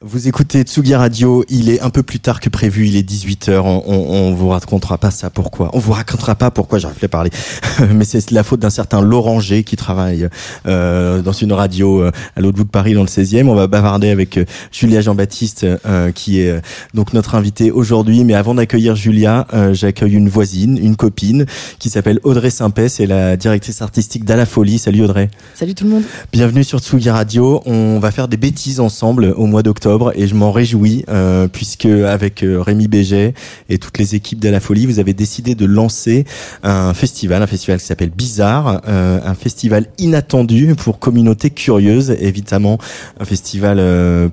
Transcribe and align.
Vous 0.00 0.28
écoutez 0.28 0.62
Tsugi 0.62 0.94
Radio, 0.94 1.44
il 1.48 1.68
est 1.70 1.80
un 1.80 1.90
peu 1.90 2.04
plus 2.04 2.20
tard 2.20 2.38
que 2.38 2.48
prévu, 2.48 2.86
il 2.86 2.94
est 2.94 3.02
18h, 3.02 3.58
on, 3.58 3.82
on, 3.84 4.28
on 4.28 4.32
vous 4.32 4.50
racontera 4.50 4.96
pas 4.96 5.10
ça 5.10 5.28
pourquoi. 5.28 5.70
On 5.72 5.80
vous 5.80 5.90
racontera 5.90 6.36
pas 6.36 6.52
pourquoi, 6.52 6.78
j'arrive 6.78 7.02
à 7.02 7.08
parler. 7.08 7.30
Mais 7.92 8.04
c'est 8.04 8.30
la 8.30 8.44
faute 8.44 8.60
d'un 8.60 8.70
certain 8.70 9.00
Laurent 9.00 9.40
G 9.40 9.64
qui 9.64 9.74
travaille 9.74 10.28
euh, 10.66 11.20
dans 11.20 11.32
une 11.32 11.52
radio 11.52 12.00
euh, 12.00 12.12
à 12.36 12.40
l'autre 12.40 12.58
bout 12.58 12.62
de 12.62 12.68
Paris 12.68 12.94
dans 12.94 13.00
le 13.00 13.08
16e. 13.08 13.48
On 13.48 13.56
va 13.56 13.66
bavarder 13.66 14.10
avec 14.10 14.38
euh, 14.38 14.44
Julia 14.70 15.00
Jean-Baptiste 15.00 15.64
euh, 15.64 16.12
qui 16.12 16.42
est 16.42 16.62
donc 16.94 17.12
notre 17.12 17.34
invitée 17.34 17.72
aujourd'hui. 17.72 18.22
Mais 18.22 18.34
avant 18.34 18.54
d'accueillir 18.54 18.94
Julia, 18.94 19.48
euh, 19.52 19.74
j'accueille 19.74 20.14
une 20.14 20.28
voisine, 20.28 20.78
une 20.80 20.94
copine 20.94 21.44
qui 21.80 21.90
s'appelle 21.90 22.20
Audrey 22.22 22.50
Saint-Pé, 22.50 22.88
c'est 22.88 23.06
la 23.06 23.36
directrice 23.36 23.82
artistique 23.82 24.24
d'À 24.24 24.36
la 24.36 24.46
Folie. 24.46 24.78
Salut 24.78 25.02
Audrey. 25.02 25.28
Salut 25.56 25.74
tout 25.74 25.82
le 25.82 25.90
monde. 25.90 26.04
Bienvenue 26.32 26.62
sur 26.62 26.78
Tsugi 26.78 27.10
Radio. 27.10 27.62
On 27.66 27.98
va 27.98 28.12
faire 28.12 28.28
des 28.28 28.36
bêtises 28.36 28.78
ensemble 28.78 29.34
au 29.36 29.46
mois 29.46 29.64
d'octobre 29.64 29.87
et 30.14 30.26
je 30.26 30.34
m'en 30.34 30.52
réjouis 30.52 31.04
euh, 31.08 31.48
puisque 31.48 31.86
avec 31.86 32.42
euh, 32.42 32.60
Rémi 32.60 32.88
Béget 32.88 33.34
et 33.68 33.78
toutes 33.78 33.98
les 33.98 34.14
équipes 34.14 34.40
de 34.40 34.48
la 34.48 34.60
Folie, 34.60 34.86
vous 34.86 34.98
avez 34.98 35.14
décidé 35.14 35.54
de 35.54 35.64
lancer 35.64 36.24
un 36.62 36.92
festival, 36.94 37.42
un 37.42 37.46
festival 37.46 37.78
qui 37.78 37.86
s'appelle 37.86 38.10
Bizarre, 38.10 38.82
euh, 38.86 39.18
un 39.24 39.34
festival 39.34 39.86
inattendu 39.98 40.74
pour 40.74 40.98
communautés 40.98 41.50
curieuses, 41.50 42.14
évidemment 42.20 42.78
un 43.18 43.24
festival 43.24 43.78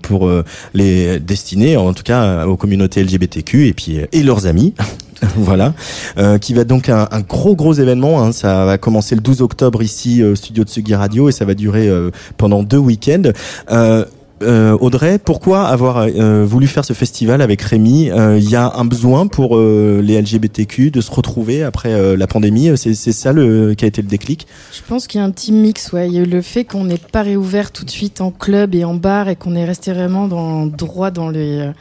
pour 0.01 0.29
les 0.73 1.19
destinés, 1.19 1.77
en 1.77 1.93
tout 1.93 2.03
cas 2.03 2.45
aux 2.45 2.57
communautés 2.57 3.03
LGBTQ 3.03 3.67
et 3.67 3.73
puis 3.73 3.99
et 4.11 4.23
leurs 4.23 4.47
amis. 4.47 4.73
voilà, 5.37 5.73
qui 6.41 6.53
va 6.53 6.65
donc 6.65 6.89
un, 6.89 7.07
un 7.09 7.21
gros 7.21 7.55
gros 7.55 7.73
événement. 7.73 8.21
Hein. 8.21 8.33
Ça 8.33 8.65
va 8.65 8.77
commencer 8.77 9.15
le 9.15 9.21
12 9.21 9.41
octobre 9.41 9.81
ici 9.81 10.21
au 10.23 10.35
studio 10.35 10.65
de 10.65 10.69
Sugi 10.69 10.93
Radio 10.93 11.29
et 11.29 11.31
ça 11.31 11.45
va 11.45 11.53
durer 11.53 11.89
pendant 12.37 12.63
deux 12.63 12.77
week-ends. 12.77 13.31
Euh, 14.43 14.77
Audrey, 14.79 15.17
pourquoi 15.17 15.65
avoir 15.67 15.97
euh, 15.97 16.45
voulu 16.45 16.67
faire 16.67 16.83
ce 16.83 16.93
festival 16.93 17.41
avec 17.41 17.61
Rémi? 17.61 18.07
Il 18.07 18.49
y 18.49 18.55
a 18.55 18.73
un 18.75 18.85
besoin 18.85 19.27
pour 19.27 19.57
euh, 19.57 20.01
les 20.03 20.21
LGBTQ 20.21 20.91
de 20.91 21.01
se 21.01 21.11
retrouver 21.11 21.63
après 21.63 21.93
euh, 21.93 22.17
la 22.17 22.27
pandémie? 22.27 22.71
C'est 22.75 22.93
ça 22.93 23.31
le, 23.31 23.73
qui 23.75 23.85
a 23.85 23.87
été 23.87 24.01
le 24.01 24.07
déclic? 24.07 24.47
Je 24.73 24.81
pense 24.87 25.07
qu'il 25.07 25.19
y 25.19 25.23
a 25.23 25.25
un 25.25 25.31
petit 25.31 25.51
mix. 25.51 25.91
Ouais. 25.93 26.07
Il 26.07 26.13
y 26.13 26.19
a 26.19 26.21
eu 26.21 26.25
le 26.25 26.41
fait 26.41 26.65
qu'on 26.65 26.85
n'ait 26.85 26.97
pas 26.97 27.21
réouvert 27.21 27.71
tout 27.71 27.85
de 27.85 27.89
suite 27.89 28.21
en 28.21 28.31
club 28.31 28.75
et 28.75 28.83
en 28.83 28.95
bar 28.95 29.29
et 29.29 29.35
qu'on 29.35 29.55
est 29.55 29.65
resté 29.65 29.93
vraiment 29.93 30.27
dans, 30.27 30.65
droit 30.65 31.11
dans 31.11 31.29
les, 31.29 31.59
euh, 31.59 31.71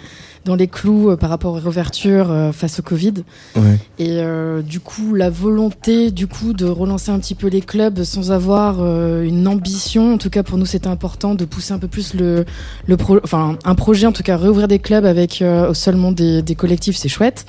dans 0.44 0.56
les 0.56 0.68
clous 0.68 1.10
euh, 1.10 1.16
par 1.16 1.30
rapport 1.30 1.52
aux 1.52 1.56
réouvertures 1.58 2.30
euh, 2.30 2.52
face 2.52 2.80
au 2.80 2.82
Covid. 2.82 3.14
Ouais. 3.56 3.78
Et 3.98 4.18
euh, 4.18 4.62
du 4.62 4.80
coup, 4.80 5.14
la 5.14 5.30
volonté 5.30 6.10
du 6.10 6.26
coup 6.26 6.52
de 6.52 6.66
relancer 6.66 7.10
un 7.10 7.18
petit 7.18 7.34
peu 7.34 7.48
les 7.48 7.60
clubs 7.60 8.02
sans 8.04 8.30
avoir 8.30 8.76
euh, 8.80 9.22
une 9.22 9.48
ambition. 9.48 10.14
En 10.14 10.18
tout 10.18 10.30
cas, 10.30 10.42
pour 10.42 10.58
nous, 10.58 10.66
c'était 10.66 10.88
important 10.88 11.34
de 11.34 11.44
pousser 11.44 11.72
un 11.72 11.78
peu 11.78 11.88
plus 11.88 12.14
le, 12.14 12.44
le 12.86 12.96
pro, 12.96 13.18
enfin 13.22 13.56
un 13.64 13.74
projet. 13.74 14.06
En 14.06 14.12
tout 14.12 14.22
cas, 14.22 14.36
réouvrir 14.36 14.68
des 14.68 14.78
clubs 14.78 15.04
avec 15.04 15.42
euh, 15.42 15.74
seulement 15.74 16.12
des, 16.12 16.42
des 16.42 16.54
collectifs, 16.54 16.96
c'est 16.96 17.08
chouette. 17.08 17.46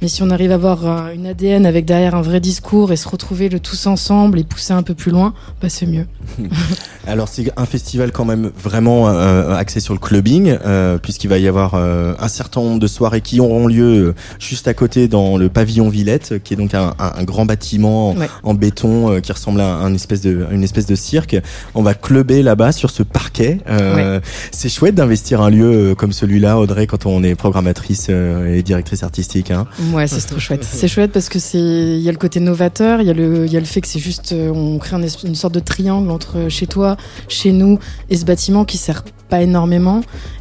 Mais 0.00 0.08
si 0.08 0.22
on 0.22 0.30
arrive 0.30 0.52
à 0.52 0.54
avoir 0.54 0.86
euh, 0.86 1.12
une 1.14 1.26
ADN 1.26 1.66
avec 1.66 1.84
derrière 1.84 2.14
un 2.14 2.22
vrai 2.22 2.38
discours 2.40 2.92
et 2.92 2.96
se 2.96 3.08
retrouver 3.08 3.48
le 3.48 3.58
tous 3.58 3.86
ensemble 3.86 4.38
et 4.38 4.44
pousser 4.44 4.72
un 4.72 4.82
peu 4.84 4.94
plus 4.94 5.10
loin, 5.10 5.34
bah 5.60 5.68
c'est 5.68 5.86
mieux. 5.86 6.06
Alors 7.06 7.26
c'est 7.28 7.50
un 7.56 7.64
festival 7.66 8.12
quand 8.12 8.24
même 8.24 8.50
vraiment 8.62 9.08
euh, 9.08 9.54
axé 9.56 9.80
sur 9.80 9.94
le 9.94 9.98
clubbing, 10.00 10.56
euh, 10.64 10.98
puisqu'il 10.98 11.28
va 11.28 11.38
y 11.38 11.48
avoir 11.48 11.74
euh, 11.74 12.14
un 12.20 12.28
certain 12.28 12.60
nombre 12.60 12.78
de 12.78 12.86
soirées 12.86 13.22
qui 13.22 13.40
auront 13.40 13.66
lieu 13.66 14.08
euh, 14.08 14.14
juste 14.38 14.68
à 14.68 14.74
côté 14.74 15.08
dans 15.08 15.36
le 15.36 15.48
pavillon 15.48 15.88
Villette, 15.88 16.42
qui 16.44 16.54
est 16.54 16.56
donc 16.56 16.74
un, 16.74 16.94
un- 16.98 17.12
un 17.16 17.24
grand 17.24 17.44
bâtiment 17.46 18.12
Ouais. 18.12 18.28
en 18.42 18.54
béton 18.54 19.10
euh, 19.12 19.20
qui 19.20 19.32
ressemble 19.32 19.60
à 19.60 19.74
un 19.76 19.94
espèce 19.94 20.20
de, 20.20 20.46
une 20.52 20.62
espèce 20.62 20.86
de 20.86 20.94
cirque. 20.94 21.36
On 21.74 21.82
va 21.82 21.94
clubber 21.94 22.42
là-bas 22.42 22.72
sur 22.72 22.90
ce 22.90 23.02
parquet. 23.02 23.58
Euh, 23.68 24.20
C'est 24.52 24.68
chouette 24.68 24.94
d'investir 24.94 25.40
un 25.40 25.50
lieu 25.50 25.94
comme 25.96 26.12
celui-là, 26.12 26.58
Audrey, 26.58 26.86
quand 26.86 27.06
on 27.06 27.22
est 27.24 27.34
programmatrice 27.34 28.08
et 28.10 28.62
directrice 28.62 29.02
artistique. 29.02 29.50
Hein. 29.50 29.66
Ouais, 29.92 30.06
c'est 30.06 30.20
trop 30.26 30.38
chouette. 30.38 30.64
C'est 30.70 30.88
chouette 30.88 31.12
parce 31.12 31.28
que 31.28 31.38
c'est, 31.38 31.58
il 31.58 32.00
y 32.00 32.08
a 32.08 32.12
le 32.12 32.18
côté 32.18 32.40
novateur, 32.40 33.00
il 33.00 33.06
y 33.06 33.10
a 33.10 33.14
le, 33.14 33.46
il 33.46 33.52
y 33.52 33.56
a 33.56 33.60
le 33.60 33.66
fait 33.66 33.80
que 33.80 33.88
c'est 33.88 33.98
juste, 33.98 34.32
euh, 34.32 34.50
on 34.50 34.78
crée 34.78 34.96
un 34.96 35.02
es- 35.02 35.24
une 35.24 35.34
sorte 35.34 35.54
de 35.54 35.60
triangle 35.60 36.10
entre 36.10 36.48
chez 36.48 36.66
toi, 36.66 36.96
chez 37.28 37.52
nous 37.52 37.78
et 38.10 38.16
ce 38.16 38.24
bâtiment 38.24 38.64
qui 38.64 38.76
sert 38.78 39.02
pas 39.28 39.40
énormément. 39.42 40.00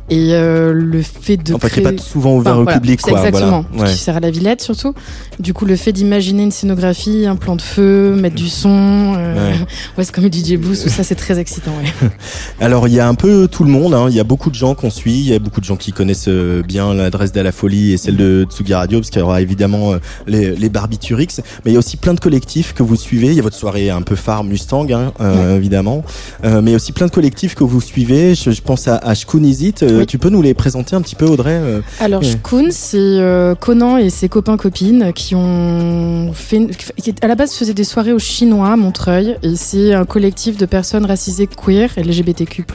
Et 0.10 0.30
euh, 0.32 0.72
le 0.74 1.02
fait 1.02 1.38
de 1.38 1.54
enfin, 1.54 1.68
qui 1.68 1.74
créer... 1.74 1.84
n'est 1.86 1.92
pas 1.94 2.02
souvent 2.02 2.36
ouvert 2.38 2.54
Enfin, 2.54 2.62
au 2.62 2.64
voilà, 2.64 2.80
public. 2.80 3.02
Quoi, 3.02 3.18
exactement. 3.20 3.66
Voilà. 3.74 3.90
Ouais. 3.90 3.96
Qui 3.96 4.02
sert 4.02 4.16
à 4.16 4.20
la 4.20 4.32
Villette 4.32 4.62
surtout. 4.62 4.94
Du 5.40 5.54
coup, 5.54 5.66
le 5.66 5.76
fait 5.76 5.92
d'imaginer 5.92 6.44
une 6.44 6.52
scénographie, 6.52 7.26
un 7.26 7.36
plan 7.36 7.56
de 7.56 7.62
feu, 7.62 8.16
mettre 8.16 8.36
du 8.36 8.48
son, 8.48 9.14
euh, 9.18 9.36
Ouais. 9.38 9.58
ouais, 9.98 10.04
c'est 10.04 10.12
comme 10.14 10.28
du 10.30 10.40
DJ 10.40 10.58
Boost, 10.58 10.84
tout 10.84 10.90
ça, 10.90 11.04
c'est 11.04 11.16
très 11.16 11.40
excitant. 11.40 11.72
Ouais. 11.72 12.10
Alors 12.60 12.88
il 12.88 12.94
y 12.94 13.00
a 13.00 13.08
un 13.08 13.16
peu 13.16 13.48
tout 13.52 13.64
le 13.64 13.70
monde, 13.70 13.94
hein. 13.94 14.08
il 14.10 14.16
y 14.16 14.20
a 14.20 14.24
beaucoup 14.24 14.50
de 14.50 14.56
gens 14.56 14.76
qu'on 14.76 14.90
suit, 14.90 15.20
il 15.20 15.28
y 15.28 15.34
a 15.34 15.40
beaucoup 15.40 15.60
de 15.60 15.66
gens 15.66 15.76
qui 15.76 15.92
connaissent 15.92 16.28
euh, 16.28 16.62
bien 16.64 16.94
l'adresse 16.94 17.32
d'À 17.32 17.44
la 17.44 17.52
Folie 17.52 17.94
et 17.94 17.98
celle 17.98 18.16
de 18.18 18.48
Tsugi 18.50 18.74
Radio, 18.74 19.00
parce 19.00 19.10
qu'il 19.10 19.20
y 19.20 19.24
aura 19.24 19.42
évidemment 19.42 19.94
euh, 19.94 19.98
les, 20.26 20.56
les 20.56 20.70
Barbiturix, 20.70 21.28
mais 21.66 21.72
il 21.72 21.74
y 21.74 21.76
a 21.76 21.80
aussi 21.80 21.98
plein 21.98 22.14
de 22.14 22.20
collectifs 22.20 22.74
que 22.74 22.84
vous 22.84 22.96
suivez, 22.96 23.28
il 23.28 23.34
y 23.36 23.40
a 23.40 23.44
votre 23.44 23.56
soirée 23.56 23.90
un 23.90 24.02
peu 24.02 24.16
phare 24.16 24.44
Mustang, 24.44 24.88
hein, 24.92 25.12
euh, 25.22 25.58
évidemment, 25.58 26.04
Euh, 26.44 26.62
mais 26.62 26.72
il 26.72 26.74
y 26.74 26.76
a 26.76 26.78
aussi 26.78 26.92
plein 26.92 27.08
de 27.08 27.12
collectifs 27.12 27.56
que 27.56 27.64
vous 27.64 27.82
suivez, 27.82 28.36
je, 28.36 28.52
je 28.52 28.62
pense 28.62 28.88
à, 28.88 28.98
à 28.98 29.14
Shkunizit, 29.14 29.84
Oui. 30.00 30.06
tu 30.06 30.18
peux 30.18 30.30
nous 30.30 30.42
les 30.42 30.54
présenter 30.54 30.96
un 30.96 31.02
petit 31.02 31.16
peu 31.16 31.26
Audrey 31.26 31.60
euh 31.62 31.82
Alors, 32.00 32.22
Ouais. 32.22 32.28
Shkun, 32.28 32.68
c'est 32.72 32.98
euh, 32.98 33.56
Conan 33.56 33.98
et 33.98 34.10
ses 34.10 34.30
copains-copines 34.30 35.14
qui 35.14 35.36
ont 35.36 36.32
fait, 36.34 36.68
qui 36.98 37.14
à 37.22 37.28
la 37.28 37.36
base 37.36 37.54
faisaient 37.54 37.74
des 37.74 37.84
soirées 37.84 38.14
au 38.14 38.20
Chinois, 38.20 38.72
à 38.72 38.76
Montreuil, 38.76 39.38
et 39.44 39.56
c'est 39.56 39.94
un 39.94 40.06
collectif 40.06 40.58
de 40.58 40.66
personnes 40.66 41.06
racisées 41.06 41.48
queer, 41.48 41.90
LGBTQ+. 41.98 42.66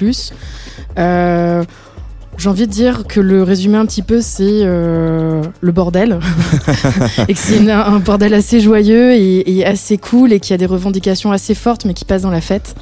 Euh, 0.99 1.65
j'ai 2.38 2.49
envie 2.49 2.66
de 2.66 2.72
dire 2.72 3.06
que 3.06 3.21
le 3.21 3.43
résumé 3.43 3.77
un 3.77 3.87
petit 3.87 4.03
peu, 4.03 4.21
c'est 4.21 4.62
euh, 4.62 5.43
le 5.61 5.72
bordel. 5.72 6.19
et 7.28 7.34
que 7.34 7.38
c'est 7.38 7.71
un 7.71 7.99
bordel 7.99 8.34
assez 8.34 8.61
joyeux 8.61 9.12
et, 9.12 9.59
et 9.59 9.66
assez 9.66 9.99
cool 9.99 10.32
et 10.32 10.41
qui 10.41 10.53
a 10.53 10.56
des 10.56 10.66
revendications 10.66 11.31
assez 11.31 11.55
fortes, 11.55 11.84
mais 11.84 11.94
qui 11.94 12.05
passent 12.05 12.22
dans 12.22 12.31
la 12.31 12.41
fête. 12.41 12.75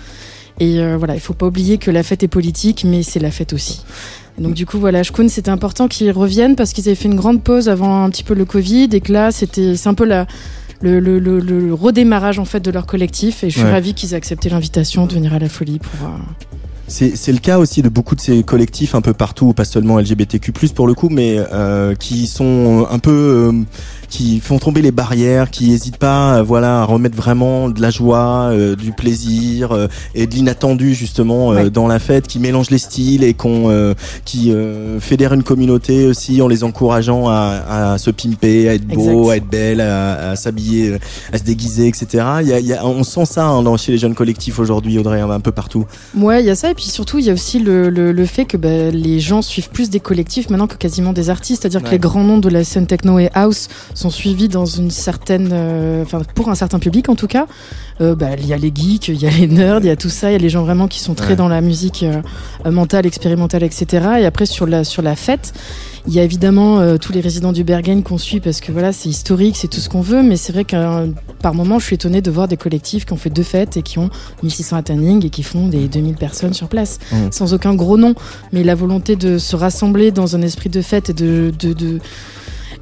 Et 0.60 0.78
euh, 0.80 0.96
voilà, 0.98 1.14
il 1.14 1.20
faut 1.20 1.32
pas 1.34 1.46
oublier 1.46 1.78
que 1.78 1.90
la 1.90 2.02
fête 2.02 2.22
est 2.22 2.28
politique, 2.28 2.84
mais 2.86 3.02
c'est 3.02 3.18
la 3.18 3.30
fête 3.30 3.52
aussi. 3.54 3.82
Et 4.38 4.42
donc 4.42 4.54
du 4.54 4.66
coup, 4.66 4.78
voilà, 4.78 5.02
Shkun, 5.02 5.28
c'était 5.28 5.50
important 5.50 5.88
qu'ils 5.88 6.10
reviennent 6.12 6.54
parce 6.54 6.72
qu'ils 6.72 6.86
avaient 6.86 6.94
fait 6.94 7.08
une 7.08 7.16
grande 7.16 7.42
pause 7.42 7.68
avant 7.68 8.04
un 8.04 8.10
petit 8.10 8.22
peu 8.24 8.34
le 8.34 8.44
Covid 8.44 8.88
et 8.92 9.00
que 9.00 9.12
là, 9.12 9.32
c'était, 9.32 9.74
c'est 9.76 9.88
un 9.88 9.94
peu 9.94 10.04
la, 10.04 10.26
le, 10.82 11.00
le, 11.00 11.18
le, 11.18 11.40
le 11.40 11.74
redémarrage 11.74 12.38
en 12.38 12.44
fait 12.44 12.60
de 12.60 12.70
leur 12.70 12.86
collectif. 12.86 13.42
Et 13.42 13.48
je 13.50 13.56
suis 13.56 13.64
Ouais. 13.64 13.72
ravie 13.72 13.94
qu'ils 13.94 14.12
aient 14.12 14.16
accepté 14.16 14.48
l'invitation 14.50 15.06
de 15.06 15.14
venir 15.14 15.32
à 15.34 15.38
la 15.38 15.48
folie 15.48 15.78
pour. 15.78 16.08
euh, 16.08 16.12
C'est 16.88 17.16
c'est 17.16 17.32
le 17.32 17.38
cas 17.38 17.58
aussi 17.58 17.80
de 17.82 17.88
beaucoup 17.88 18.14
de 18.14 18.20
ces 18.20 18.42
collectifs 18.42 18.94
un 18.94 19.00
peu 19.00 19.14
partout, 19.14 19.52
pas 19.54 19.64
seulement 19.64 19.98
LGBTQ+, 19.98 20.52
pour 20.74 20.86
le 20.86 20.94
coup, 20.94 21.08
mais 21.08 21.36
euh, 21.52 21.94
qui 21.94 22.26
sont 22.26 22.86
un 22.90 22.98
peu... 22.98 23.52
qui 24.10 24.40
font 24.40 24.58
tomber 24.58 24.82
les 24.82 24.90
barrières, 24.90 25.50
qui 25.50 25.72
hésitent 25.72 25.96
pas 25.96 26.36
euh, 26.38 26.42
voilà, 26.42 26.80
à 26.82 26.84
remettre 26.84 27.16
vraiment 27.16 27.68
de 27.68 27.80
la 27.80 27.90
joie, 27.90 28.50
euh, 28.52 28.76
du 28.76 28.92
plaisir 28.92 29.72
euh, 29.72 29.86
et 30.14 30.26
de 30.26 30.34
l'inattendu 30.34 30.94
justement 30.94 31.48
Ouais. 31.50 31.70
dans 31.70 31.86
la 31.86 31.98
fête, 31.98 32.26
qui 32.26 32.38
mélangent 32.38 32.70
les 32.70 32.78
styles 32.78 33.24
et 33.24 33.34
qu'on 33.34 33.94
qui 34.24 34.52
fédèrent 34.98 35.32
une 35.32 35.42
communauté 35.42 36.06
aussi 36.06 36.42
en 36.42 36.48
les 36.48 36.64
encourageant 36.64 37.28
à, 37.28 37.92
à 37.92 37.98
se 37.98 38.10
pimper, 38.10 38.68
à 38.68 38.74
être 38.74 38.86
beau, 38.86 39.00
Exact. 39.22 39.30
à 39.32 39.36
être 39.36 39.46
belle, 39.48 39.80
à, 39.80 40.30
à 40.30 40.36
s'habiller, 40.36 40.96
à 41.32 41.38
se 41.38 41.42
déguiser, 41.44 41.86
etc. 41.88 42.24
Il 42.42 42.48
y 42.48 42.52
a, 42.52 42.58
il 42.60 42.66
y 42.66 42.72
a, 42.74 42.84
on 42.84 43.04
sent 43.04 43.24
ça 43.26 43.46
hein, 43.46 43.62
dans, 43.62 43.76
chez 43.76 43.92
les 43.92 43.98
jeunes 43.98 44.14
collectifs 44.14 44.58
aujourd'hui, 44.58 44.98
Audrey, 44.98 45.20
un 45.20 45.40
peu 45.40 45.52
partout. 45.52 45.86
Ouais, 46.16 46.42
il 46.42 46.46
y 46.46 46.50
a 46.50 46.54
ça, 46.56 46.70
et 46.70 46.74
puis 46.74 46.84
surtout, 46.84 47.18
il 47.18 47.24
y 47.26 47.30
a 47.30 47.32
aussi 47.32 47.58
le, 47.58 47.88
le, 47.90 48.12
le 48.12 48.26
fait 48.26 48.44
que 48.44 48.56
bah, 48.56 48.90
les 48.92 49.20
gens 49.20 49.42
suivent 49.42 49.70
plus 49.70 49.88
des 49.90 50.00
collectifs 50.00 50.50
maintenant 50.50 50.66
que 50.66 50.76
quasiment 50.76 51.12
des 51.12 51.30
artistes, 51.30 51.62
c'est-à-dire 51.62 51.80
Ouais. 51.80 51.86
que 51.86 51.92
les 51.92 51.98
grands 51.98 52.24
noms 52.24 52.38
de 52.38 52.48
la 52.48 52.64
scène 52.64 52.86
techno 52.86 53.18
et 53.18 53.30
house 53.34 53.68
sont 54.00 54.10
suivis 54.10 54.48
dans 54.48 54.66
une 54.66 54.90
certaine, 54.90 55.50
euh, 55.52 56.02
enfin 56.02 56.22
pour 56.34 56.48
un 56.48 56.54
certain 56.54 56.78
public 56.78 57.08
en 57.08 57.14
tout 57.16 57.26
cas. 57.26 57.46
Euh, 58.00 58.14
bah, 58.14 58.30
il 58.38 58.46
y 58.46 58.54
a 58.54 58.56
les 58.56 58.72
geeks, 58.74 59.08
il 59.08 59.20
y 59.20 59.26
a 59.26 59.30
les 59.30 59.46
nerds, 59.46 59.80
il 59.80 59.86
y 59.86 59.90
a 59.90 59.96
tout 59.96 60.08
ça, 60.08 60.30
il 60.30 60.32
y 60.32 60.36
a 60.36 60.38
les 60.38 60.48
gens 60.48 60.64
vraiment 60.64 60.88
qui 60.88 61.00
sont 61.00 61.14
très 61.14 61.30
Ouais. 61.30 61.36
dans 61.36 61.48
la 61.48 61.60
musique 61.60 62.02
euh, 62.02 62.22
mentale, 62.70 63.04
expérimentale, 63.06 63.62
etc. 63.62 63.86
Et 64.20 64.24
après 64.26 64.46
sur 64.46 64.66
la 64.66 64.84
sur 64.84 65.02
la 65.02 65.16
fête, 65.16 65.52
Il 66.06 66.14
y 66.14 66.18
a 66.18 66.22
évidemment 66.24 66.96
tous 66.96 67.12
les 67.12 67.20
résidents 67.20 67.52
du 67.52 67.62
Bergen 67.62 68.02
qu'on 68.02 68.16
suit 68.16 68.40
parce 68.40 68.60
que 68.62 68.72
voilà, 68.72 68.90
c'est 68.90 69.10
historique, 69.10 69.54
c'est 69.58 69.68
tout 69.68 69.80
ce 69.80 69.90
qu'on 69.90 70.00
veut, 70.00 70.22
mais 70.22 70.36
c'est 70.38 70.50
vrai 70.50 70.64
que 70.64 71.12
par 71.42 71.52
moment, 71.52 71.78
je 71.78 71.84
suis 71.84 71.94
étonnée 71.96 72.22
de 72.22 72.30
voir 72.30 72.48
des 72.48 72.56
collectifs 72.56 73.04
qui 73.04 73.12
ont 73.12 73.18
fait 73.18 73.28
deux 73.28 73.42
fêtes 73.42 73.76
et 73.76 73.82
qui 73.82 73.98
ont 73.98 74.08
1600 74.42 74.76
attending 74.78 75.26
et 75.26 75.28
qui 75.28 75.42
font 75.42 75.68
des 75.68 75.88
2000 75.88 76.14
personnes 76.14 76.54
sur 76.54 76.68
place, 76.68 76.98
Mmh. 77.12 77.16
sans 77.32 77.52
aucun 77.52 77.74
gros 77.74 77.98
nom, 77.98 78.14
mais 78.50 78.64
la 78.64 78.74
volonté 78.74 79.14
de 79.14 79.36
se 79.36 79.54
rassembler 79.56 80.10
dans 80.10 80.36
un 80.36 80.40
esprit 80.40 80.70
de 80.70 80.80
fête 80.80 81.10
et 81.10 81.12
de, 81.12 81.52
de, 81.58 81.74
de 81.74 81.98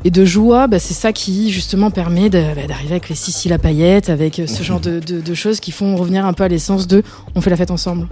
et 0.04 0.10
de 0.10 0.24
joie, 0.24 0.66
bah, 0.68 0.78
c'est 0.78 0.94
ça 0.94 1.12
qui 1.12 1.50
justement 1.50 1.90
permet 1.90 2.28
bah, 2.30 2.38
d'arriver 2.68 2.92
avec 2.92 3.08
les 3.08 3.14
Sissi 3.14 3.48
la 3.48 3.58
paillette, 3.58 4.10
avec 4.10 4.40
ce 4.46 4.62
genre 4.68 4.80
de, 4.80 5.00
de, 5.00 5.20
de 5.20 5.34
choses 5.34 5.60
qui 5.60 5.72
font 5.72 5.96
revenir 5.96 6.24
un 6.26 6.32
peu 6.32 6.44
à 6.44 6.48
l'essence 6.48 6.86
de 6.86 7.02
on 7.34 7.40
fait 7.40 7.50
la 7.50 7.56
fête 7.56 7.70
ensemble. 7.70 8.06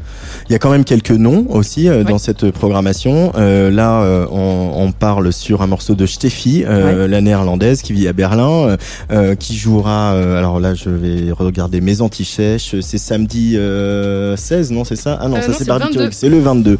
Il 0.48 0.52
y 0.52 0.54
a 0.54 0.58
quand 0.58 0.70
même 0.70 0.84
quelques 0.84 1.10
noms 1.10 1.46
aussi 1.50 1.88
euh, 1.88 1.98
Ouais. 1.98 2.04
dans 2.04 2.18
cette 2.18 2.50
programmation. 2.50 3.32
Euh, 3.36 3.70
là, 3.70 4.02
euh, 4.02 4.26
on, 4.30 4.72
on 4.76 4.92
parle 4.92 5.32
sur 5.32 5.62
un 5.62 5.66
morceau 5.66 5.94
de 5.94 6.06
Steffi, 6.06 6.64
euh, 6.66 7.08
la 7.08 7.20
néerlandaise 7.20 7.82
qui 7.82 7.92
vit 7.92 8.06
à 8.08 8.12
Berlin, 8.12 8.50
euh, 8.50 8.76
euh, 9.12 9.34
qui 9.34 9.56
jouera. 9.56 10.12
euh, 10.14 10.36
alors 10.38 10.60
là, 10.60 10.74
je 10.74 10.90
vais 10.90 11.30
regarder 11.32 11.80
mes 11.80 12.00
antichèches. 12.00 12.74
C'est 12.80 12.98
samedi 12.98 13.54
euh, 13.56 14.36
16, 14.36 14.72
non 14.72 14.84
C'est 14.84 14.96
ça? 14.96 15.18
Ah 15.20 15.28
non, 15.28 15.36
Euh, 15.36 15.40
ça 15.40 15.52
c'est 15.52 15.58
c'est 15.58 15.64
le 15.64 15.66
Barbie 15.78 15.96
22. 15.96 16.08
C'est 16.12 16.28
le 16.28 16.40
22. 16.40 16.78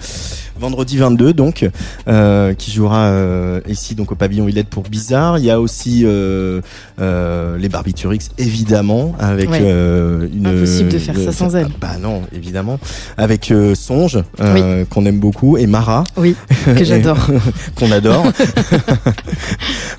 Vendredi 0.59 0.97
22, 0.97 1.33
donc, 1.35 1.69
euh, 2.09 2.55
qui 2.55 2.71
jouera 2.71 3.07
euh, 3.09 3.61
ici 3.69 3.95
donc 3.95 4.13
au 4.13 4.15
pavillon 4.15 4.45
Villette 4.47 4.69
pour 4.69 4.85
Bizarre. 4.85 5.39
Il 5.39 5.45
y 5.45 5.51
a 5.51 5.61
aussi 5.61 6.03
euh, 6.05 6.61
euh, 7.01 7.59
les 7.59 7.69
Barbiturix, 7.69 8.31
évidemment, 8.39 9.15
avec 9.19 9.51
Ouais. 9.51 9.59
euh, 9.63 10.29
une. 10.35 10.47
Impossible 10.47 10.89
de 10.91 10.99
faire 10.99 11.17
ça 11.17 11.33
sans 11.33 11.55
elle. 11.57 11.69
Bah 11.81 11.99
non, 12.01 12.23
évidemment. 12.35 12.79
Avec 13.17 13.51
euh, 13.51 13.75
Songe, 13.75 14.23
euh, 14.41 14.85
qu'on 14.87 15.05
aime 15.07 15.19
beaucoup, 15.21 15.57
et 15.59 15.67
Mara, 15.67 16.05
Oui, 16.17 16.35
que 16.65 16.85
j'adore. 16.85 17.27
qu'on 17.77 17.91
adore. 17.93 18.27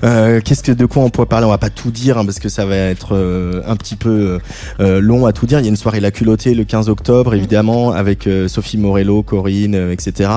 Euh, 0.04 0.40
Qu'est-ce 0.44 0.62
que 0.62 0.70
de 0.70 0.86
quoi 0.86 1.02
on 1.02 1.10
pourrait 1.10 1.26
parler? 1.26 1.44
On 1.44 1.50
va 1.50 1.58
pas 1.58 1.70
tout 1.70 1.90
dire 1.90 2.18
hein, 2.18 2.24
parce 2.24 2.38
que 2.38 2.48
ça 2.48 2.64
va 2.64 2.76
être 2.76 3.16
euh, 3.16 3.62
un 3.66 3.74
petit 3.74 3.96
peu 3.96 4.38
euh, 4.78 5.00
long 5.00 5.26
à 5.26 5.32
tout 5.32 5.44
dire. 5.44 5.58
Il 5.58 5.62
y 5.62 5.66
a 5.66 5.70
une 5.70 5.76
soirée 5.76 5.98
La 5.98 6.12
Culottée 6.12 6.54
le 6.54 6.62
15 6.62 6.88
octobre, 6.88 7.34
évidemment, 7.34 7.90
avec 7.90 8.28
euh, 8.28 8.46
Sophie 8.46 8.78
Morello, 8.78 9.24
Corinne, 9.24 9.74
euh, 9.74 9.92
etc. 9.92 10.30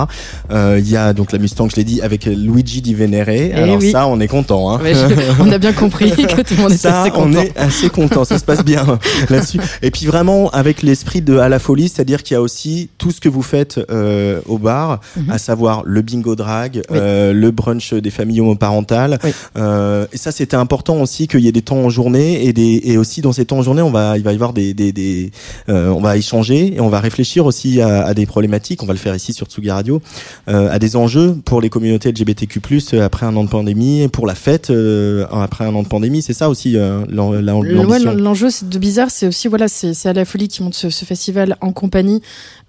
Euh, 0.52 0.78
Il 0.80 0.90
y 0.90 0.98
a 0.98 1.14
donc 1.14 1.32
la 1.32 1.40
Mustang, 1.40 1.70
je 1.70 1.76
l'ai 1.76 1.84
dit, 1.84 2.02
avec 2.02 2.26
Luigi 2.26 2.82
Di 2.82 2.94
Venere. 2.94 3.54
Alors 3.56 3.78
oui. 3.80 3.92
ça, 3.92 4.08
on 4.08 4.20
est 4.20 4.28
content. 4.28 4.72
Hein. 4.72 4.80
Je- 4.84 5.42
on 5.42 5.52
a 5.52 5.58
bien 5.58 5.74
compris 5.74 6.12
que 6.12 6.42
tout 6.42 6.56
le 6.56 6.62
monde 6.62 6.72
était 6.72 6.82
Ça, 6.90 7.02
assez 7.04 7.12
on 7.16 7.26
content. 7.26 7.42
est 7.42 7.58
assez 7.58 7.90
content, 7.90 8.26
ça 8.26 8.40
se 8.40 8.46
passe 8.46 8.64
bien 8.64 8.86
là-dessus. 9.30 9.60
Et 9.82 9.92
puis 9.92 10.06
vraiment 10.06 10.50
avec 10.52 10.82
l'esprit 10.82 11.22
de 11.22 11.38
à 11.38 11.50
la 11.50 11.60
folie, 11.60 11.90
c'est-à-dire 11.90 12.24
qu'il 12.24 12.36
y 12.36 12.38
a 12.38 12.42
aussi 12.42 12.90
tout 12.98 13.12
ce 13.12 13.20
que 13.22 13.30
vous 13.30 13.42
faites 13.42 13.80
euh, 13.90 14.42
au 14.48 14.58
bar, 14.58 15.00
Mhm. 15.16 15.30
à 15.30 15.38
savoir 15.38 15.84
le 15.86 16.02
bingo 16.02 16.36
drag, 16.36 16.82
Oui. 16.90 16.98
euh, 17.00 17.34
le 17.34 17.52
brunch 17.52 17.94
des 17.94 18.10
familles 18.12 18.42
homoparentales. 18.42 19.20
Oui. 19.24 19.32
Euh, 19.58 20.06
et 20.14 20.18
ça, 20.18 20.32
c'était 20.32 20.56
important 20.58 21.02
aussi 21.02 21.28
qu'il 21.28 21.42
y 21.42 21.48
ait 21.48 21.52
des 21.52 21.62
temps 21.62 21.78
en 21.78 21.90
journée 21.90 22.46
et 22.46 22.54
des 22.54 22.82
et 22.84 22.98
aussi 22.98 23.22
dans 23.22 23.32
ces 23.34 23.46
temps 23.46 23.58
en 23.60 23.64
journée, 23.64 23.82
on 23.82 23.92
va 23.92 24.18
il 24.18 24.24
va 24.24 24.32
y 24.32 24.36
avoir 24.36 24.54
des 24.54 24.74
des, 24.74 24.92
des 24.92 25.32
euh, 25.70 25.90
on 25.90 26.02
va 26.02 26.18
échanger 26.18 26.76
et 26.76 26.80
on 26.82 26.90
va 26.90 27.00
réfléchir 27.00 27.46
aussi 27.46 27.82
à, 27.82 28.04
à 28.06 28.14
des 28.14 28.26
problématiques. 28.26 28.82
On 28.84 28.86
va 28.86 28.94
le 28.94 29.00
faire 29.00 29.16
ici 29.16 29.34
sur 29.34 29.48
Tsugi 29.48 29.70
Radio, 29.72 30.01
euh, 30.48 30.70
à 30.72 30.80
des 30.80 30.96
enjeux 30.96 31.36
pour 31.46 31.62
les 31.62 31.70
communautés 31.70 32.12
LGBTQ+ 32.12 32.62
euh, 32.94 33.04
après 33.06 33.26
un 33.26 33.36
an 33.36 33.44
de 33.44 33.50
pandémie, 33.50 34.02
et 34.02 34.08
pour 34.08 34.28
la 34.28 34.36
fête 34.36 34.70
euh, 34.70 35.26
après 35.32 35.66
un 35.66 35.74
an 35.76 35.84
de 35.84 35.88
pandémie. 35.88 36.22
C'est 36.22 36.34
ça 36.34 36.50
aussi 36.50 36.72
l'am- 36.74 37.06
l'am- 37.10 37.64
Le- 37.64 37.78
ouais, 37.86 38.00
l'ambition. 38.00 38.14
L'enjeu 38.16 38.50
c'est 38.50 38.68
de 38.70 38.80
bizarre, 38.80 39.10
c'est 39.12 39.28
aussi 39.28 39.48
voilà, 39.48 39.68
c'est 39.68 40.06
à 40.08 40.14
la 40.14 40.26
folie 40.26 40.48
qui 40.48 40.64
monte 40.64 40.74
ce, 40.76 40.90
ce 40.90 41.06
festival 41.06 41.56
en 41.62 41.72
compagnie 41.72 42.22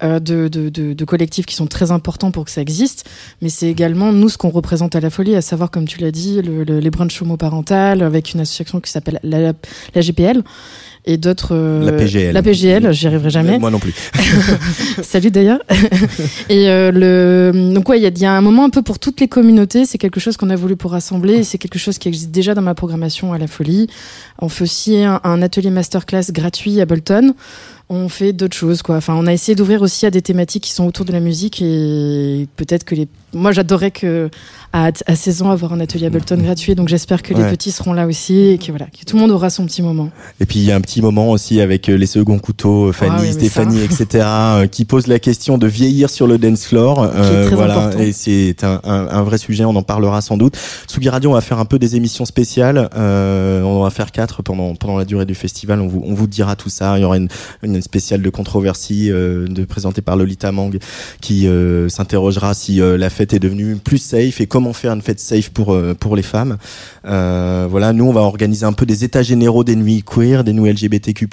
de, 0.03 0.19
de, 0.19 0.49
de, 0.69 0.93
de 0.95 1.05
collectifs 1.05 1.47
qui 1.47 1.55
sont 1.55 1.67
très 1.69 1.91
importants 1.93 2.33
pour 2.33 2.45
que 2.45 2.51
ça 2.51 2.61
existe, 2.61 3.09
mais 3.41 3.49
c'est 3.49 3.69
également 3.69 4.13
nous 4.13 4.29
ce 4.29 4.37
qu'on 4.37 4.49
représente 4.51 4.97
à 4.97 5.01
la 5.01 5.11
folie, 5.11 5.37
à 5.37 5.43
savoir 5.43 5.71
comme 5.71 5.87
tu 5.87 6.01
l'as 6.01 6.11
dit, 6.11 6.43
le, 6.43 6.65
le- 6.65 6.81
les 6.81 6.91
brunchs 6.91 7.23
homoparentales 7.23 8.03
avec 8.03 8.35
une 8.35 8.41
association 8.41 8.81
qui 8.81 8.91
s'appelle 8.91 9.21
la, 9.23 9.53
la 9.95 10.01
GPL 10.01 10.43
et 11.05 11.17
d'autres. 11.17 11.55
euh, 11.55 11.85
La 11.85 11.93
PGL. 11.93 12.33
La 12.33 12.43
PGL, 12.43 12.93
j'y 12.93 13.07
arriverai 13.07 13.31
jamais. 13.31 13.59
Moi 13.59 13.71
non 13.71 13.79
plus. 13.79 13.95
Salut 15.03 15.31
d'ailleurs. 15.31 15.61
et 16.49 16.69
euh, 16.69 16.91
le 16.93 17.73
donc 17.75 17.89
ouais, 17.89 17.99
il 17.99 18.03
y 18.03 18.07
a, 18.07 18.11
il 18.11 18.19
y 18.19 18.25
a 18.25 18.33
un 18.33 18.41
moment 18.41 18.65
un 18.65 18.71
peu 18.71 18.83
pour 18.83 18.99
toutes 18.99 19.21
les 19.21 19.29
communautés. 19.29 19.85
C'est 19.85 19.99
quelque 19.99 20.21
chose 20.21 20.37
qu'on 20.37 20.51
a 20.51 20.57
voulu 20.57 20.77
pour 20.77 20.93
rassembler. 20.93 21.45
C'est 21.45 21.59
quelque 21.59 21.79
chose 21.79 21.99
qui 21.99 22.09
existe 22.09 22.31
déjà 22.31 22.55
dans 22.55 22.63
ma 22.63 22.75
programmation 22.75 23.33
à 23.33 23.39
la 23.39 23.47
folie. 23.47 23.89
On 24.39 24.49
fait 24.49 24.65
aussi 24.65 24.97
un, 25.03 25.21
un 25.25 25.43
atelier 25.43 25.71
masterclass 25.71 26.31
gratuit 26.31 26.81
à 26.81 26.87
Bolton. 26.87 27.35
On 27.89 28.09
fait 28.09 28.33
d'autres 28.33 28.57
choses 28.57 28.83
quoi. 28.83 28.97
Enfin, 28.97 29.15
on 29.17 29.27
a 29.27 29.33
essayé 29.33 29.55
d'ouvrir 29.55 29.83
aussi 29.83 30.07
à 30.07 30.11
des 30.11 30.23
thématiques 30.23 30.65
qui 30.65 30.73
sont 30.73 30.87
autour 30.87 31.05
de 31.05 31.13
la 31.13 31.21
musique 31.21 31.61
et 31.63 32.47
peut-être 32.57 32.85
que 32.85 32.95
les. 32.95 33.09
Moi, 33.35 33.53
j'adorerais 33.53 33.91
que 33.91 34.31
à, 34.73 34.91
à 35.07 35.17
16 35.17 35.43
ans 35.43 35.51
avoir 35.51 35.73
un 35.73 35.81
atelier 35.81 36.07
à 36.07 36.11
Bolton 36.11 36.39
gratuit. 36.39 36.75
Donc 36.75 36.89
j'espère 36.89 37.23
que 37.23 37.35
les 37.35 37.45
petits 37.45 37.71
seront 37.73 37.93
là 37.93 38.07
aussi 38.07 38.49
et 38.49 38.59
que 38.59 38.71
voilà, 38.71 38.87
que 38.87 39.05
tout 39.05 39.17
le 39.17 39.23
monde 39.23 39.31
aura 39.31 39.51
son 39.51 39.67
petit 39.67 39.83
moment. 39.83 40.11
Et 40.41 40.47
puis 40.47 40.61
il 40.61 40.65
y 40.65 40.73
a 40.73 40.77
un 40.77 40.81
petit 40.81 41.03
moment 41.03 41.31
aussi 41.31 41.61
avec 41.61 41.89
euh, 41.89 41.97
les 41.97 42.07
seconds 42.07 42.39
couteaux, 42.39 42.89
euh, 42.89 42.93
Fanny, 42.93 43.13
Ah 43.17 43.21
oui, 43.21 43.33
Stéphanie, 43.33 43.83
etc., 43.83 44.07
euh, 44.25 44.67
qui 44.67 44.85
pose 44.85 45.07
la 45.07 45.19
question 45.19 45.59
de 45.59 45.67
vieillir 45.67 46.09
sur 46.11 46.27
le 46.27 46.39
dance 46.39 46.65
floor. 46.65 47.03
Euh, 47.03 47.47
très 47.47 47.55
voilà, 47.55 47.79
important. 47.87 47.99
et 48.03 48.13
c'est 48.13 48.65
un, 48.65 48.81
un, 48.85 49.09
un 49.09 49.23
vrai 49.23 49.39
sujet. 49.39 49.65
On 49.65 49.77
en 49.77 49.83
parlera 49.83 50.21
sans 50.23 50.37
doute. 50.37 50.57
Tsugi 50.87 51.09
Radio, 51.11 51.31
on 51.31 51.35
va 51.35 51.41
faire 51.43 51.59
un 51.59 51.67
peu 51.67 51.79
des 51.79 51.97
émissions 51.97 52.25
spéciales. 52.25 52.89
Euh, 52.97 53.63
on 53.63 53.83
va 53.83 53.91
faire 53.91 54.11
quatre 54.11 54.43
pendant 54.43 54.75
pendant 54.75 54.97
la 54.97 55.05
durée 55.05 55.27
du 55.27 55.35
festival. 55.35 55.81
On 55.81 55.87
vous 55.87 56.03
on 56.05 56.15
vous 56.15 56.27
dira 56.27 56.57
tout 56.57 56.71
ça. 56.71 56.99
Il 56.99 57.03
y 57.03 57.05
aura 57.05 57.19
une, 57.19 57.29
une 57.63 57.83
spéciale 57.83 58.23
de 58.23 58.31
controversie 58.31 59.09
de 59.11 59.65
présentée 59.65 60.01
par 60.03 60.17
Lolita 60.17 60.51
Mang 60.51 60.79
qui 61.21 61.47
s'interrogera 61.89 62.55
si 62.55 62.81
la 62.81 63.11
fête 63.11 63.22
est 63.31 63.39
devenue 63.39 63.77
plus 63.77 63.99
safe 63.99 64.41
et 64.41 64.47
comment 64.47 64.73
faire 64.73 64.93
une 64.93 65.03
fête 65.03 65.21
safe 65.21 65.51
pour 65.51 65.75
euh, 65.75 65.95
pour 65.95 66.17
les 66.17 66.23
femmes. 66.23 66.57
Euh, 67.05 67.67
voilà, 67.71 67.93
nous 67.93 68.07
on 68.07 68.13
va 68.13 68.23
organiser 68.23 68.65
un 68.67 68.73
peu 68.73 68.87
des 68.87 69.05
états 69.05 69.23
généraux 69.23 69.65
des 69.65 69.77
nuits 69.77 70.03
queer, 70.03 70.43
des 70.45 70.53
nuits 70.53 70.71
LGBTQ+ 70.73 71.29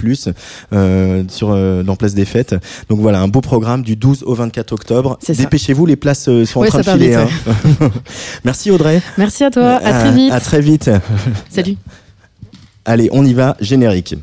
euh, 0.74 1.24
sur 1.30 1.52
euh, 1.52 1.82
dans 1.84 1.96
Place 1.96 2.14
des 2.14 2.26
Fêtes. 2.26 2.56
Donc 2.90 3.00
voilà, 3.00 3.22
un 3.22 3.28
beau 3.28 3.42
programme 3.42 3.82
du 3.82 3.96
12 3.96 4.24
au 4.24 4.36
24 4.36 4.72
octobre. 4.74 5.18
Dépêchez-vous, 5.28 5.86
les 5.86 5.96
places 5.96 6.28
euh, 6.28 6.46
sont 6.46 6.60
Ouais, 6.60 6.68
en 6.76 6.82
train 6.82 6.96
de 6.98 7.02
filer. 7.02 7.16
vite, 7.18 7.30
hein. 7.82 7.92
Merci 8.44 8.70
Audrey. 8.72 9.02
Merci 9.18 9.44
à 9.46 9.50
toi. 9.52 9.76
À 9.84 9.90
Euh, 9.96 10.00
très 10.02 10.12
vite. 10.12 10.32
À 10.34 10.40
très 10.42 10.62
vite. 10.62 10.90
Salut. 11.50 11.78
Allez, 12.86 13.08
on 13.12 13.24
y 13.26 13.34
va. 13.34 13.56
Générique. 13.62 14.16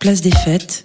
Place 0.00 0.20
des 0.20 0.32
fêtes, 0.32 0.84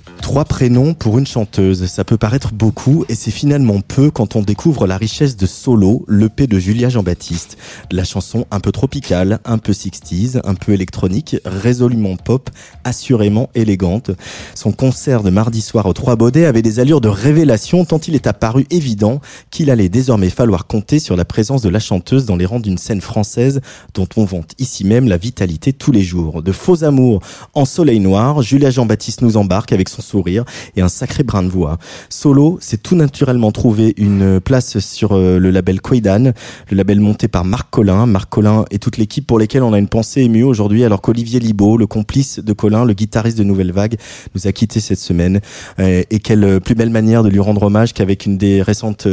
Trois 0.21 0.45
prénoms 0.45 0.93
pour 0.93 1.17
une 1.17 1.25
chanteuse, 1.25 1.87
ça 1.87 2.05
peut 2.05 2.15
paraître 2.15 2.53
beaucoup 2.53 3.03
et 3.09 3.15
c'est 3.15 3.31
finalement 3.31 3.81
peu 3.81 4.11
quand 4.11 4.35
on 4.35 4.41
découvre 4.41 4.87
la 4.87 4.95
richesse 4.95 5.35
de 5.35 5.45
Solo, 5.45 6.05
l'EP 6.07 6.47
de 6.47 6.59
Julia 6.59 6.89
Jean-Baptiste. 6.89 7.57
La 7.91 8.03
chanson 8.03 8.45
un 8.51 8.59
peu 8.59 8.71
tropicale, 8.71 9.39
un 9.43 9.57
peu 9.57 9.73
60s, 9.73 10.39
un 10.45 10.53
peu 10.53 10.71
électronique, 10.73 11.37
résolument 11.43 12.15
pop, 12.15 12.49
assurément 12.83 13.49
élégante. 13.55 14.11
Son 14.55 14.71
concert 14.71 15.23
de 15.23 15.31
mardi 15.31 15.59
soir 15.59 15.85
aux 15.87 15.93
Trois 15.93 16.15
Baudets 16.15 16.45
avait 16.45 16.61
des 16.61 16.79
allures 16.79 17.01
de 17.01 17.09
révélation 17.09 17.83
tant 17.83 17.99
il 17.99 18.15
est 18.15 18.27
apparu 18.27 18.65
évident 18.69 19.19
qu'il 19.49 19.69
allait 19.69 19.89
désormais 19.89 20.29
falloir 20.29 20.67
compter 20.67 20.99
sur 20.99 21.17
la 21.17 21.25
présence 21.25 21.61
de 21.61 21.69
la 21.69 21.79
chanteuse 21.79 22.25
dans 22.25 22.37
les 22.37 22.45
rangs 22.45 22.59
d'une 22.59 22.77
scène 22.77 23.01
française 23.01 23.59
dont 23.95 24.07
on 24.15 24.23
vante 24.23 24.53
ici 24.59 24.85
même 24.85 25.09
la 25.09 25.17
vitalité 25.17 25.73
tous 25.73 25.91
les 25.91 26.03
jours. 26.03 26.41
De 26.43 26.51
faux 26.51 26.83
amours 26.83 27.21
en 27.53 27.65
soleil 27.65 27.99
noir, 27.99 28.41
Julia 28.43 28.69
Jean-Baptiste 28.69 29.23
nous 29.23 29.35
embarque 29.35 29.73
avec 29.73 29.89
son 29.89 30.01
sourire 30.11 30.43
et 30.75 30.81
un 30.81 30.89
sacré 30.89 31.23
brin 31.23 31.43
de 31.43 31.49
voix. 31.49 31.77
Solo, 32.09 32.57
c'est 32.61 32.81
tout 32.81 32.95
naturellement 32.95 33.51
trouvé 33.51 33.93
une 33.97 34.39
place 34.39 34.79
sur 34.79 35.13
euh, 35.13 35.39
le 35.39 35.51
label 35.51 35.81
Quaidan, 35.81 36.33
le 36.69 36.77
label 36.77 36.99
monté 36.99 37.27
par 37.27 37.45
Marc 37.45 37.69
Collin. 37.69 38.05
Marc 38.05 38.29
Collin 38.29 38.65
et 38.71 38.79
toute 38.79 38.97
l'équipe 38.97 39.25
pour 39.25 39.39
lesquelles 39.39 39.63
on 39.63 39.73
a 39.73 39.79
une 39.79 39.87
pensée 39.87 40.21
émue 40.21 40.43
aujourd'hui, 40.43 40.83
alors 40.83 41.01
qu'Olivier 41.01 41.39
Libaud, 41.39 41.77
le 41.77 41.87
complice 41.87 42.39
de 42.39 42.53
Collin, 42.53 42.85
le 42.85 42.93
guitariste 42.93 43.37
de 43.37 43.43
Nouvelle 43.43 43.71
Vague, 43.71 43.95
nous 44.35 44.47
a 44.47 44.51
quittés 44.51 44.79
cette 44.79 44.99
semaine. 44.99 45.39
Euh, 45.79 46.03
et 46.09 46.19
quelle 46.19 46.43
euh, 46.43 46.59
plus 46.59 46.75
belle 46.75 46.89
manière 46.89 47.23
de 47.23 47.29
lui 47.29 47.39
rendre 47.39 47.63
hommage 47.63 47.93
qu'avec 47.93 48.25
une 48.25 48.37
des 48.37 48.61
récentes 48.61 49.07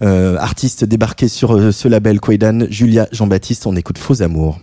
artistes 0.00 0.84
débarquées 0.84 1.28
sur 1.28 1.72
ce 1.72 1.88
label 1.88 2.20
Quaidan, 2.20 2.66
Julia 2.70 3.08
Jean-Baptiste, 3.12 3.66
on 3.66 3.76
écoute 3.76 3.98
Faux 3.98 4.22
Amours. 4.22 4.58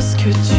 Ces 0.00 0.18
choses 0.18 0.53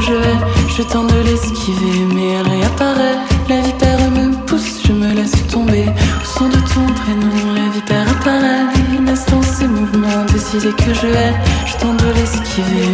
je 0.00 0.82
tente 0.82 1.12
de 1.12 1.20
l'esquiver, 1.20 2.06
mais 2.14 2.30
elle 2.32 2.48
réapparaît. 2.48 3.18
La 3.48 3.60
vipère 3.60 4.10
me 4.10 4.34
pousse, 4.46 4.82
je 4.86 4.92
me 4.92 5.12
laisse 5.12 5.46
tomber. 5.48 5.84
Au 5.84 6.38
son 6.38 6.48
de 6.48 6.54
ton 6.54 6.86
prénom, 6.94 7.52
la 7.54 7.68
vipère 7.74 8.06
apparaît. 8.10 8.64
Naissent 9.00 9.26
dans 9.26 9.42
ses 9.42 9.66
mouvements 9.66 10.24
des 10.32 10.56
idées 10.56 10.74
que 10.76 10.94
je 10.94 11.06
hais. 11.06 11.34
Je 11.66 11.76
tente 11.76 11.98
de 11.98 12.12
l'esquiver, 12.14 12.88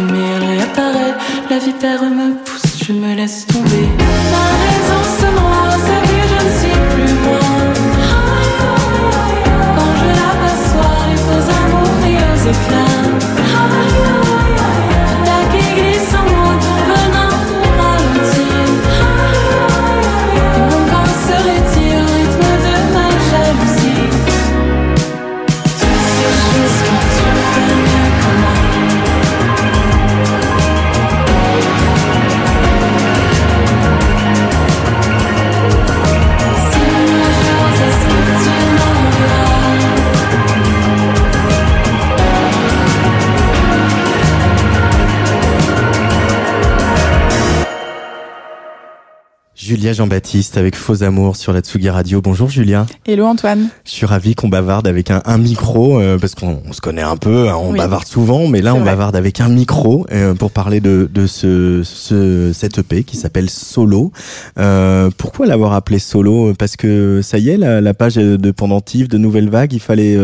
Julia 49.79 49.93
Jean-Baptiste 49.93 50.57
avec 50.57 50.75
Faux 50.75 51.03
Amour 51.03 51.37
sur 51.37 51.53
la 51.53 51.61
Tsugi 51.61 51.89
Radio. 51.89 52.21
Bonjour 52.21 52.49
Julia. 52.49 52.85
Hello 53.05 53.25
Antoine. 53.25 53.69
Je 53.85 53.91
suis 53.91 54.05
ravi 54.05 54.35
qu'on 54.35 54.49
bavarde 54.49 54.85
avec 54.87 55.09
un, 55.09 55.21
un 55.23 55.37
micro 55.37 56.01
euh, 56.01 56.17
parce 56.17 56.35
qu'on 56.35 56.61
on 56.67 56.73
se 56.73 56.81
connaît 56.81 57.01
un 57.01 57.15
peu, 57.15 57.47
hein, 57.47 57.55
on 57.57 57.71
Oui. 57.71 57.77
bavarde 57.77 58.05
souvent, 58.05 58.49
mais 58.49 58.61
là 58.61 58.75
on 58.75 58.79
vrai. 58.81 58.87
bavarde 58.91 59.15
avec 59.15 59.39
un 59.39 59.47
micro 59.47 60.05
euh, 60.11 60.33
pour 60.33 60.51
parler 60.51 60.81
de, 60.81 61.09
de 61.09 61.27
ce, 61.27 61.83
ce 61.85 62.51
cette 62.53 62.79
EP 62.79 63.05
qui 63.05 63.15
s'appelle 63.15 63.49
Solo. 63.49 64.11
Euh, 64.57 65.11
pourquoi 65.17 65.45
l'avoir 65.45 65.71
appelé 65.71 65.97
Solo? 65.97 66.53
Parce 66.59 66.75
que 66.75 67.21
ça 67.23 67.37
y 67.37 67.47
est, 67.47 67.55
la, 67.55 67.79
la 67.79 67.93
page 67.93 68.15
de 68.15 68.51
pendentif 68.51 69.07
de 69.07 69.17
Nouvelle 69.17 69.49
Vague, 69.49 69.71
il 69.71 69.79
fallait 69.79 70.17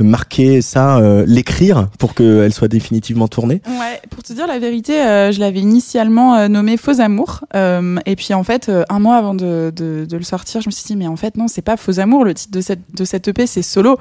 marquer 0.00 0.62
ça, 0.62 0.98
l'écrire 1.26 1.88
pour 1.98 2.14
qu'elle 2.14 2.54
soit 2.54 2.68
définitivement 2.68 3.28
tournée. 3.28 3.60
Ouais, 3.66 4.00
pour 4.08 4.22
te 4.22 4.32
dire 4.32 4.46
la 4.46 4.58
vérité, 4.58 4.94
je 4.94 5.38
l'avais 5.38 5.60
initialement 5.60 6.48
nommé 6.48 6.78
Faux 6.78 6.98
Amour. 6.98 7.42
Et 7.54 8.16
puis 8.16 8.32
en 8.32 8.42
fait, 8.42 8.70
un 8.88 9.01
mois 9.02 9.16
avant 9.16 9.34
de, 9.34 9.72
de, 9.74 10.06
de 10.08 10.16
le 10.16 10.22
sortir, 10.22 10.60
je 10.60 10.68
me 10.68 10.72
suis 10.72 10.84
dit, 10.84 10.96
mais 10.96 11.06
en 11.06 11.16
fait, 11.16 11.36
non, 11.36 11.48
c'est 11.48 11.62
pas 11.62 11.76
Faux 11.76 12.00
Amour. 12.00 12.24
Le 12.24 12.34
titre 12.34 12.52
de 12.52 12.60
cette, 12.60 12.80
de 12.94 13.04
cette 13.04 13.28
EP, 13.28 13.46
c'est 13.46 13.62
Solo. 13.62 13.98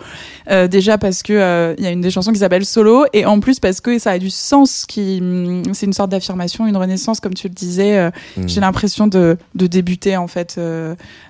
Euh, 0.50 0.68
déjà 0.68 0.98
parce 0.98 1.24
que 1.24 1.34
euh, 1.34 1.76
il 1.78 1.84
y 1.84 1.88
a 1.88 1.92
une 1.92 2.02
des 2.02 2.12
chansons 2.12 2.32
qui 2.32 2.40
s'appelle 2.40 2.66
Solo. 2.66 3.06
Et 3.14 3.26
en 3.26 3.40
plus 3.40 3.60
parce 3.60 3.82
que 3.82 4.00
ça 4.00 4.12
a 4.12 4.20
du 4.20 4.30
sens. 4.30 4.86
qui 4.86 5.20
hum, 5.22 5.64
C'est 5.74 5.86
une 5.86 5.94
sorte 5.94 6.12
d'affirmation, 6.12 6.68
une 6.68 6.78
renaissance, 6.78 7.20
comme 7.20 7.34
tu 7.34 7.48
le 7.48 7.54
disais. 7.54 7.98
Euh, 7.98 8.12
Mm. 8.38 8.48
J'ai 8.48 8.62
l'impression 8.62 9.08
de, 9.08 9.38
de 9.56 9.68
débuter 9.68 10.18
en 10.18 10.28
fait 10.28 10.60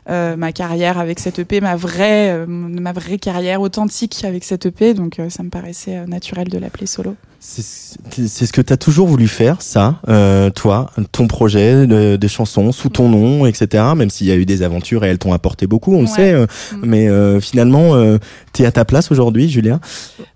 ma 0.08 0.51
carrière 0.51 1.00
avec 1.00 1.20
cette 1.20 1.40
EP, 1.40 1.62
ma 1.62 1.75
vraie, 1.75 2.46
ma 2.48 2.92
vraie 2.92 3.18
carrière 3.18 3.62
authentique 3.62 4.24
avec 4.24 4.44
cette 4.44 4.66
EP. 4.66 4.94
Donc 4.94 5.20
ça 5.30 5.44
me 5.44 5.50
paraissait 5.50 6.06
naturel 6.06 6.50
de 6.50 6.58
l'appeler 6.58 6.86
Solo. 6.86 7.16
C'est 7.43 8.45
ce 8.45 8.53
que 8.53 8.62
tu 8.62 8.71
as 8.71 8.77
toujours 8.77 9.07
voulu 9.07 9.27
faire, 9.27 9.63
ça, 9.63 10.00
euh, 10.07 10.51
toi, 10.51 10.91
ton 11.12 11.27
projet 11.27 11.88
de, 11.88 12.15
des 12.15 12.27
chansons 12.27 12.71
sous 12.71 12.89
ton 12.89 13.10
nom, 13.10 13.48
etc. 13.48 13.83
Même 13.95 14.12
s'il 14.12 14.27
y 14.27 14.31
a 14.31 14.36
eu 14.36 14.45
des 14.45 14.62
aventures 14.62 15.03
et 15.03 15.07
elles 15.10 15.17
t'ont 15.17 15.33
apporté 15.33 15.65
beaucoup, 15.65 15.95
on 15.95 16.01
le 16.01 16.07
sait. 16.07 16.33
euh, 16.33 16.45
Mm. 16.71 16.79
Mais 16.83 17.07
euh, 17.10 17.39
finalement, 17.39 17.95
euh, 17.95 18.19
t'es 18.53 18.65
à 18.65 18.71
ta 18.71 18.86
place 18.86 19.12
aujourd'hui, 19.12 19.50
Julia? 19.50 19.79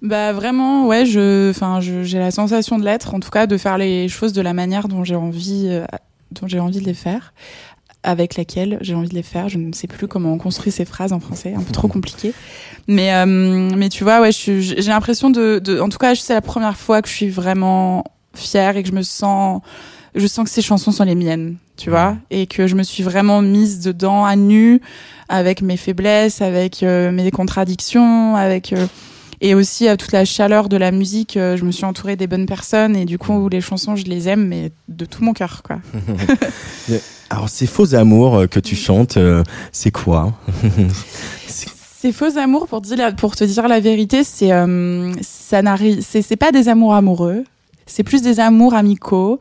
Bah 0.02 0.34
vraiment, 0.34 0.88
ouais, 0.88 1.06
je, 1.06 1.52
enfin, 1.52 1.80
j'ai 1.80 2.18
la 2.18 2.32
sensation 2.32 2.80
de 2.80 2.84
l'être, 2.84 3.14
en 3.14 3.20
tout 3.20 3.30
cas, 3.30 3.46
de 3.46 3.58
faire 3.58 3.78
les 3.78 4.08
choses 4.10 4.34
de 4.34 4.42
la 4.42 4.54
manière 4.54 4.88
dont 4.88 5.04
j'ai 5.04 5.16
envie, 5.16 5.68
euh, 5.68 5.86
dont 6.32 6.48
j'ai 6.48 6.60
envie 6.60 6.80
de 6.80 6.86
les 6.86 6.94
faire, 6.96 7.34
avec 8.06 8.38
laquelle 8.38 8.78
j'ai 8.82 8.94
envie 8.94 9.10
de 9.10 9.16
les 9.16 9.24
faire. 9.24 9.50
Je 9.50 9.58
ne 9.58 9.74
sais 9.74 9.88
plus 9.88 10.08
comment 10.08 10.32
on 10.32 10.38
construit 10.38 10.72
ces 10.72 10.86
phrases 10.86 11.12
en 11.12 11.20
français, 11.20 11.54
un 11.58 11.62
peu 11.62 11.74
trop 11.74 11.88
compliqué. 11.88 12.34
Mais, 12.88 13.14
euh, 13.14 13.26
mais 13.26 13.90
tu 13.90 14.04
vois, 14.04 14.22
ouais, 14.22 14.32
j'ai 14.32 14.82
l'impression 14.84 15.30
de, 15.32 15.60
de, 15.60 15.80
en 15.80 15.90
tout 15.90 15.98
cas, 15.98 16.16
c'est 16.16 16.34
la 16.34 16.42
première 16.42 16.78
fois 16.78 17.02
que 17.02 17.10
je 17.10 17.14
suis 17.14 17.30
vraiment 17.30 18.04
fière 18.36 18.78
et 18.78 18.84
que 18.84 18.90
je 18.90 18.94
me 18.94 19.02
sens, 19.02 19.62
je 20.14 20.28
sens 20.28 20.46
que 20.46 20.52
ces 20.52 20.62
chansons 20.62 20.92
sont 20.92 21.04
les 21.04 21.16
miennes, 21.16 21.56
tu 21.78 21.90
vois, 21.90 22.16
et 22.30 22.46
que 22.46 22.68
je 22.68 22.76
me 22.76 22.84
suis 22.84 23.02
vraiment 23.02 23.42
mise 23.42 23.80
dedans 23.80 24.24
à 24.24 24.36
nu, 24.36 24.82
avec 25.28 25.62
mes 25.62 25.78
faiblesses, 25.78 26.42
avec 26.42 26.84
euh, 26.84 27.12
mes 27.12 27.32
contradictions, 27.32 28.36
avec 28.36 28.72
euh, 28.72 28.86
et 29.42 29.56
aussi 29.56 29.88
à 29.88 29.98
toute 29.98 30.12
la 30.12 30.26
chaleur 30.26 30.70
de 30.70 30.78
la 30.78 30.92
musique. 30.92 31.34
je 31.34 31.62
me 31.66 31.72
suis 31.72 31.84
entourée 31.84 32.16
des 32.16 32.26
bonnes 32.26 32.46
personnes 32.46 32.96
et 32.96 33.04
du 33.04 33.18
coup 33.18 33.50
les 33.50 33.60
chansons 33.60 33.98
je 33.98 34.06
les 34.06 34.30
aime 34.30 34.48
mais 34.48 34.72
de 34.88 35.04
tout 35.04 35.26
mon 35.26 35.34
cœur 35.34 35.62
quoi. 35.62 35.80
Alors, 37.30 37.50
ces 37.50 37.66
faux 37.66 37.96
amours 37.96 38.36
euh, 38.36 38.48
que 38.48 38.60
tu 38.60 38.76
chantes, 38.76 39.18
euh, 39.18 39.44
c'est 39.72 39.92
quoi 39.92 40.34
Ces 41.48 42.12
faux 42.12 42.38
amours 42.38 42.68
pour 42.68 42.82
te 42.82 43.44
dire 43.44 43.68
la 43.68 43.80
vérité 43.80 44.24
c'est 44.24 44.52
euh, 44.52 45.12
c'est 45.22 46.36
pas 46.36 46.52
des 46.52 46.70
amours 46.70 46.94
amoureux 46.94 47.44
c'est 47.88 48.04
plus 48.04 48.24
des 48.24 48.40
amours 48.40 48.74
amicaux. 48.74 49.40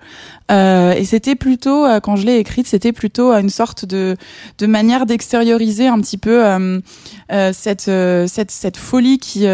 Euh, 0.51 0.93
et 0.93 1.07
c'était 1.07 1.35
plutôt, 1.35 1.87
quand 2.03 2.17
je 2.17 2.27
l'ai 2.27 2.37
écrite, 2.37 2.67
c'était 2.67 2.93
plutôt 2.93 3.33
une 3.33 3.49
sorte 3.49 3.87
de, 3.87 4.19
de 4.59 4.67
manière 4.67 5.07
d'extérioriser 5.07 5.87
un 5.87 5.99
petit 5.99 6.19
peu 6.19 6.45
cette, 7.55 7.91
cette, 8.27 8.51
cette 8.51 8.77
folie 8.77 9.17
qui 9.17 9.47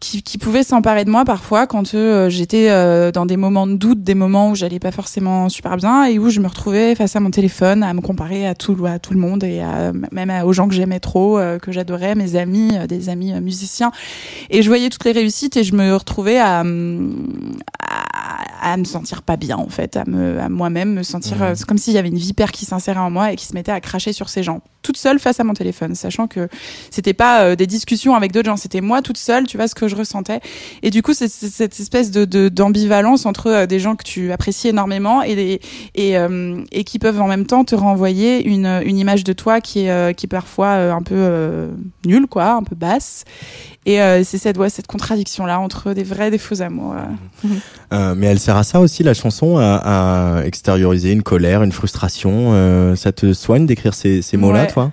qui, 0.00 0.22
qui 0.22 0.38
pouvait 0.38 0.62
s'emparer 0.62 1.04
de 1.04 1.10
moi 1.10 1.24
parfois 1.26 1.66
quand 1.66 1.94
euh, 1.94 2.30
j'étais 2.30 2.70
euh, 2.70 3.12
dans 3.12 3.26
des 3.26 3.36
moments 3.36 3.66
de 3.66 3.74
doute, 3.74 4.02
des 4.02 4.14
moments 4.14 4.50
où 4.50 4.54
j'allais 4.54 4.78
pas 4.78 4.90
forcément 4.90 5.50
super 5.50 5.76
bien 5.76 6.06
et 6.06 6.18
où 6.18 6.30
je 6.30 6.40
me 6.40 6.48
retrouvais 6.48 6.94
face 6.94 7.16
à 7.16 7.20
mon 7.20 7.30
téléphone 7.30 7.82
à 7.82 7.92
me 7.92 8.00
comparer 8.00 8.46
à 8.46 8.54
tout, 8.54 8.86
à 8.86 8.98
tout 8.98 9.12
le 9.12 9.20
monde 9.20 9.44
et 9.44 9.60
à, 9.60 9.92
même 10.10 10.32
aux 10.44 10.52
gens 10.54 10.68
que 10.68 10.74
j'aimais 10.74 11.00
trop, 11.00 11.38
euh, 11.38 11.58
que 11.58 11.70
j'adorais, 11.70 12.14
mes 12.14 12.36
amis, 12.36 12.72
des 12.88 13.10
amis 13.10 13.38
musiciens. 13.40 13.92
Et 14.48 14.62
je 14.62 14.68
voyais 14.68 14.88
toutes 14.88 15.04
les 15.04 15.12
réussites 15.12 15.58
et 15.58 15.64
je 15.64 15.74
me 15.74 15.94
retrouvais 15.94 16.38
à, 16.38 16.64
à, 18.60 18.76
me 18.76 18.84
sentir 18.84 19.22
pas 19.22 19.36
bien 19.36 19.56
en 19.56 19.68
fait, 19.68 19.96
à, 19.96 20.04
me, 20.06 20.38
à 20.40 20.48
moi-même 20.48 20.94
me 20.94 21.02
sentir 21.02 21.38
Mmh. 21.38 21.54
c'est 21.54 21.64
comme 21.66 21.78
s'il 21.78 21.94
y 21.94 21.98
avait 21.98 22.08
une 22.08 22.16
vipère 22.18 22.52
qui 22.52 22.64
s'insérait 22.64 22.98
en 23.00 23.10
moi 23.10 23.32
et 23.32 23.36
qui 23.36 23.46
se 23.46 23.54
mettait 23.54 23.72
à 23.72 23.80
cracher 23.80 24.12
sur 24.12 24.28
ces 24.28 24.42
gens, 24.42 24.60
toute 24.82 24.96
seule 24.96 25.18
face 25.18 25.38
à 25.40 25.44
mon 25.44 25.52
téléphone, 25.54 25.94
sachant 25.94 26.26
que 26.26 26.48
c'était 26.90 27.12
pas 27.14 27.42
euh, 27.42 27.56
des 27.56 27.66
discussions 27.66 28.14
avec 28.14 28.32
d'autres 28.32 28.48
gens, 28.48 28.56
c'était 28.56 28.80
moi 28.80 29.02
toute 29.02 29.18
seule, 29.18 29.46
tu 29.46 29.56
vois 29.56 29.68
ce 29.68 29.74
que 29.74 29.88
je 29.88 29.96
ressentais. 29.96 30.40
Et 30.82 30.90
du 30.90 31.02
coup, 31.02 31.12
c'est 31.14 31.28
c'est 31.28 31.48
cette 31.50 31.78
espèce 31.78 32.10
de 32.10 32.24
de- 32.24 32.48
d'ambivalence 32.48 33.26
entre 33.26 33.46
euh, 33.48 33.66
des 33.66 33.78
gens 33.78 33.96
que 33.96 34.04
tu 34.04 34.32
apprécies 34.32 34.68
énormément 34.68 35.22
et 35.22 35.34
des 35.36 35.60
et 35.94 36.16
euh, 36.18 36.62
et 36.72 36.84
qui 36.84 36.98
peuvent 36.98 37.20
en 37.20 37.28
même 37.28 37.46
temps 37.46 37.64
te 37.64 37.74
renvoyer 37.74 38.42
une 38.46 38.80
une 38.84 38.98
image 38.98 39.24
de 39.24 39.32
toi 39.32 39.60
qui 39.60 39.80
est 39.84 39.90
euh, 39.90 40.12
qui 40.12 40.26
est 40.26 40.28
parfois 40.28 40.68
euh, 40.68 40.92
un 40.92 41.02
peu 41.02 41.14
euh, 41.16 41.68
nulle 42.06 42.26
quoi, 42.26 42.52
un 42.52 42.62
peu 42.62 42.74
basse. 42.74 43.24
Et 43.86 44.00
euh, 44.02 44.22
c'est 44.24 44.36
cette 44.38 44.58
ouais, 44.58 44.68
cette 44.68 44.86
contradiction 44.86 45.46
là 45.46 45.58
entre 45.58 45.94
des 45.94 46.02
vrais 46.04 46.28
et 46.28 46.30
des 46.30 46.38
faux 46.38 46.60
amours. 46.60 46.94
euh. 46.94 47.48
Euh, 47.92 48.14
mais 48.16 48.26
elle 48.26 48.38
sert 48.50 48.56
à 48.56 48.62
ça 48.64 48.80
aussi, 48.80 49.02
la 49.04 49.14
chanson, 49.14 49.58
à, 49.58 50.38
à 50.40 50.44
extérioriser 50.44 51.12
une 51.12 51.22
colère, 51.22 51.62
une 51.62 51.70
frustration. 51.72 52.52
Euh, 52.52 52.96
ça 52.96 53.12
te 53.12 53.32
soigne 53.32 53.64
d'écrire 53.66 53.94
ces, 53.94 54.22
ces 54.22 54.36
mots-là, 54.36 54.62
Ouais. 54.62 54.66
toi? 54.66 54.90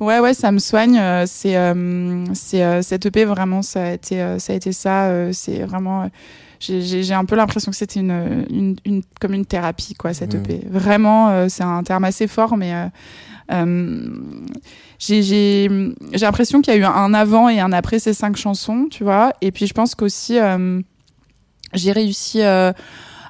Ouais, 0.00 0.20
ouais, 0.20 0.34
ça 0.34 0.52
me 0.52 0.58
soigne. 0.58 0.96
euh, 0.98 1.24
C'est, 1.26 1.56
euh, 1.56 2.24
c'est 2.34 2.82
cette 2.82 3.06
EP 3.06 3.24
vraiment, 3.24 3.62
ça 3.62 3.82
a 3.84 3.92
été, 3.92 4.36
ça 4.38 4.52
a 4.52 4.56
été 4.56 4.72
ça. 4.72 5.32
C'est 5.32 5.64
vraiment. 5.64 6.08
j'ai- 6.60 7.12
un 7.12 7.24
peu 7.24 7.34
l'impression 7.34 7.72
que 7.72 7.76
c'était 7.76 7.98
une, 7.98 8.44
une, 8.50 8.76
une, 8.84 9.02
comme 9.20 9.34
une 9.34 9.46
thérapie, 9.46 9.94
quoi, 9.94 10.14
cette 10.14 10.34
Mhm. 10.34 10.40
EP. 10.44 10.60
Vraiment, 10.70 11.48
c'est 11.48 11.64
un 11.64 11.82
terme 11.82 12.04
assez 12.04 12.28
fort, 12.28 12.56
mais 12.56 12.72
euh, 13.52 14.06
j'ai 14.98 15.22
j'ai 15.22 15.68
j'ai 16.12 16.24
l'impression 16.26 16.60
qu'il 16.62 16.72
y 16.72 16.76
a 16.76 16.80
eu 16.80 16.84
un 16.84 17.12
avant 17.14 17.48
et 17.48 17.58
un 17.58 17.72
après 17.72 17.98
ces 17.98 18.14
cinq 18.14 18.36
chansons, 18.36 18.86
tu 18.90 19.02
vois. 19.02 19.32
Et 19.40 19.50
puis 19.50 19.66
je 19.66 19.74
pense 19.74 19.94
qu'aussi 19.96 20.38
euh, 20.38 20.80
j'ai 21.74 21.92
réussi 21.92 22.42
euh, 22.42 22.72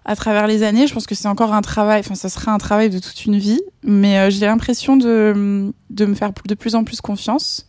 à 0.04 0.16
travers 0.16 0.46
les 0.46 0.62
années. 0.62 0.86
Je 0.86 0.94
pense 0.94 1.06
que 1.06 1.14
c'est 1.14 1.28
encore 1.28 1.52
un 1.52 1.62
travail. 1.62 2.00
Enfin, 2.00 2.14
ça 2.14 2.28
sera 2.28 2.52
un 2.52 2.58
travail 2.58 2.90
de 2.90 2.98
toute 2.98 3.24
une 3.24 3.38
vie, 3.38 3.60
mais 3.82 4.18
euh, 4.18 4.30
j'ai 4.30 4.46
l'impression 4.46 4.96
de 4.96 5.72
de 5.90 6.06
me 6.06 6.14
faire 6.14 6.32
de 6.46 6.54
plus 6.54 6.74
en 6.74 6.84
plus 6.84 7.00
confiance. 7.00 7.66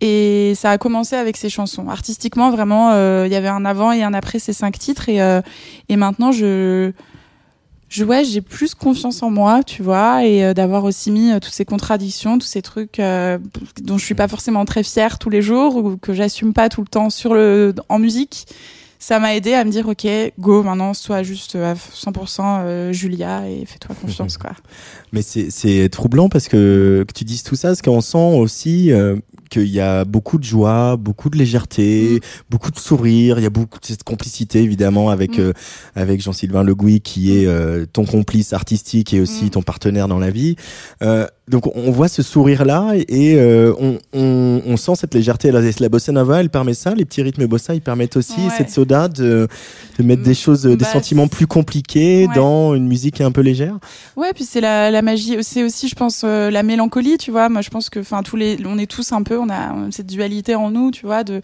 Et 0.00 0.52
ça 0.54 0.70
a 0.70 0.78
commencé 0.78 1.16
avec 1.16 1.36
ces 1.36 1.50
chansons. 1.50 1.88
Artistiquement, 1.88 2.50
vraiment, 2.50 2.92
euh, 2.92 3.24
il 3.26 3.32
y 3.32 3.36
avait 3.36 3.48
un 3.48 3.64
avant 3.64 3.90
et 3.90 4.04
un 4.04 4.14
après 4.14 4.38
ces 4.38 4.52
cinq 4.52 4.78
titres. 4.78 5.08
Et, 5.08 5.20
euh, 5.20 5.40
et 5.88 5.96
maintenant, 5.96 6.30
je, 6.30 6.92
je 7.88 8.04
ouais, 8.04 8.22
j'ai 8.24 8.40
plus 8.40 8.76
confiance 8.76 9.24
en 9.24 9.30
moi, 9.30 9.64
tu 9.64 9.82
vois, 9.82 10.24
et 10.24 10.44
euh, 10.44 10.54
d'avoir 10.54 10.84
aussi 10.84 11.10
mis 11.10 11.32
euh, 11.32 11.40
toutes 11.40 11.52
ces 11.52 11.64
contradictions, 11.64 12.38
tous 12.38 12.46
ces 12.46 12.62
trucs 12.62 13.00
dont 13.82 13.98
je 13.98 14.04
suis 14.04 14.14
pas 14.14 14.28
forcément 14.28 14.64
très 14.64 14.84
fière 14.84 15.18
tous 15.18 15.30
les 15.30 15.42
jours 15.42 15.74
ou 15.74 15.96
que 15.96 16.12
j'assume 16.12 16.52
pas 16.52 16.68
tout 16.68 16.82
le 16.82 16.88
temps 16.88 17.10
sur 17.10 17.34
le 17.34 17.74
en 17.88 17.98
musique. 17.98 18.46
Ça 19.00 19.20
m'a 19.20 19.36
aidé 19.36 19.52
à 19.54 19.64
me 19.64 19.70
dire, 19.70 19.86
ok, 19.88 20.06
go, 20.40 20.62
maintenant, 20.64 20.92
sois 20.92 21.22
juste 21.22 21.54
à 21.54 21.74
100% 21.74 22.40
euh, 22.42 22.92
Julia 22.92 23.48
et 23.48 23.64
fais-toi 23.64 23.94
confiance, 23.94 24.36
quoi. 24.38 24.52
Mais 25.12 25.22
c'est 25.22 25.50
c'est 25.50 25.88
troublant 25.88 26.28
parce 26.28 26.48
que, 26.48 27.04
que 27.06 27.12
tu 27.12 27.24
dises 27.24 27.44
tout 27.44 27.54
ça, 27.54 27.68
parce 27.68 27.82
qu'on 27.82 28.00
sent 28.00 28.36
aussi 28.36 28.92
euh, 28.92 29.16
qu'il 29.48 29.66
y 29.68 29.80
a 29.80 30.04
beaucoup 30.04 30.38
de 30.38 30.44
joie, 30.44 30.96
beaucoup 30.96 31.30
de 31.30 31.36
légèreté, 31.38 32.20
beaucoup 32.50 32.70
de 32.70 32.78
sourire, 32.78 33.38
il 33.38 33.42
y 33.42 33.46
a 33.46 33.50
beaucoup 33.50 33.78
de 33.80 33.86
cette 33.86 34.04
complicité 34.04 34.62
évidemment 34.62 35.10
avec 35.10 35.38
Mm. 35.38 35.40
euh, 35.40 35.52
avec 35.94 36.20
Jean-Sylvain 36.22 36.62
Le 36.62 36.74
Gouy 36.74 37.00
qui 37.00 37.36
est 37.36 37.46
euh, 37.46 37.86
ton 37.92 38.04
complice 38.04 38.52
artistique 38.52 39.12
et 39.14 39.20
aussi 39.20 39.46
Mm. 39.46 39.50
ton 39.50 39.62
partenaire 39.62 40.08
dans 40.08 40.18
la 40.18 40.30
vie. 40.30 40.56
Euh, 41.02 41.26
donc 41.48 41.66
on 41.76 41.90
voit 41.90 42.08
ce 42.08 42.22
sourire 42.22 42.64
là 42.66 42.92
et 42.94 43.40
on, 43.80 43.98
on, 44.12 44.62
on 44.66 44.76
sent 44.76 44.92
cette 44.96 45.14
légèreté. 45.14 45.50
La, 45.50 45.60
la 45.62 45.88
bossa 45.88 46.12
nova, 46.12 46.40
elle 46.40 46.50
permet 46.50 46.74
ça. 46.74 46.94
Les 46.94 47.06
petits 47.06 47.22
rythmes 47.22 47.46
bossa, 47.46 47.74
ils 47.74 47.80
permettent 47.80 48.16
aussi 48.18 48.34
Ouais. 48.38 48.52
cette 48.58 48.68
soda 48.70 49.08
de, 49.08 49.48
de 49.98 50.02
mettre 50.04 50.22
des 50.22 50.34
choses, 50.34 50.64
des 50.64 50.76
Bah, 50.76 50.84
sentiments 50.84 51.26
plus 51.26 51.46
compliqués 51.46 52.26
ouais. 52.26 52.34
dans 52.34 52.74
une 52.74 52.86
musique 52.86 53.22
un 53.22 53.32
peu 53.32 53.40
légère. 53.40 53.78
Ouais, 54.16 54.32
puis 54.34 54.44
c'est 54.44 54.60
la, 54.60 54.90
la 54.90 55.00
magie, 55.00 55.36
c'est 55.40 55.62
aussi, 55.64 55.88
je 55.88 55.94
pense, 55.94 56.22
la 56.22 56.62
mélancolie, 56.62 57.16
tu 57.16 57.30
vois. 57.30 57.48
Moi, 57.48 57.62
je 57.62 57.70
pense 57.70 57.88
que, 57.88 58.00
enfin, 58.00 58.22
tous 58.22 58.36
les, 58.36 58.58
on 58.66 58.76
est 58.78 58.86
tous 58.86 59.12
un 59.12 59.22
peu, 59.22 59.37
on 59.38 59.48
a 59.48 59.74
euh, 59.74 59.90
cette 59.90 60.06
dualité 60.06 60.54
en 60.54 60.70
nous, 60.70 60.90
tu 60.90 61.06
vois, 61.06 61.24
de, 61.24 61.40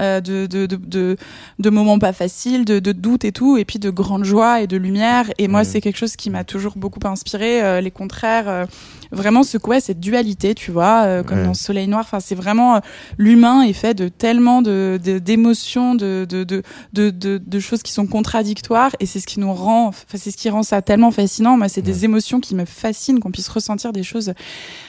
euh, 0.00 0.20
de, 0.20 0.46
de, 0.46 0.66
de, 0.66 0.76
de, 0.76 1.16
de 1.58 1.70
moments 1.70 1.98
pas 1.98 2.12
faciles, 2.12 2.64
de, 2.64 2.78
de 2.78 2.92
doutes 2.92 3.24
et 3.24 3.32
tout, 3.32 3.56
et 3.56 3.64
puis 3.64 3.78
de 3.78 3.90
grande 3.90 4.24
joie 4.24 4.60
et 4.60 4.66
de 4.66 4.76
lumière. 4.76 5.30
Et 5.38 5.48
moi, 5.48 5.64
c'est 5.64 5.80
quelque 5.80 5.96
chose 5.96 6.16
qui 6.16 6.30
m'a 6.30 6.44
toujours 6.44 6.74
beaucoup 6.76 7.00
inspiré, 7.04 7.62
euh, 7.62 7.80
les 7.80 7.90
contraires. 7.90 8.66
Vraiment 9.12 9.42
ce 9.42 9.58
quoi 9.58 9.80
cette 9.80 10.00
dualité 10.00 10.54
tu 10.54 10.70
vois 10.70 11.02
euh, 11.04 11.22
comme 11.22 11.38
Ouais. 11.38 11.44
dans 11.44 11.54
Soleil 11.54 11.86
Noir. 11.88 12.00
Enfin 12.04 12.20
c'est 12.20 12.34
vraiment 12.34 12.76
euh, 12.76 12.80
l'humain 13.16 13.62
est 13.62 13.72
fait 13.72 13.94
de 13.94 14.08
tellement 14.08 14.62
de 14.62 14.98
d'émotions 15.02 15.94
de 15.94 16.26
de, 16.28 16.44
de 16.44 16.62
de 16.92 17.10
de 17.10 17.38
de 17.44 17.60
choses 17.60 17.82
qui 17.82 17.92
sont 17.92 18.06
contradictoires 18.06 18.90
et 19.00 19.06
c'est 19.06 19.20
ce 19.20 19.26
qui 19.26 19.40
nous 19.40 19.52
rend 19.52 19.86
enfin 19.88 20.16
c'est 20.16 20.30
ce 20.30 20.36
qui 20.36 20.50
rend 20.50 20.62
ça 20.62 20.82
tellement 20.82 21.10
fascinant. 21.10 21.56
Moi 21.56 21.68
c'est 21.68 21.82
des 21.82 22.04
émotions 22.04 22.40
qui 22.40 22.54
me 22.54 22.64
fascinent 22.64 23.20
qu'on 23.20 23.30
puisse 23.30 23.48
ressentir 23.48 23.92
des 23.92 24.02
choses 24.02 24.32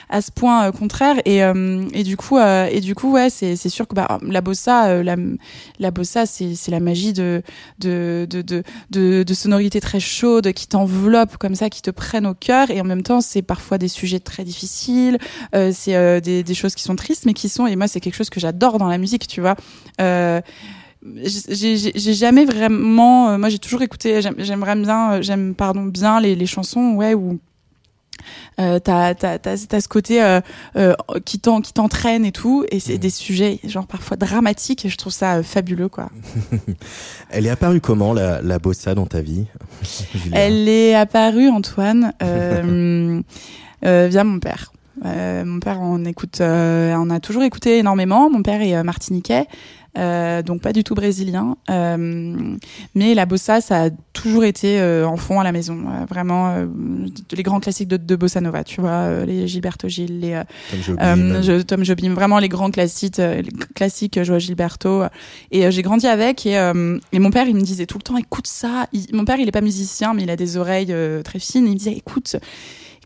à 0.08 0.20
ce 0.20 0.30
point 0.32 0.64
euh, 0.66 0.72
contraire 0.72 1.16
et 1.24 1.44
euh, 1.44 1.84
et 1.92 2.02
du 2.02 2.16
coup 2.16 2.36
euh, 2.38 2.66
et 2.70 2.80
du 2.80 2.94
coup 2.94 3.12
ouais 3.12 3.30
c'est 3.30 3.54
c'est 3.56 3.68
sûr 3.68 3.86
que 3.86 3.94
bah, 3.94 4.18
la 4.22 4.40
bossa 4.40 5.02
la 5.02 5.16
la 5.78 5.90
bossa 5.90 6.26
c'est 6.26 6.54
c'est 6.56 6.70
la 6.72 6.80
magie 6.80 7.12
de 7.12 7.42
de 7.78 8.26
de 8.28 8.42
de 8.42 8.62
de, 8.90 9.22
de 9.22 9.34
sonorités 9.34 9.80
très 9.80 10.00
chaudes 10.00 10.52
qui 10.52 10.66
t'enveloppent 10.66 11.36
comme 11.36 11.54
ça 11.54 11.70
qui 11.70 11.80
te 11.82 11.90
prennent 11.90 12.26
au 12.26 12.34
cœur. 12.34 12.70
Et 12.70 12.80
en 12.80 12.84
même 12.84 13.02
temps 13.02 13.20
c'est 13.20 13.42
parfois 13.42 13.78
des 13.78 13.88
sujets 13.88 14.09
très 14.18 14.42
difficiles 14.42 15.18
euh, 15.54 15.70
c'est 15.72 15.94
euh, 15.94 16.18
des 16.18 16.42
des 16.42 16.54
choses 16.54 16.74
qui 16.74 16.82
sont 16.82 16.96
tristes 16.96 17.26
mais 17.26 17.34
qui 17.34 17.48
sont 17.48 17.68
et 17.68 17.76
moi 17.76 17.86
c'est 17.86 18.00
quelque 18.00 18.16
chose 18.16 18.30
que 18.30 18.40
j'adore 18.40 18.78
dans 18.78 18.88
la 18.88 18.98
musique 18.98 19.28
tu 19.28 19.40
vois. 19.40 19.54
Euh, 20.00 20.40
j'ai 21.16 22.12
jamais 22.14 22.44
vraiment 22.44 23.30
euh, 23.30 23.38
moi 23.38 23.48
j'ai 23.48 23.58
toujours 23.58 23.82
écouté 23.82 24.20
j'aime- 24.20 24.34
j'aimerais 24.38 24.76
bien 24.76 25.22
j'aime 25.22 25.54
pardon 25.54 25.84
bien 25.84 26.20
les, 26.20 26.34
les 26.34 26.46
chansons 26.46 26.94
ouais 26.94 27.14
où 27.14 27.38
euh, 28.58 28.78
t'as 28.80 29.14
t'as 29.14 29.38
t'as 29.38 29.56
t'as 29.56 29.80
ce 29.80 29.88
côté 29.88 30.22
euh, 30.22 30.42
euh, 30.76 30.92
qui 31.24 31.38
t'en 31.38 31.62
qui 31.62 31.72
t'entraîne 31.72 32.26
et 32.26 32.32
tout 32.32 32.66
et 32.70 32.80
c'est 32.80 32.94
Mhm. 32.94 32.98
des 32.98 33.08
sujets 33.10 33.60
genre 33.64 33.86
parfois 33.86 34.18
dramatiques 34.18 34.84
et 34.84 34.90
je 34.90 34.96
trouve 34.98 35.12
ça 35.14 35.42
fabuleux 35.42 35.88
quoi. 35.88 36.10
Elle 37.30 37.46
est 37.46 37.50
apparue 37.50 37.80
comment 37.80 38.12
la, 38.12 38.42
la 38.42 38.58
bossa 38.58 38.94
dans 38.94 39.06
ta 39.06 39.22
vie 39.22 39.46
elle 40.34 40.68
est 40.68 40.94
apparue 40.94 41.48
Antoine 41.48 42.12
via 43.82 44.24
mon 44.24 44.38
père 44.40 44.72
Euh, 45.04 45.44
mon 45.46 45.60
père 45.60 45.78
on 45.80 46.04
écoute 46.04 46.40
euh, 46.42 46.94
on 46.98 47.08
a 47.08 47.20
toujours 47.20 47.42
écouté 47.44 47.78
énormément 47.78 48.28
mon 48.28 48.42
père 48.42 48.60
est 48.60 48.76
euh, 48.76 48.82
martiniquais 48.82 49.46
euh, 49.96 50.42
donc 50.42 50.60
pas 50.60 50.72
du 50.74 50.84
tout 50.84 50.94
brésilien 50.94 51.56
euh, 51.70 52.56
mais 52.94 53.14
la 53.14 53.24
bossa 53.24 53.62
ça 53.62 53.84
a 53.84 53.90
toujours 54.12 54.44
été 54.44 54.78
euh, 54.78 55.06
en 55.08 55.16
fond 55.16 55.40
à 55.40 55.44
la 55.44 55.52
maison 55.52 55.78
euh, 55.88 56.04
vraiment 56.06 56.50
euh, 56.50 56.66
les 57.32 57.42
grands 57.42 57.60
classiques 57.60 57.88
de, 57.88 57.96
de 57.96 58.16
bossa 58.16 58.40
nova 58.42 58.62
tu 58.62 58.82
vois 58.82 58.90
euh, 59.08 59.24
les 59.24 59.48
Gilberto 59.48 59.88
Gil 59.88 60.20
les 60.20 60.34
euh, 60.34 60.44
Tom 60.96 60.96
euh, 61.00 61.42
je, 61.42 61.62
Tom 61.62 61.82
Jobim, 61.82 62.12
vraiment 62.12 62.38
les 62.38 62.50
grands 62.50 62.70
classiques, 62.70 63.20
euh, 63.20 63.40
les 63.40 63.52
classiques 63.74 64.18
euh, 64.18 64.24
Joao 64.24 64.38
Gilberto. 64.38 65.04
Et 65.50 65.64
euh, 65.64 65.70
j'ai 65.70 65.82
grandi 65.82 66.06
avec 66.08 66.44
et, 66.44 66.58
euh, 66.58 66.98
et 67.12 67.18
mon 67.20 67.30
père 67.30 67.46
il 67.48 67.54
me 67.56 67.62
disait 67.62 67.86
tout 67.86 67.96
le 67.98 68.02
temps 68.02 68.18
écoute 68.18 68.46
ça. 68.48 68.86
Il- 68.92 69.06
mon 69.14 69.24
père 69.24 69.38
il 69.40 69.48
est 69.48 69.52
pas 69.60 69.62
musicien 69.62 70.12
mais 70.14 70.24
il 70.24 70.30
a 70.30 70.36
des 70.36 70.56
oreilles 70.58 70.92
euh, 70.92 71.22
très 71.22 71.38
fines. 71.38 71.64
Il 71.66 71.72
me 71.72 71.76
disait 71.78 71.92
écoute. 71.96 72.36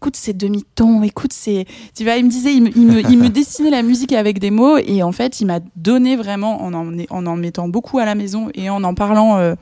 Écoute 0.04 0.16
ces 0.16 0.34
demi-tons, 0.34 1.02
écoute 1.02 1.32
ces, 1.32 1.66
tu 1.96 2.04
vois, 2.04 2.16
il 2.16 2.26
me 2.26 2.30
disait, 2.30 2.52
il 2.52 2.64
me, 2.64 2.68
il 2.76 2.86
me, 2.86 3.00
il 3.10 3.18
me 3.18 3.28
dessinait 3.30 3.70
la 3.70 3.82
musique 3.82 4.12
avec 4.12 4.38
des 4.38 4.50
mots 4.50 4.76
et 4.76 5.02
en 5.02 5.12
fait, 5.12 5.40
il 5.40 5.46
m'a 5.46 5.60
donné 5.76 6.14
vraiment 6.14 6.62
en 6.62 6.74
en, 6.74 6.92
en 7.08 7.26
en 7.26 7.36
mettant 7.36 7.68
beaucoup 7.68 7.98
à 8.00 8.04
la 8.04 8.14
maison 8.14 8.50
et 8.52 8.68
en 8.68 8.84
en 8.84 8.92
parlant 8.92 9.38
euh, 9.38 9.54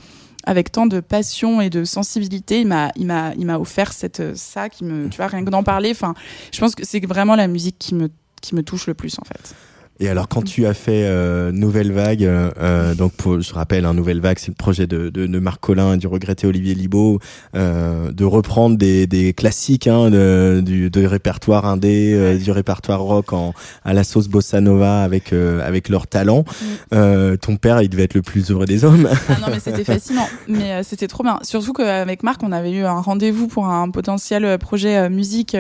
avec 0.43 0.73
tant 0.73 0.87
de 0.87 0.99
passion 0.99 1.61
et 1.61 1.71
de 1.71 1.85
sensibilité, 1.85 2.61
il 2.61 2.67
m'a, 2.67 2.91
il 2.97 3.07
m'a, 3.07 3.33
il 3.39 3.47
m'a 3.47 3.57
offert 3.61 3.93
cette, 3.93 4.19
euh, 4.19 4.33
ça 4.35 4.69
qui 4.69 4.83
me, 4.83 5.09
tu 5.09 5.17
vois, 5.19 5.29
rien 5.29 5.45
que 5.45 5.51
d'en 5.51 5.63
parler. 5.63 5.93
Enfin, 5.93 6.15
je 6.53 6.59
pense 6.59 6.75
que 6.75 6.85
c'est 6.85 7.07
vraiment 7.07 7.37
la 7.37 7.47
musique 7.47 7.77
qui 7.79 7.95
me, 7.95 8.11
qui 8.41 8.57
me 8.57 8.65
touche 8.65 8.89
le 8.89 8.95
plus 8.95 9.17
en 9.21 9.25
fait. 9.25 9.55
Et 10.03 10.09
alors, 10.09 10.27
quand 10.27 10.43
tu 10.43 10.67
as 10.67 10.75
fait 10.75 11.05
euh, 11.05 11.53
Nouvelle 11.53 11.93
Vague, 11.93 12.25
euh, 12.25 12.51
euh, 12.61 12.97
donc 12.97 13.13
pour, 13.13 13.41
je 13.41 13.55
rappelle, 13.55 13.85
un 13.85 13.95
Nouvelle 13.95 14.19
Vague, 14.19 14.37
c'est 14.41 14.49
le 14.49 14.57
projet 14.57 14.89
de, 14.89 15.11
de, 15.11 15.29
de 15.29 15.39
Marc 15.39 15.61
Collin 15.61 15.95
et 15.95 15.97
du 15.97 16.09
regretté 16.09 16.45
Olivier 16.45 16.75
Libaud, 16.75 17.21
euh, 17.55 18.11
de 18.11 18.25
reprendre 18.25 18.77
des, 18.77 19.07
des 19.07 19.33
classiques 19.33 19.87
hein, 19.87 20.11
de, 20.11 20.61
du 20.61 20.91
de 20.91 21.07
répertoire 21.07 21.67
indé, 21.67 22.15
euh, 22.15 22.37
du 22.37 22.51
répertoire 22.51 23.01
rock 23.01 23.33
en, 23.33 23.55
à 23.85 23.93
la 23.93 24.03
sauce 24.03 24.27
bossa 24.27 24.61
nova 24.61 25.05
avec 25.05 25.33
euh, 25.33 25.65
avec 25.65 25.89
leur 25.89 26.09
talent. 26.09 26.41
Mm. 26.41 26.65
Euh, 26.95 27.37
ton 27.37 27.55
père, 27.55 27.81
il 27.81 27.89
devait 27.89 28.03
être 28.03 28.15
le 28.15 28.23
plus 28.23 28.51
heureux 28.51 28.67
des 28.67 28.85
hommes. 28.85 29.09
Ah 29.29 29.37
non, 29.41 29.47
mais 29.53 29.61
c'était 29.61 29.85
fascinant. 29.85 30.27
Mais 30.49 30.73
euh, 30.73 30.83
c'était 30.83 31.07
trop 31.07 31.23
bien. 31.23 31.39
Surtout 31.43 31.75
qu'avec 31.75 32.25
Marc, 32.25 32.43
on 32.43 32.51
avait 32.51 32.73
eu 32.73 32.83
un 32.83 33.01
rendez-vous 33.01 33.47
pour 33.47 33.67
un 33.67 33.89
potentiel 33.91 34.59
projet 34.59 34.97
euh, 34.97 35.09
musique 35.09 35.57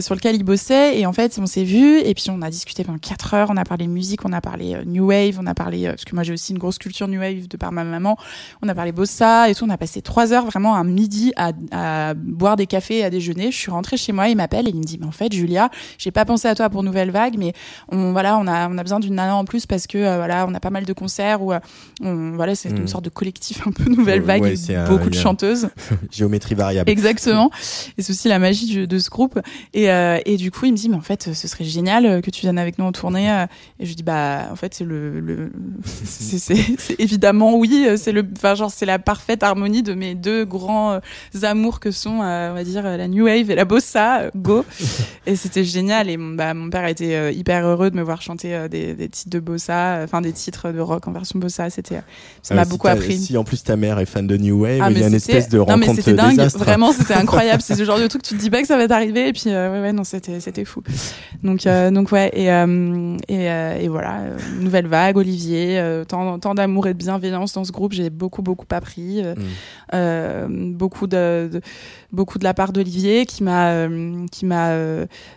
sur 0.00 0.14
lequel 0.14 0.36
il 0.36 0.42
bossait. 0.42 0.98
Et 0.98 1.04
en 1.04 1.12
fait, 1.12 1.38
on 1.38 1.44
s'est 1.44 1.64
vu 1.64 1.98
et 1.98 2.14
puis 2.14 2.30
on 2.30 2.40
a 2.40 2.48
discuté 2.48 2.82
pendant 2.82 2.98
4 2.98 3.34
heures. 3.34 3.48
On 3.50 3.57
a 3.58 3.64
parlé 3.64 3.86
musique, 3.86 4.24
on 4.24 4.32
a 4.32 4.40
parlé 4.40 4.74
euh, 4.74 4.84
New 4.86 5.08
Wave, 5.08 5.38
on 5.38 5.46
a 5.46 5.52
parlé, 5.54 5.86
euh, 5.86 5.90
parce 5.90 6.04
que 6.06 6.14
moi 6.14 6.24
j'ai 6.24 6.32
aussi 6.32 6.52
une 6.52 6.58
grosse 6.58 6.78
culture 6.78 7.06
New 7.08 7.20
Wave 7.20 7.46
de 7.48 7.56
par 7.58 7.70
ma 7.72 7.84
maman. 7.84 8.16
On 8.62 8.68
a 8.68 8.74
parlé 8.74 8.92
bossa 8.92 9.50
et 9.50 9.54
tout. 9.54 9.64
On 9.66 9.70
a 9.70 9.76
passé 9.76 10.00
3 10.00 10.32
heures 10.32 10.46
vraiment 10.46 10.74
un 10.76 10.84
midi 10.84 11.32
à, 11.36 11.50
à 11.72 12.14
boire 12.14 12.56
des 12.56 12.66
cafés 12.66 12.98
et 12.98 13.04
à 13.04 13.10
déjeuner. 13.10 13.50
Je 13.50 13.56
suis 13.56 13.70
rentrée 13.70 13.96
chez 13.98 14.12
moi, 14.12 14.28
il 14.28 14.36
m'appelle 14.36 14.66
et 14.66 14.70
il 14.70 14.76
me 14.78 14.84
dit, 14.84 14.96
mais 14.98 15.06
en 15.06 15.10
fait, 15.12 15.32
Julia, 15.32 15.68
j'ai 15.98 16.10
pas 16.10 16.24
pensé 16.24 16.48
à 16.48 16.54
toi 16.54 16.70
pour 16.70 16.82
Nouvelle 16.82 17.10
Vague, 17.10 17.36
mais 17.38 17.52
on, 17.90 18.12
voilà, 18.12 18.38
on 18.38 18.46
a, 18.46 18.68
on 18.70 18.78
a 18.78 18.82
besoin 18.82 19.00
d'une 19.00 19.14
nana 19.16 19.34
en 19.36 19.44
plus 19.44 19.66
parce 19.66 19.86
que, 19.86 19.98
euh, 19.98 20.16
voilà, 20.16 20.46
on 20.48 20.54
a 20.54 20.60
pas 20.60 20.70
mal 20.70 20.84
de 20.86 20.92
concerts 20.92 21.42
où, 21.42 21.52
euh, 21.52 21.60
on, 22.00 22.32
voilà, 22.32 22.54
c'est 22.54 22.70
une 22.70 22.88
sorte 22.88 23.04
de 23.04 23.10
collectif 23.10 23.66
un 23.66 23.72
peu 23.72 23.84
Nouvelle 23.90 24.22
Vague, 24.22 24.42
Ouais, 24.42 24.54
un- 24.76 24.88
beaucoup 24.88 25.10
de 25.10 25.14
chanteuses. 25.14 25.68
Géométrie 26.10 26.54
variable. 26.54 26.88
Exactement. 26.90 27.50
Et 27.96 28.02
c'est 28.02 28.12
aussi 28.12 28.28
la 28.28 28.38
magie 28.38 28.66
du- 28.66 28.86
de 28.86 28.98
ce 28.98 29.10
groupe. 29.10 29.38
Et, 29.74 29.84
et 29.86 30.36
du 30.36 30.50
coup, 30.50 30.66
il 30.66 30.72
me 30.72 30.76
dit, 30.76 30.88
mais 30.88 30.96
en 30.96 31.00
fait, 31.00 31.34
ce 31.34 31.48
serait 31.48 31.64
génial 31.64 32.22
que 32.22 32.30
tu 32.30 32.42
viennes 32.42 32.58
avec 32.58 32.78
nous 32.78 32.84
en 32.84 32.92
tournée. 32.92 33.37
Et 33.80 33.86
je 33.86 33.94
dis, 33.94 34.02
bah, 34.02 34.46
en 34.50 34.56
fait, 34.56 34.74
c'est 34.74 34.84
le, 34.84 35.20
le 35.20 35.50
c'est, 35.84 36.98
évidemment 36.98 37.56
oui. 37.56 37.86
C'est 37.96 38.12
le, 38.12 38.24
enfin, 38.36 38.54
genre, 38.54 38.70
c'est 38.70 38.86
la 38.86 38.98
parfaite 38.98 39.42
harmonie 39.42 39.82
de 39.82 39.94
mes 39.94 40.14
deux 40.14 40.44
grands 40.44 40.92
euh, 40.94 41.00
amours 41.42 41.80
que 41.80 41.90
sont, 41.90 42.20
euh, 42.22 42.50
on 42.50 42.54
va 42.54 42.64
dire, 42.64 42.82
la 42.82 43.08
new 43.08 43.24
wave 43.26 43.50
et 43.50 43.54
la 43.54 43.64
bossa. 43.64 44.20
euh, 44.22 44.30
go. 44.36 44.64
et 45.26 45.36
c'était 45.36 45.64
génial. 45.64 46.08
Et 46.10 46.16
mon, 46.16 46.34
bah, 46.34 46.54
mon 46.54 46.70
père 46.70 46.86
était 46.86 47.34
hyper 47.34 47.66
heureux 47.66 47.90
de 47.90 47.96
me 47.96 48.02
voir 48.02 48.22
chanter 48.22 48.66
des, 48.70 48.94
des 48.94 49.08
titres 49.08 49.30
de 49.30 49.40
bossa, 49.40 50.00
enfin, 50.04 50.20
des 50.20 50.32
titres 50.32 50.72
de 50.72 50.80
rock 50.80 51.06
en 51.08 51.12
version 51.12 51.38
bossa. 51.38 51.70
C'était, 51.70 51.96
ça 52.42 52.50
Ah, 52.50 52.54
m'a 52.54 52.64
si 52.64 52.70
beaucoup 52.70 52.88
appris. 52.88 53.18
Si 53.18 53.36
en 53.36 53.44
plus 53.44 53.62
ta 53.62 53.76
mère 53.76 53.98
est 53.98 54.06
fan 54.06 54.26
de 54.26 54.36
New 54.36 54.62
Wave, 54.62 54.80
Ah, 54.82 54.90
il 54.90 54.98
y 54.98 55.04
a 55.04 55.08
une 55.08 55.14
espèce 55.14 55.48
de 55.48 55.58
non, 55.58 55.64
mais 55.66 55.72
rencontre 55.86 55.94
c'était 55.96 56.14
dingue. 56.14 56.30
désastre. 56.30 56.58
Vraiment, 56.58 56.92
c'était 56.92 57.14
incroyable. 57.24 57.62
c'est 57.62 57.74
ce 57.74 57.84
genre 57.84 57.98
de 57.98 58.06
truc, 58.06 58.22
tu 58.22 58.34
te 58.34 58.40
dis 58.40 58.50
pas 58.50 58.60
que 58.60 58.66
ça 58.66 58.76
va 58.76 58.88
t'arriver. 58.88 59.28
Et 59.28 59.32
puis, 59.32 59.44
euh, 59.48 59.72
ouais, 59.72 59.80
ouais, 59.80 59.92
non, 59.92 60.04
c'était, 60.04 60.40
c'était 60.40 60.64
fou. 60.64 60.82
Donc, 61.42 61.66
euh, 61.66 61.90
donc 61.90 62.12
ouais, 62.12 62.30
et, 62.32 62.50
euh, 62.52 63.16
et, 63.30 63.50
euh, 63.50 63.76
et 63.78 63.88
voilà, 63.88 64.20
euh, 64.20 64.38
nouvelle 64.58 64.86
vague, 64.86 65.18
Olivier, 65.18 65.78
euh, 65.78 66.04
tant, 66.04 66.38
tant 66.38 66.54
d'amour 66.54 66.86
et 66.86 66.94
de 66.94 66.98
bienveillance 66.98 67.52
dans 67.52 67.64
ce 67.64 67.72
groupe. 67.72 67.92
J'ai 67.92 68.08
beaucoup, 68.08 68.40
beaucoup 68.40 68.66
appris. 68.70 69.22
Mm. 69.92 70.72
beaucoup 70.74 71.06
de, 71.06 71.50
de- 71.52 71.60
beaucoup 72.10 72.38
de 72.38 72.44
la 72.44 72.54
part 72.54 72.72
d'Olivier 72.72 73.26
qui 73.26 73.42
m'a 73.42 73.86
qui 74.32 74.46
m'a 74.46 74.70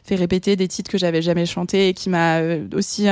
fait 0.04 0.16
répéter 0.16 0.56
des 0.56 0.68
titres 0.70 0.90
que 0.90 0.98
j'avais 0.98 1.22
jamais 1.22 1.46
chantés 1.46 1.90
et 1.90 1.94
qui 1.94 2.10
m'a 2.10 2.40
aussi 2.74 3.08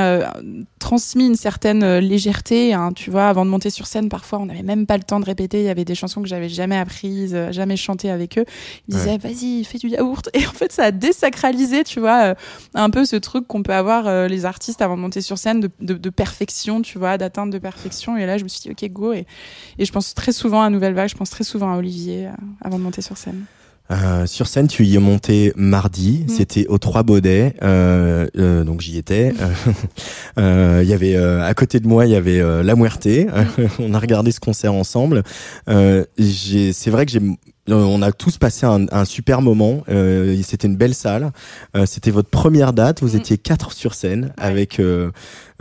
transmis 0.80 1.28
une 1.28 1.36
certaine 1.36 1.98
légèreté 1.98 2.74
hein, 2.74 2.92
tu 2.96 3.10
vois 3.12 3.28
avant 3.28 3.44
de 3.46 3.50
monter 3.50 3.70
sur 3.70 3.86
scène 3.88 4.08
parfois 4.08 4.40
on 4.40 4.46
n'avait 4.46 4.64
même 4.64 4.86
pas 4.86 4.96
le 4.98 5.04
temps 5.04 5.20
de 5.20 5.26
répéter 5.26 5.60
il 5.60 5.66
y 5.66 5.70
avait 5.70 5.84
des 5.86 5.96
chansons 5.96 6.22
que 6.22 6.28
j'avais 6.28 6.48
jamais 6.50 6.78
apprises 6.78 7.38
jamais 7.52 7.76
chantées 7.76 8.12
avec 8.12 8.38
eux 8.38 8.46
ils 8.88 8.96
disaient 8.96 9.18
vas-y 9.18 9.64
fais 9.66 9.78
du 9.78 9.90
yaourt 9.90 10.30
et 10.34 10.46
en 10.48 10.52
fait 10.54 10.72
ça 10.72 10.86
a 10.86 10.92
désacralisé 10.92 11.84
tu 11.84 12.00
vois 12.00 12.36
un 12.76 12.90
peu 12.90 13.04
ce 13.04 13.18
truc 13.18 13.46
qu'on 13.48 13.64
peut 13.64 13.74
avoir 13.74 14.28
les 14.30 14.46
artistes 14.46 14.69
avant 14.82 14.96
de 14.96 15.02
monter 15.02 15.22
sur 15.22 15.38
scène 15.38 15.60
de, 15.80 16.10
perfection 16.10 16.82
tu 16.82 16.98
vois 16.98 17.18
d'atteinte 17.18 17.50
de 17.50 17.60
perfection. 17.60 18.18
Et 18.18 18.26
là 18.26 18.38
je 18.38 18.44
me 18.44 18.50
suis 18.50 18.62
dit 18.62 18.72
ok 18.72 18.92
go. 18.92 19.14
Et, 19.14 19.26
et 19.78 19.86
je 19.86 19.92
pense 19.92 20.14
très 20.14 20.32
souvent 20.32 20.62
à 20.62 20.70
Nouvelle 20.70 20.94
Vague 20.94 21.10
je 21.10 21.16
pense 21.16 21.30
très 21.30 21.44
souvent 21.44 21.74
à 21.74 21.78
Olivier 21.78 22.28
euh, 22.28 22.32
avant 22.62 22.78
de 22.78 22.84
monter 22.84 23.02
sur 23.02 23.18
scène 23.18 23.46
Euh, 23.92 24.26
sur 24.28 24.48
scène, 24.48 24.68
tu 24.68 24.86
y 24.86 24.96
es 24.96 25.00
monté 25.00 25.52
mardi. 25.56 26.26
Mm. 26.28 26.30
C'était 26.30 26.68
aux 26.68 26.78
Trois 26.78 27.04
Baudets. 27.04 27.56
Euh, 27.64 28.28
euh, 28.38 28.64
donc 28.64 28.82
j'y 28.82 28.98
étais. 28.98 29.34
Euh, 30.38 30.80
Il 30.84 30.90
y 30.90 30.94
avait 30.94 31.16
euh, 31.16 31.44
à 31.44 31.54
côté 31.54 31.80
de 31.80 31.88
moi, 31.88 32.06
il 32.06 32.12
y 32.12 32.16
avait 32.16 32.40
euh, 32.40 32.64
La 32.64 32.76
Muerte. 32.76 33.08
on 33.80 33.94
a 33.94 34.00
regardé 34.00 34.32
ce 34.32 34.40
concert 34.40 34.74
ensemble. 34.74 35.24
Euh, 35.70 36.06
c'est 36.20 36.90
vrai 36.92 37.06
que 37.06 37.12
j'ai 37.12 37.20
on 37.72 38.02
a 38.02 38.12
tous 38.12 38.40
passé 38.40 38.66
un, 38.66 38.88
un 38.92 39.06
super 39.06 39.42
moment. 39.44 39.84
Euh, 39.90 40.40
C'était 40.44 40.68
une 40.68 40.76
belle 40.78 40.96
salle. 40.96 41.32
Euh, 41.76 41.86
C'était 41.86 42.10
votre 42.12 42.30
première 42.30 42.74
date. 42.74 43.02
Vous 43.02 43.16
Mm. 43.16 43.20
étiez 43.20 43.38
quatre 43.38 43.74
sur 43.74 43.94
scène 43.96 44.34
avec 44.38 44.80
euh, 44.80 45.12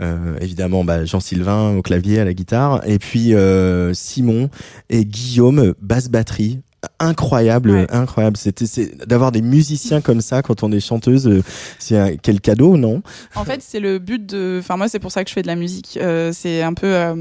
euh, 0.01 0.37
évidemment 0.39 0.83
bah, 0.83 1.03
Jean-Sylvain 1.05 1.75
au 1.75 1.81
clavier, 1.81 2.19
à 2.19 2.25
la 2.25 2.33
guitare, 2.33 2.81
et 2.87 2.99
puis 2.99 3.33
euh, 3.35 3.93
Simon 3.93 4.49
et 4.89 5.03
Guillaume 5.05 5.73
basse 5.81 6.09
batterie. 6.09 6.61
Incroyable, 6.99 7.71
Ouais. 7.71 7.87
incroyable. 7.91 8.37
C'était 8.37 8.65
d'avoir 9.05 9.31
des 9.31 9.41
musiciens 9.41 9.99
comme 10.01 10.21
ça 10.21 10.41
quand 10.41 10.63
on 10.63 10.71
est 10.71 10.79
chanteuse. 10.79 11.27
euh, 11.27 11.43
C'est 11.77 11.97
un, 11.97 12.15
quel 12.17 12.39
cadeau, 12.41 12.77
non? 12.77 13.01
En 13.35 13.43
fait, 13.45 13.61
c'est 13.61 13.79
le 13.79 13.99
but 13.99 14.25
de. 14.25 14.57
Enfin, 14.61 14.77
moi, 14.77 14.87
c'est 14.87 14.99
pour 14.99 15.11
ça 15.11 15.23
que 15.23 15.29
je 15.29 15.33
fais 15.33 15.41
de 15.41 15.47
la 15.47 15.55
musique. 15.55 15.97
Euh, 16.01 16.31
c'est 16.33 16.61
un 16.61 16.73
peu 16.73 16.87
euh, 16.87 17.13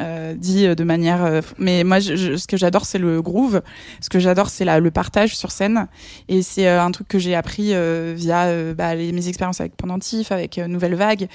euh, 0.00 0.34
dit 0.34 0.66
de 0.74 0.84
manière. 0.84 1.42
Mais 1.58 1.84
moi, 1.84 2.00
je, 2.00 2.16
je- 2.16 2.36
ce 2.36 2.46
que 2.46 2.56
j'adore, 2.56 2.86
c'est 2.86 2.98
le 2.98 3.22
groove. 3.22 3.62
Ce 4.00 4.08
que 4.08 4.18
j'adore, 4.18 4.48
c'est 4.50 4.64
le 4.64 4.90
partage 4.90 5.36
sur 5.36 5.50
scène. 5.52 5.86
Et 6.28 6.42
c'est 6.42 6.68
un 6.68 6.90
truc 6.90 7.06
que 7.08 7.18
j'ai 7.20 7.34
appris 7.36 7.72
via 8.14 8.74
bah, 8.74 8.94
les, 8.94 9.12
mes 9.12 9.28
expériences 9.28 9.60
avec 9.60 9.76
Pendentif, 9.76 10.32
avec 10.32 10.58
Nouvelle 10.58 10.94
Vague. 10.96 11.28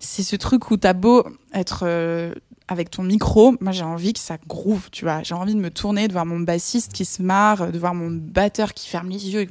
C'est 0.00 0.22
ce 0.22 0.36
truc 0.36 0.70
où 0.70 0.76
t'as 0.76 0.92
beau 0.94 1.24
être 1.54 1.84
avec 2.68 2.90
ton 2.90 3.04
micro, 3.04 3.54
moi 3.60 3.70
j'ai 3.72 3.84
envie 3.84 4.12
que 4.12 4.18
ça 4.18 4.38
groove, 4.46 4.88
tu 4.90 5.04
vois. 5.04 5.22
J'ai 5.22 5.34
envie 5.34 5.54
de 5.54 5.60
me 5.60 5.70
tourner, 5.70 6.08
de 6.08 6.12
voir 6.12 6.26
mon 6.26 6.40
bassiste 6.40 6.92
qui 6.92 7.04
se 7.04 7.22
marre, 7.22 7.70
de 7.70 7.78
voir 7.78 7.94
mon 7.94 8.10
batteur 8.10 8.74
qui 8.74 8.88
ferme 8.88 9.08
les 9.08 9.30
yeux, 9.30 9.46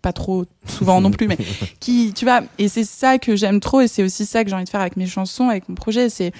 pas 0.00 0.12
trop 0.12 0.46
souvent 0.66 1.00
non 1.00 1.10
plus, 1.10 1.28
mais 1.28 1.36
qui, 1.80 2.12
tu 2.14 2.24
vois. 2.24 2.42
Et 2.58 2.68
c'est 2.68 2.84
ça 2.84 3.18
que 3.18 3.36
j'aime 3.36 3.60
trop, 3.60 3.82
et 3.82 3.88
c'est 3.88 4.02
aussi 4.02 4.24
ça 4.24 4.42
que 4.42 4.48
j'ai 4.48 4.56
envie 4.56 4.64
de 4.64 4.70
faire 4.70 4.80
avec 4.80 4.96
mes 4.96 5.06
chansons, 5.06 5.48
avec 5.48 5.68
mon 5.68 5.74
projet. 5.74 6.08
C'est 6.08 6.32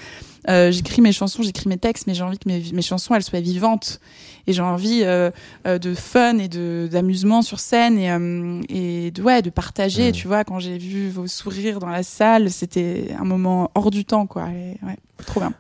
euh, 0.49 0.71
j'écris 0.71 1.03
mes 1.03 1.13
chansons, 1.13 1.43
j'écris 1.43 1.69
mes 1.69 1.79
textes, 1.79 2.07
mais 2.07 2.15
j'ai 2.15 2.23
envie 2.23 2.39
que 2.39 2.49
mes, 2.49 2.63
mes 2.73 2.83
chansons 2.83 3.15
elles 3.15 3.23
soient 3.23 3.41
vivantes. 3.41 4.01
Et 4.49 4.53
j'ai 4.53 4.63
envie 4.63 5.01
euh, 5.03 5.33
euh, 5.67 5.79
de 5.79 5.93
fun 5.93 6.39
et 6.39 6.47
de 6.47 6.89
d'amusement 6.91 7.43
sur 7.43 7.59
scène 7.59 7.99
et 7.99 8.13
euh, 8.13 8.61
et 8.69 9.11
de 9.11 9.21
ouais 9.21 9.43
de 9.43 9.51
partager. 9.51 10.07
Mhm. 10.07 10.13
Tu 10.13 10.29
vois, 10.29 10.45
quand 10.45 10.61
j'ai 10.61 10.79
vu 10.79 11.09
vos 11.09 11.27
sourires 11.27 11.81
dans 11.81 11.89
la 11.89 12.05
salle, 12.05 12.51
c'était 12.51 13.09
un 13.19 13.25
moment 13.25 13.73
hors 13.75 13.91
du 13.91 14.05
temps, 14.05 14.27
quoi. 14.27 14.45
Et, 14.51 14.79
ouais, 14.87 14.97
trop 15.27 15.41
bien. 15.41 15.53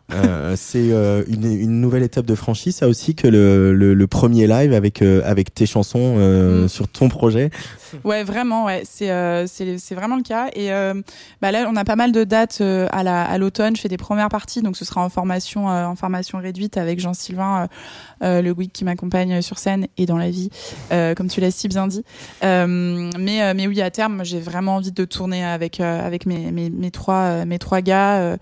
C'est 0.55 0.87
une, 0.87 1.44
une 1.51 1.81
nouvelle 1.81 2.05
étape 2.05 2.27
de 2.27 2.37
franchise, 2.37 2.77
ça 2.77 2.87
aussi 2.87 3.16
que 3.16 3.27
le, 3.27 3.75
le, 3.75 3.92
le 3.92 4.07
premier 4.07 4.46
live 4.46 4.72
avec 4.72 5.03
avec 5.03 5.53
tes 5.53 5.66
chansons 5.66 6.16
Mm. 6.16 6.68
sur 6.68 6.88
ton 6.88 7.09
projet. 7.09 7.51
Ouais, 8.05 8.25
vraiment, 8.25 8.64
ouais, 8.66 8.83
c'est 8.85 9.11
euh, 9.11 9.46
c'est 9.46 9.94
vraiment 9.94 10.16
le 10.16 10.22
cas. 10.22 10.49
Et 10.55 10.72
euh, 10.72 10.94
bah 11.42 11.51
là, 11.51 11.66
on 11.68 11.77
a 11.77 11.85
pas 11.85 11.96
mal 11.96 12.12
de 12.12 12.25
dates 12.25 12.59
euh, 12.61 12.87
à 12.92 13.03
la 13.03 13.25
à 13.25 13.38
l'automne. 13.38 13.77
Je 13.77 13.81
fais 13.81 13.88
des 13.88 13.96
premières 13.96 14.29
parties, 14.29 14.62
donc 14.62 14.77
ce 14.77 14.85
sera 14.85 15.03
en 15.03 15.09
formation 15.09 15.70
euh, 15.70 15.87
en 15.87 15.96
formation 15.96 16.38
réduite 16.38 16.77
avec 16.77 17.01
Jean 17.01 17.14
Sylvain, 17.14 17.62
euh, 17.62 17.66
euh, 18.25 18.42
le 18.42 18.55
geek 18.59 18.72
qui 18.72 18.85
m'accompagne 18.85 19.42
sur 19.42 19.59
scène 19.59 19.87
et 19.96 20.07
dans 20.07 20.18
la 20.18 20.31
vie, 20.31 20.51
comme 20.90 21.29
tu 21.29 21.40
l'as 21.40 21.51
si 21.51 21.68
bien 21.68 21.87
dit. 21.87 22.05
Mais 22.42 23.55
mais 23.55 23.66
oui, 23.66 23.81
à 23.81 23.90
terme, 23.90 24.25
j'ai 24.25 24.40
vraiment 24.40 24.77
envie 24.77 24.92
de 24.92 25.05
tourner 25.05 25.44
avec 25.44 25.81
avec 25.81 26.27
mes 26.27 26.53
mes 26.53 26.70
mes 26.70 26.90
trois 26.90 27.44
mes 27.44 27.59
trois 27.59 27.81
gars. 27.81 28.37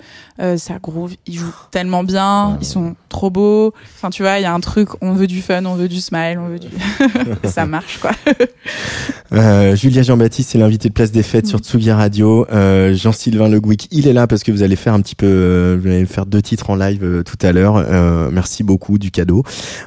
Ça 0.56 0.78
groove, 0.82 1.14
ils 1.26 1.38
jouent 1.38 1.54
tellement 1.70 2.04
bien, 2.04 2.58
ils 2.60 2.66
sont 2.66 2.96
trop 3.08 3.30
beaux. 3.30 3.72
Enfin, 3.96 4.10
tu 4.10 4.22
vois, 4.22 4.38
il 4.38 4.42
y 4.42 4.46
a 4.46 4.52
un 4.52 4.60
truc, 4.60 4.88
on 5.00 5.12
veut 5.12 5.26
du 5.26 5.40
fun, 5.40 5.64
on 5.64 5.74
veut 5.74 5.88
du 5.88 6.00
smile, 6.00 6.38
on 6.38 6.48
veut 6.48 6.58
du, 6.58 6.68
ça 7.48 7.66
marche 7.66 7.98
quoi. 7.98 8.10
Euh, 9.34 9.74
Julia 9.74 10.02
Jean-Baptiste, 10.02 10.50
c'est 10.50 10.58
l'invité 10.58 10.88
de 10.88 10.94
Place 10.94 11.10
des 11.10 11.22
Fêtes 11.22 11.46
sur 11.46 11.58
Mm. 11.58 11.62
Tsugi 11.62 11.90
Radio. 11.90 12.46
Euh, 12.52 12.94
Jean-Sylvain 12.94 13.48
Le 13.48 13.60
Gouic, 13.60 13.88
il 13.90 14.06
est 14.06 14.12
là 14.12 14.26
parce 14.26 14.42
que 14.42 14.52
vous 14.52 14.62
allez 14.62 14.76
faire 14.76 14.94
un 14.94 15.00
petit 15.00 15.16
peu, 15.16 15.26
euh, 15.26 15.78
vous 15.80 15.88
allez 15.88 16.06
faire 16.06 16.26
deux 16.26 16.40
titres 16.40 16.70
en 16.70 16.76
live 16.76 17.22
tout 17.24 17.38
à 17.44 17.52
l'heure. 17.52 17.84
Merci 18.30 18.62
beaucoup 18.62 18.98
du 18.98 19.10
cadeau. 19.10 19.42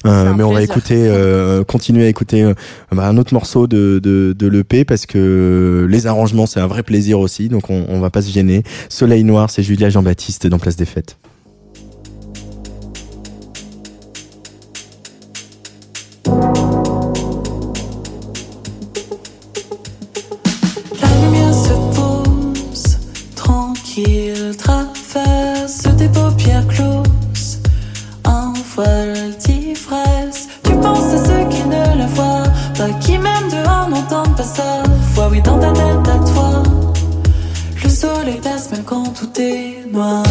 Mais 0.06 0.44
on 0.44 0.52
va 0.52 0.62
écouter, 0.62 1.10
continuer 1.68 2.06
à 2.06 2.10
écouter 2.10 2.52
bah, 2.92 3.08
un 3.08 3.18
autre 3.18 3.34
morceau 3.34 3.68
de, 3.68 4.00
de, 4.04 4.36
de 4.38 4.48
l'EP 4.48 4.86
parce 4.86 5.06
que 5.06 5.88
les 5.90 6.08
arrangements 6.08 6.46
c'est 6.46 6.60
un 6.60 6.68
vrai 6.68 6.84
plaisir 6.84 7.20
aussi, 7.20 7.50
donc 7.50 7.70
on, 7.70 7.86
on 7.90 8.00
va 8.00 8.10
pas 8.10 8.22
se 8.22 8.32
gêner. 8.32 8.64
Soleil 8.90 9.24
Noir, 9.24 9.50
c'est 9.50 9.64
Julia 9.64 9.90
Jean-Baptiste 9.90 10.48
dans 10.48 10.60
Place 10.60 10.76
des 10.76 10.86
Fêtes. 10.86 11.18
Tranquille, 23.98 24.56
traverse 24.58 25.84
tes 25.98 26.10
paupières 26.10 26.68
closes. 26.68 27.60
Un 28.26 28.54
voile 28.76 29.36
d'ivresse, 29.40 30.48
tu 30.64 30.74
penses 30.74 31.14
à 31.14 31.26
ceux 31.26 31.50
qui 31.50 31.64
ne 31.64 31.98
la 31.98 32.08
voient 32.08 32.44
pas, 32.78 32.90
qui 33.00 33.18
même 33.18 33.50
dehors 33.50 33.90
n'entendent 33.90 34.36
pas 34.36 34.44
sa 34.44 34.84
voix. 35.14 35.30
Oui, 35.32 35.42
dans 35.42 35.60
ta 35.60 35.72
tête 35.72 36.08
à 36.08 36.32
toi, 36.32 36.64
le 37.84 37.90
soleil 37.90 38.40
passe 38.42 38.72
même 38.72 38.84
quand 38.84 39.14
tout 39.14 39.42
est 39.42 39.86
noir. 39.92 40.24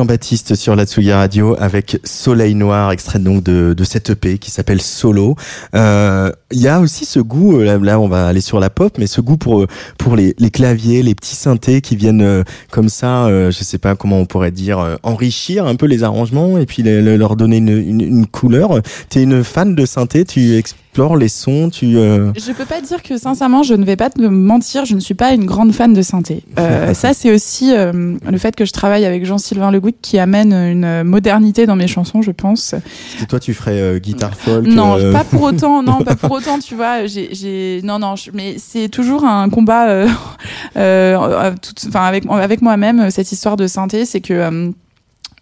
Jean-Baptiste 0.00 0.54
sur 0.54 0.76
la 0.76 0.86
Radio 1.18 1.54
avec 1.58 2.00
Soleil 2.04 2.54
Noir, 2.54 2.90
extrait 2.90 3.18
donc 3.18 3.42
de, 3.42 3.74
de 3.74 3.84
cette 3.84 4.08
EP 4.08 4.38
qui 4.38 4.50
s'appelle 4.50 4.80
Solo. 4.80 5.36
Euh, 5.74 6.32
Il 6.52 6.60
y 6.60 6.68
a 6.68 6.80
aussi 6.80 7.04
ce 7.04 7.20
goût, 7.20 7.60
euh, 7.60 7.78
là, 7.78 8.00
on 8.00 8.08
va 8.08 8.26
aller 8.26 8.40
sur 8.40 8.58
la 8.60 8.70
pop, 8.70 8.96
mais 8.98 9.06
ce 9.06 9.20
goût 9.20 9.36
pour 9.36 9.66
pour 9.98 10.16
les, 10.16 10.34
les 10.38 10.50
claviers, 10.50 11.02
les 11.02 11.14
petits 11.14 11.36
synthés 11.36 11.80
qui 11.80 11.94
viennent 11.96 12.22
euh, 12.22 12.42
comme 12.70 12.88
ça, 12.88 13.26
euh, 13.26 13.50
je 13.50 13.62
sais 13.62 13.78
pas 13.78 13.94
comment 13.94 14.18
on 14.18 14.26
pourrait 14.26 14.50
dire, 14.50 14.78
euh, 14.78 14.96
enrichir 15.02 15.66
un 15.66 15.76
peu 15.76 15.86
les 15.86 16.02
arrangements 16.02 16.58
et 16.58 16.66
puis 16.66 16.82
les- 16.82 17.16
leur 17.16 17.36
donner 17.36 17.58
une, 17.58 17.68
une, 17.68 18.00
une 18.00 18.26
couleur. 18.26 18.80
T'es 19.08 19.22
une 19.22 19.44
fan 19.44 19.74
de 19.74 19.86
synthé, 19.86 20.24
tu 20.24 20.56
explores 20.56 21.16
les 21.16 21.28
sons, 21.28 21.70
tu... 21.70 21.96
euh, 21.96 22.32
Je 22.36 22.50
peux 22.52 22.64
pas 22.64 22.80
dire 22.80 23.02
que 23.02 23.16
sincèrement, 23.16 23.62
je 23.62 23.74
ne 23.74 23.84
vais 23.84 23.96
pas 23.96 24.10
te 24.10 24.20
mentir, 24.20 24.84
je 24.84 24.94
ne 24.96 25.00
suis 25.00 25.14
pas 25.14 25.32
une 25.32 25.44
grande 25.46 25.72
fan 25.72 25.92
de 25.94 26.02
synthé. 26.02 26.42
Euh, 26.58 26.92
ça, 26.94 27.14
c'est 27.14 27.32
aussi 27.32 27.72
euh, 27.72 28.16
le 28.30 28.38
fait 28.38 28.54
que 28.54 28.64
je 28.66 28.72
travaille 28.72 29.04
avec 29.06 29.24
Jean-Sylvain 29.24 29.70
Le 29.70 29.80
Gouic 29.80 29.96
qui 30.02 30.18
amène 30.18 30.52
une 30.52 31.04
modernité 31.04 31.64
dans 31.64 31.76
mes 31.76 31.86
chansons, 31.86 32.20
je 32.22 32.32
pense. 32.32 32.74
que 33.18 33.24
toi 33.24 33.40
tu 33.40 33.54
ferais 33.54 33.80
euh, 33.80 33.98
guitare 33.98 34.34
folk 34.34 34.66
Non, 34.66 34.96
euh, 34.98 35.12
pas 35.12 35.24
pour 35.24 35.42
autant. 35.42 35.82
Non, 35.82 35.98
pas 36.04 36.16
pour 36.16 36.32
autant. 36.32 36.39
Tu 36.62 36.74
vois, 36.74 37.06
j'ai, 37.06 37.80
non, 37.84 37.98
non. 37.98 38.16
je- 38.16 38.30
mais 38.32 38.56
c'est 38.58 38.88
toujours 38.88 39.24
un 39.24 39.48
combat, 39.50 39.88
euh, 39.88 40.08
euh, 40.76 41.16
euh, 41.18 41.52
tout- 41.60 41.74
enfin 41.88 42.02
avec 42.04 42.24
avec 42.30 42.62
moi-même 42.62 43.10
cette 43.10 43.30
histoire 43.32 43.56
de 43.56 43.66
synthé, 43.66 44.04
c'est 44.04 44.20
que 44.20 44.32
euh, 44.34 44.70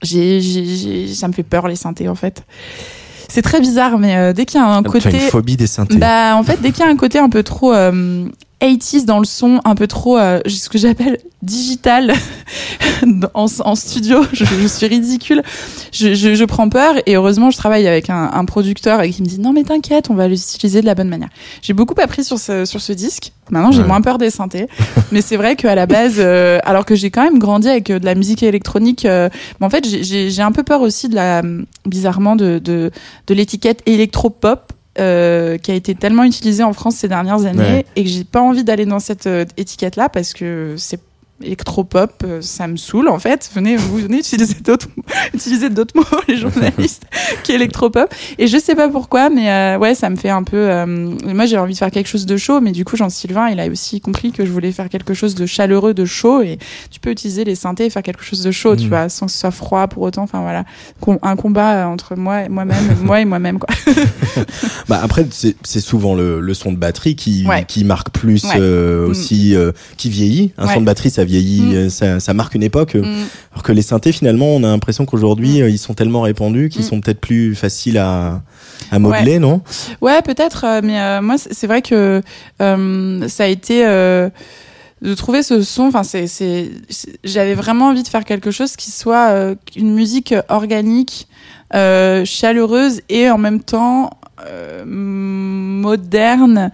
j'ai, 0.02 1.08
ça 1.14 1.28
me 1.28 1.32
fait 1.32 1.42
peur 1.42 1.68
les 1.68 1.76
synthés 1.76 2.08
en 2.08 2.14
fait. 2.14 2.42
C'est 3.28 3.42
très 3.42 3.61
bizarre, 3.61 3.98
mais 3.98 4.32
dès 4.32 4.46
qu'il 4.46 4.58
y 4.58 4.62
a 4.62 4.66
un 4.66 4.82
Tu 4.82 4.88
as 4.88 4.92
côté, 4.92 5.11
une 5.24 5.30
phobie 5.30 5.56
des 5.56 5.66
synthés. 5.66 5.98
bah 5.98 6.34
en 6.37 6.42
fait, 6.42 6.61
dès 6.62 6.70
qu'il 6.72 6.84
y 6.84 6.88
a 6.88 6.90
un 6.90 6.96
côté 6.96 7.18
un 7.18 7.28
peu 7.28 7.42
trop 7.42 7.72
80s 8.61 9.05
dans 9.05 9.18
le 9.21 9.25
son, 9.25 9.61
un 9.64 9.75
peu 9.75 9.87
trop 9.87 10.18
euh, 10.18 10.40
ce 10.47 10.68
que 10.68 10.79
j'appelle 10.79 11.18
digital 11.42 12.12
en, 13.35 13.47
en 13.64 13.75
studio, 13.77 14.23
je, 14.33 14.44
je 14.44 14.66
suis 14.66 14.87
ridicule. 14.87 15.42
Je, 15.92 16.14
je, 16.14 16.35
je 16.35 16.44
prends 16.44 16.68
peur 16.68 16.94
et 17.07 17.14
heureusement, 17.16 17.51
je 17.51 17.57
travaille 17.57 17.87
avec 17.87 18.11
un, 18.11 18.31
un 18.33 18.44
producteur 18.44 19.03
et 19.03 19.11
qui 19.11 19.23
me 19.23 19.29
dit 19.29 19.38
non 19.38 19.53
mais 19.53 19.62
t'inquiète, 19.62 20.11
on 20.11 20.14
va 20.14 20.27
l'utiliser 20.29 20.81
de 20.81 20.87
la 20.87 20.94
bonne 20.94 21.09
manière. 21.09 21.29
J'ai 21.62 21.73
beaucoup 21.73 21.94
appris 22.01 22.25
sur 22.25 22.38
ce 22.38 22.64
sur 22.64 22.81
ce 22.81 22.92
disque. 22.92 23.33
Maintenant, 23.51 23.71
j'ai 23.73 23.81
Ouais. 23.83 23.87
moins 23.88 24.01
peur 24.03 24.18
des 24.18 24.31
synthés, 24.31 24.66
mais 25.12 25.23
c'est 25.23 25.37
vrai 25.37 25.55
qu'à 25.57 25.75
la 25.75 25.87
base, 25.87 26.16
euh, 26.18 26.59
alors 26.64 26.85
que 26.85 26.94
j'ai 26.97 27.11
quand 27.11 27.23
même 27.23 27.38
grandi 27.38 27.68
avec 27.68 27.90
euh, 27.90 27.99
de 27.99 28.05
la 28.05 28.14
musique 28.14 28.42
électronique, 28.42 29.05
euh, 29.07 29.29
mais 29.61 29.66
en 29.66 29.71
fait, 29.71 29.88
j'ai- 29.88 30.03
j'ai 30.03 30.31
j'ai 30.31 30.42
un 30.42 30.53
peu 30.53 30.64
peur 30.64 30.81
aussi 30.83 31.09
de 31.09 31.14
la 31.14 31.42
bizarrement 31.87 32.35
de 32.37 32.59
de, 32.59 32.90
de 33.29 33.35
l'étiquette 33.35 33.83
électropop 33.87 34.73
euh, 35.00 35.58
qui 35.58 35.70
a 35.70 35.74
été 35.74 35.94
tellement 35.94 36.24
utilisée 36.24 36.62
en 36.64 36.72
France 36.72 36.96
ces 36.96 37.08
dernières 37.08 37.44
années 37.44 37.58
Ouais. 37.58 37.87
et 37.96 38.04
que 38.04 38.11
j'ai 38.11 38.24
pas 38.24 38.40
envie 38.40 38.64
d'aller 38.64 38.87
dans 38.87 38.98
cette 39.00 39.26
euh, 39.26 39.44
étiquette 39.56 39.96
là 39.96 40.08
parce 40.08 40.32
que 40.32 40.74
c'est 40.76 41.00
électropop, 41.42 42.22
euh, 42.24 42.40
ça 42.40 42.66
me 42.66 42.77
saoule 42.77 43.09
en 43.09 43.18
fait. 43.18 43.51
Venez, 43.55 43.77
vous 43.77 43.98
venez 43.98 44.18
utiliser 44.18 44.55
d'autres, 44.64 44.88
utiliser 45.35 45.70
d'autres 45.70 45.96
mots, 45.96 46.05
les 46.29 46.37
journalistes, 46.37 47.05
qui 47.44 47.53
électropop. 47.53 48.12
Et 48.38 48.46
je 48.46 48.59
sais 48.59 48.74
pas 48.74 48.88
pourquoi, 48.88 49.31
mais 49.31 49.51
euh, 49.51 49.79
ouais, 49.79 49.94
ça 49.94 50.11
me 50.11 50.16
fait 50.16 50.31
un 50.31 50.42
peu. 50.42 50.57
euh, 50.57 50.87
moi, 50.87 51.46
j'ai 51.46 51.59
envie 51.59 51.74
de 51.74 51.79
faire 51.79 51.90
quelque 51.90 52.09
chose 52.09 52.27
de 52.27 52.37
chaud, 52.37 52.61
mais 52.61 52.72
du 52.72 52.85
coup, 52.85 52.96
Jean-Sylvain, 52.96 53.48
il 53.51 53.61
a 53.61 53.66
aussi 53.68 54.01
compris 54.01 54.33
que 54.33 54.44
je 54.44 54.51
voulais 54.51 54.72
faire 54.72 54.88
quelque 54.88 55.14
chose 55.14 55.35
de 55.35 55.46
chaleureux, 55.46 55.94
de 55.94 56.05
chaud, 56.05 56.42
et 56.42 56.59
tu 56.90 57.01
peux 57.01 57.11
utiliser 57.11 57.44
les 57.44 57.55
synthés 57.55 57.87
et 57.87 57.90
faire 57.90 58.03
quelque 58.03 58.24
chose 58.24 58.42
de 58.42 58.51
chaud, 58.51 58.74
tu 58.77 58.87
Mm. 58.87 58.88
vois, 58.88 59.09
sans 59.09 59.27
que 59.27 59.33
ce 59.33 59.38
soit 59.38 59.51
froid 59.51 59.87
pour 59.87 60.03
autant. 60.03 60.22
Enfin 60.22 60.40
voilà, 60.42 60.64
un 61.22 61.37
combat 61.37 61.87
entre 61.88 62.16
moi, 62.16 62.42
et 62.44 62.48
moi-même, 62.48 62.77
moi 63.03 63.20
et 63.20 63.24
moi-même, 63.24 63.59
quoi. 63.59 63.74
Bah 64.88 65.01
après 65.03 65.27
c'est 65.31 65.57
c'est 65.62 65.81
souvent 65.81 66.14
le, 66.14 66.40
le 66.40 66.55
son 66.55 66.72
de 66.72 66.77
batterie 66.77 67.16
qui 67.16 67.44
Ouais. 67.46 67.64
qui 67.66 67.85
marque 67.85 68.11
plus 68.11 68.44
Ouais. 68.44 68.51
euh, 68.59 69.07
Mm. 69.07 69.11
aussi 69.11 69.55
qui 69.96 70.11
vieillit. 70.11 70.53
Un 70.59 70.66
Ouais. 70.66 70.74
son 70.74 70.81
de 70.81 70.87
batterie 70.87 71.11
ça 71.11 71.24
vieillit, 71.28 71.60
Mm. 71.62 71.74
euh, 71.74 71.88
ça, 71.90 72.18
ça 72.20 72.34
marque 72.34 72.54
une 72.56 72.62
époque. 72.64 72.96
euh, 72.96 73.02
Mm. 73.02 73.26
Alors 73.52 73.62
que 73.62 73.72
les 73.72 73.82
synthés, 73.82 74.10
finalement, 74.12 74.46
on 74.56 74.64
a 74.64 74.68
l'impression 74.68 75.04
qu'aujourd'hui, 75.06 75.62
euh, 75.62 75.68
ils 75.70 75.78
sont 75.78 75.94
tellement 75.94 76.22
répandus 76.22 76.68
qu'ils 76.70 76.82
Mm. 76.82 76.88
sont 76.88 77.00
peut-être 77.00 77.20
plus 77.20 77.54
faciles 77.54 77.98
à, 77.98 78.42
à 78.90 78.98
modeler, 78.98 79.38
non? 79.38 79.60
Ouais, 80.00 80.20
peut-être, 80.22 80.80
mais 80.82 81.00
euh, 81.00 81.20
moi, 81.22 81.36
c'est 81.38 81.66
vrai 81.66 81.82
que 81.82 82.22
euh, 82.60 83.28
ça 83.28 83.44
a 83.44 83.46
été 83.46 83.86
euh, 83.86 84.28
de 85.02 85.14
trouver 85.14 85.42
ce 85.42 85.62
son. 85.62 85.84
Enfin, 85.84 86.02
c'est, 86.02 86.26
c'est, 86.26 86.70
j'avais 87.24 87.54
vraiment 87.54 87.88
envie 87.88 88.02
de 88.02 88.08
faire 88.08 88.24
quelque 88.24 88.50
chose 88.50 88.74
qui 88.76 88.90
soit 88.90 89.54
une 89.76 89.94
musique 89.94 90.34
organique, 90.48 91.28
chaleureuse 91.72 93.00
et 93.08 93.30
en 93.30 93.38
même 93.38 93.60
temps 93.60 94.10
moderne. 94.86 96.70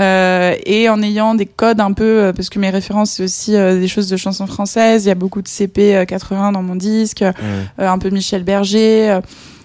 Euh, 0.00 0.54
et 0.64 0.88
en 0.88 1.02
ayant 1.02 1.34
des 1.34 1.46
codes 1.46 1.80
un 1.80 1.92
peu, 1.92 2.04
euh, 2.04 2.32
parce 2.32 2.48
que 2.48 2.58
mes 2.58 2.70
références 2.70 3.12
c'est 3.12 3.24
aussi 3.24 3.54
euh, 3.54 3.78
des 3.78 3.88
choses 3.88 4.08
de 4.08 4.16
chansons 4.16 4.46
françaises, 4.46 5.04
il 5.04 5.08
y 5.08 5.10
a 5.10 5.14
beaucoup 5.14 5.42
de 5.42 5.48
CP 5.48 5.94
euh, 5.94 6.04
80 6.06 6.52
dans 6.52 6.62
mon 6.62 6.74
disque, 6.74 7.22
euh, 7.22 7.32
un 7.76 7.98
peu 7.98 8.08
Michel 8.08 8.42
Berger. 8.42 9.20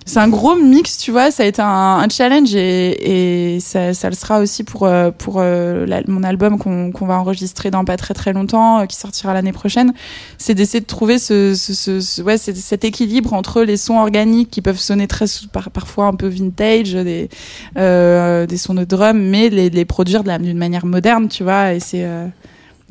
C'est 0.07 0.19
un 0.19 0.27
gros 0.27 0.55
mix, 0.55 0.99
tu 0.99 1.09
vois. 1.11 1.31
Ça 1.31 1.41
a 1.41 1.45
été 1.47 1.63
un, 1.63 2.07
challenge 2.09 2.53
et, 2.53 3.55
et 3.55 3.59
ça, 3.59 3.95
ça 3.95 4.07
le 4.07 4.15
sera 4.15 4.39
aussi 4.39 4.63
pour 4.63 4.83
euh, 4.85 5.09
pour 5.09 5.37
euh, 5.39 5.87
mon 6.07 6.23
album 6.23 6.59
qu'on 6.59 6.91
qu'on 6.91 7.07
va 7.07 7.19
enregistrer 7.19 7.71
dans 7.71 7.83
pas 7.83 7.97
très 7.97 8.13
très 8.13 8.31
longtemps, 8.31 8.81
euh, 8.81 8.85
qui 8.85 8.95
sortira 8.95 9.33
l'année 9.33 9.51
prochaine. 9.51 9.93
C'est 10.37 10.53
d'essayer 10.53 10.79
de 10.79 10.85
trouver 10.85 11.17
ce, 11.17 11.55
ce, 11.55 11.73
ce, 11.99 12.21
ouais 12.21 12.37
cet 12.37 12.85
équilibre 12.85 13.33
entre 13.33 13.63
les 13.63 13.77
sons 13.77 13.97
organiques 13.97 14.51
qui 14.51 14.61
peuvent 14.61 14.79
sonner 14.79 15.07
très 15.07 15.25
par, 15.51 15.71
parfois 15.71 16.05
un 16.05 16.13
peu 16.13 16.27
vintage, 16.27 16.93
des 16.93 17.29
euh, 17.77 18.45
des 18.45 18.57
sons 18.57 18.75
de 18.75 18.83
drum, 18.83 19.17
mais 19.17 19.49
les, 19.49 19.71
les 19.71 19.85
produire 19.85 20.23
d'une 20.23 20.57
manière 20.57 20.85
moderne, 20.85 21.29
tu 21.29 21.43
vois. 21.43 21.73
Et 21.73 21.79
c'est 21.79 22.03
euh, 22.03 22.27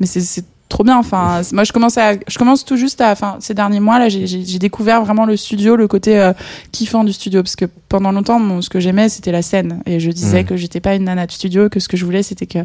mais 0.01 0.05
c'est 0.05 0.45
trop 0.67 0.83
bien 0.83 0.97
enfin 0.97 1.41
moi 1.53 1.63
je 1.63 1.71
commence 1.71 1.97
à 1.97 2.13
je 2.27 2.37
commence 2.39 2.65
tout 2.65 2.75
juste 2.75 2.99
à 2.99 3.11
enfin 3.11 3.37
ces 3.39 3.53
derniers 3.53 3.79
mois 3.79 3.99
là 3.99 4.09
j'ai 4.09 4.57
découvert 4.59 5.03
vraiment 5.05 5.25
le 5.25 5.37
studio 5.37 5.75
le 5.75 5.87
côté 5.87 6.19
euh, 6.19 6.33
kiffant 6.71 7.03
du 7.03 7.13
studio 7.13 7.43
parce 7.43 7.55
que 7.55 7.65
pendant 7.87 8.11
longtemps 8.11 8.61
ce 8.61 8.69
que 8.69 8.79
j'aimais 8.79 9.07
c'était 9.09 9.31
la 9.31 9.41
scène. 9.43 9.81
Et 9.85 9.99
je 9.99 10.09
disais 10.11 10.41
Mhm. 10.41 10.45
que 10.49 10.55
j'étais 10.57 10.79
pas 10.79 10.95
une 10.95 11.03
nana 11.03 11.27
de 11.27 11.31
studio 11.31 11.69
que 11.69 11.79
ce 11.79 11.87
que 11.87 11.97
je 11.97 12.03
voulais 12.05 12.23
c'était 12.23 12.47
que 12.47 12.59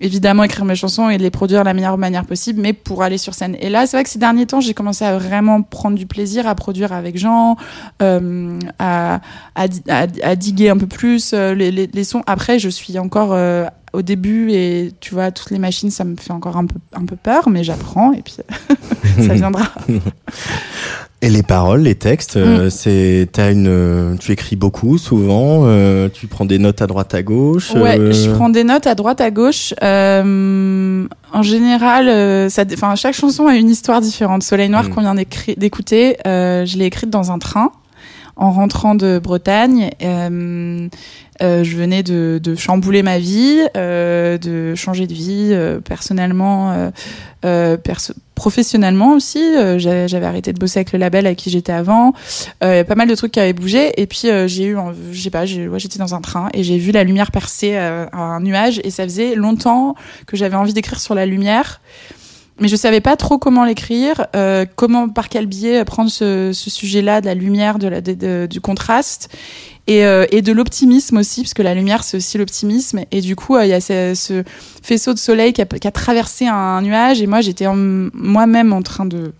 évidemment 0.00 0.42
écrire 0.44 0.64
mes 0.64 0.74
chansons 0.74 1.08
et 1.10 1.16
les 1.18 1.30
produire 1.30 1.60
de 1.60 1.64
la 1.64 1.74
meilleure 1.74 1.96
manière 1.96 2.26
possible 2.26 2.60
mais 2.60 2.72
pour 2.72 3.02
aller 3.02 3.18
sur 3.18 3.34
scène. 3.34 3.56
Et 3.60 3.70
là 3.70 3.86
c'est 3.86 3.96
vrai 3.96 4.04
que 4.04 4.10
ces 4.10 4.18
derniers 4.18 4.46
temps 4.46 4.60
j'ai 4.60 4.74
commencé 4.74 5.04
à 5.04 5.16
vraiment 5.16 5.62
prendre 5.62 5.96
du 5.96 6.06
plaisir 6.06 6.46
à 6.46 6.54
produire 6.54 6.92
avec 6.92 7.16
Jean 7.16 7.56
euh, 8.02 8.58
à, 8.78 9.20
à, 9.54 9.68
di- 9.68 9.82
à, 9.88 10.06
à 10.22 10.36
diguer 10.36 10.68
un 10.70 10.76
peu 10.76 10.86
plus 10.88 11.32
euh, 11.32 11.54
les, 11.54 11.70
les, 11.70 11.86
les 11.92 12.04
sons. 12.04 12.22
Après 12.26 12.58
je 12.58 12.68
suis 12.68 12.98
encore 12.98 13.30
euh, 13.32 13.64
au 13.92 14.02
début 14.02 14.50
et 14.52 14.92
tu 15.00 15.14
vois 15.14 15.30
toutes 15.30 15.50
les 15.50 15.58
machines 15.58 15.90
ça 15.90 16.04
me 16.04 16.16
fait 16.16 16.32
encore 16.32 16.56
un 16.56 16.66
peu 16.66 16.76
un 16.94 17.04
peu 17.04 17.16
peur 17.16 17.48
mais 17.50 17.62
j'apprends 17.64 18.12
et 18.12 18.22
puis 18.22 18.36
ça 19.26 19.34
viendra 19.34 19.64
Et 21.24 21.30
les 21.30 21.44
paroles, 21.44 21.82
les 21.82 21.94
textes, 21.94 22.36
euh, 22.36 22.68
c'est 22.68 23.28
t'as 23.30 23.52
une, 23.52 24.16
tu 24.18 24.32
écris 24.32 24.56
beaucoup, 24.56 24.98
souvent, 24.98 25.62
euh, 25.66 26.08
tu 26.12 26.26
prends 26.26 26.44
des 26.44 26.58
notes 26.58 26.82
à 26.82 26.88
droite 26.88 27.14
à 27.14 27.22
gauche. 27.22 27.72
Ouais, 27.76 27.96
euh, 27.96 28.12
je 28.12 28.28
prends 28.32 28.48
des 28.48 28.64
notes 28.64 28.88
à 28.88 28.96
droite, 28.96 29.20
à 29.20 29.30
gauche. 29.30 29.72
Euh, 29.84 31.06
en 31.32 31.42
général, 31.42 32.50
ça, 32.50 32.64
enfin, 32.72 32.96
chaque 32.96 33.14
chanson 33.14 33.46
a 33.46 33.54
une 33.54 33.70
histoire 33.70 34.00
différente. 34.00 34.42
Soleil 34.42 34.68
Noir 34.68 34.82
Mm. 34.82 34.88
qu'on 34.88 35.00
vient 35.02 35.14
d'écouter, 35.14 36.16
je 36.24 36.76
l'ai 36.76 36.86
écrite 36.86 37.10
dans 37.10 37.30
un 37.30 37.38
train 37.38 37.70
en 38.36 38.50
rentrant 38.50 38.94
de 38.94 39.18
Bretagne. 39.18 39.90
Euh, 40.02 40.88
euh, 41.42 41.64
je 41.64 41.76
venais 41.76 42.02
de, 42.02 42.54
chambouler 42.56 43.02
ma 43.02 43.18
vie, 43.18 43.60
euh, 43.76 44.38
de 44.38 44.74
changer 44.74 45.06
de 45.06 45.14
vie 45.14 45.80
personnellement, 45.84 46.90
perso- 47.42 48.14
professionnellement 48.34 49.14
aussi. 49.14 49.42
J'avais 49.76 50.26
arrêté 50.26 50.52
de 50.52 50.58
bosser 50.58 50.80
avec 50.80 50.92
le 50.92 50.98
label 50.98 51.26
avec 51.26 51.38
qui 51.38 51.50
j'étais 51.50 51.72
avant. 51.72 52.14
Il 52.62 52.68
y 52.68 52.78
a 52.78 52.84
pas 52.84 52.94
mal 52.94 53.08
de 53.08 53.14
trucs 53.14 53.32
qui 53.32 53.40
avaient 53.40 53.52
bougé. 53.52 54.00
Et 54.00 54.06
puis 54.06 54.28
j'ai 54.46 54.66
eu, 54.66 54.76
je 55.10 55.20
sais 55.20 55.30
pas, 55.30 55.44
j'étais 55.46 55.98
dans 55.98 56.14
un 56.14 56.20
train 56.20 56.48
et 56.54 56.62
j'ai 56.62 56.78
vu 56.78 56.92
la 56.92 57.04
lumière 57.04 57.30
percer 57.30 57.76
un 57.76 58.40
nuage. 58.40 58.80
Et 58.84 58.90
ça 58.90 59.04
faisait 59.04 59.34
longtemps 59.34 59.94
que 60.26 60.36
j'avais 60.36 60.56
envie 60.56 60.72
d'écrire 60.72 61.00
sur 61.00 61.14
la 61.14 61.26
lumière. 61.26 61.80
Mais 62.60 62.68
je 62.68 62.76
savais 62.76 63.00
pas 63.00 63.16
trop 63.16 63.38
comment 63.38 63.64
l'écrire, 63.64 64.26
euh, 64.36 64.66
comment, 64.76 65.08
par 65.08 65.28
quel 65.28 65.46
biais 65.46 65.84
prendre 65.84 66.10
ce, 66.10 66.52
ce 66.52 66.70
sujet-là, 66.70 67.20
de 67.20 67.26
la 67.26 67.34
lumière, 67.34 67.78
de 67.78 67.88
la, 67.88 68.00
de- 68.00 68.14
de- 68.14 68.46
du 68.48 68.60
contraste 68.60 69.30
et, 69.88 70.04
euh, 70.04 70.26
et 70.30 70.42
de 70.42 70.52
l'optimisme 70.52 71.16
aussi, 71.16 71.42
parce 71.42 71.54
que 71.54 71.62
la 71.62 71.74
lumière 71.74 72.04
c'est 72.04 72.18
aussi 72.18 72.38
l'optimisme. 72.38 73.00
Et 73.10 73.20
du 73.20 73.34
coup, 73.36 73.56
euh, 73.56 73.64
il 73.64 73.68
y 73.70 73.72
a 73.72 73.80
ce, 73.80 74.12
ce 74.14 74.44
faisceau 74.82 75.12
de 75.14 75.18
soleil 75.18 75.52
qui 75.52 75.62
a, 75.62 75.66
qui 75.66 75.88
a 75.88 75.90
traversé 75.90 76.46
un 76.46 76.82
nuage, 76.82 77.20
et 77.22 77.26
moi 77.26 77.40
j'étais 77.40 77.66
moi-même 77.74 78.72
en 78.72 78.82
train 78.82 79.06
de 79.06 79.32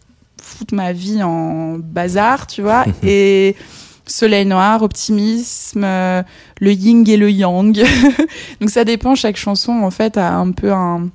foutre 0.43 0.75
ma 0.75 0.93
vie 0.93 1.23
en 1.23 1.77
bazar, 1.79 2.47
tu 2.49 2.63
vois, 2.63 2.85
et 3.05 3.55
soleil 4.07 4.47
noir, 4.47 4.83
optimisme, 4.83 5.85
euh, 5.85 6.23
le 6.61 6.73
yin 6.73 7.07
et 7.09 7.17
le 7.17 7.31
yang. 7.31 7.81
Donc 8.61 8.71
ça 8.71 8.85
dépend, 8.85 9.15
chaque 9.15 9.37
chanson 9.37 9.73
en 9.73 9.91
fait 9.91 10.17
a 10.17 10.35
un 10.35 10.51
peu 10.51 10.73
un 10.73 11.09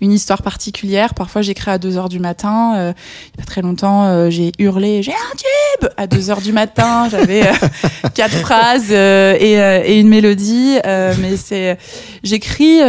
une 0.00 0.12
histoire 0.12 0.42
particulière. 0.42 1.14
Parfois, 1.14 1.42
j'écris 1.42 1.70
à 1.70 1.78
2 1.78 1.96
heures 1.96 2.08
du 2.08 2.18
matin. 2.18 2.74
Euh, 2.76 2.92
il 3.34 3.38
y 3.38 3.42
a 3.42 3.44
pas 3.44 3.50
très 3.50 3.62
longtemps, 3.62 4.04
euh, 4.04 4.30
j'ai 4.30 4.52
hurlé, 4.58 5.02
j'ai 5.02 5.12
un 5.12 5.36
tube 5.36 5.88
à 5.96 6.06
2 6.06 6.30
heures 6.30 6.40
du 6.40 6.52
matin. 6.52 7.08
J'avais 7.10 7.46
euh, 7.46 7.52
quatre 8.14 8.36
phrases 8.36 8.88
euh, 8.90 9.36
et, 9.38 9.60
euh, 9.60 9.82
et 9.84 9.98
une 10.00 10.08
mélodie. 10.08 10.78
Mais 10.84 11.36
c'est, 11.36 11.78
j'écris 12.22 12.80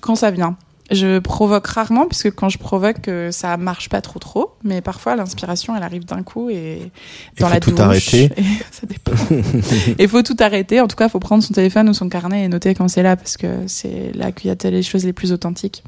quand 0.00 0.14
ça 0.14 0.30
vient. 0.30 0.56
Je 0.92 1.18
provoque 1.18 1.66
rarement, 1.66 2.06
puisque 2.06 2.30
quand 2.34 2.48
je 2.48 2.58
provoque, 2.58 3.08
euh, 3.08 3.30
ça 3.30 3.56
marche 3.56 3.88
pas 3.88 4.00
trop 4.00 4.18
trop. 4.18 4.52
Mais 4.62 4.80
parfois, 4.80 5.16
l'inspiration, 5.16 5.74
elle 5.76 5.82
arrive 5.82 6.04
d'un 6.04 6.22
coup 6.22 6.50
et 6.50 6.90
dans 7.38 7.46
faut 7.48 7.54
la 7.54 7.60
tout 7.60 7.70
douche. 7.70 7.80
arrêter. 7.80 8.24
Et 8.36 8.42
ça 8.70 8.86
dépend. 8.86 9.12
Il 9.98 10.08
faut 10.08 10.22
tout 10.22 10.36
arrêter. 10.40 10.80
En 10.80 10.88
tout 10.88 10.96
cas, 10.96 11.06
il 11.06 11.10
faut 11.10 11.18
prendre 11.18 11.42
son 11.42 11.54
téléphone 11.54 11.88
ou 11.88 11.94
son 11.94 12.08
carnet 12.08 12.44
et 12.44 12.48
noter 12.48 12.74
quand 12.74 12.88
c'est 12.88 13.02
là, 13.02 13.16
parce 13.16 13.36
que 13.36 13.46
c'est 13.66 14.12
là 14.14 14.32
qu'il 14.32 14.48
y 14.48 14.66
a 14.66 14.70
les 14.70 14.82
choses 14.82 15.04
les 15.04 15.12
plus 15.12 15.32
authentiques. 15.32 15.82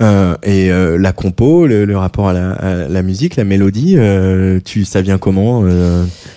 Euh, 0.00 0.34
et 0.42 0.70
euh, 0.70 0.98
la 0.98 1.12
compo, 1.12 1.66
le, 1.66 1.84
le 1.84 1.96
rapport 1.96 2.28
à 2.28 2.32
la, 2.32 2.52
à 2.52 2.74
la 2.88 3.02
musique, 3.02 3.36
la 3.36 3.44
mélodie, 3.44 3.94
euh, 3.96 4.58
tu, 4.64 4.84
ça 4.84 5.02
vient 5.02 5.18
comment 5.18 5.64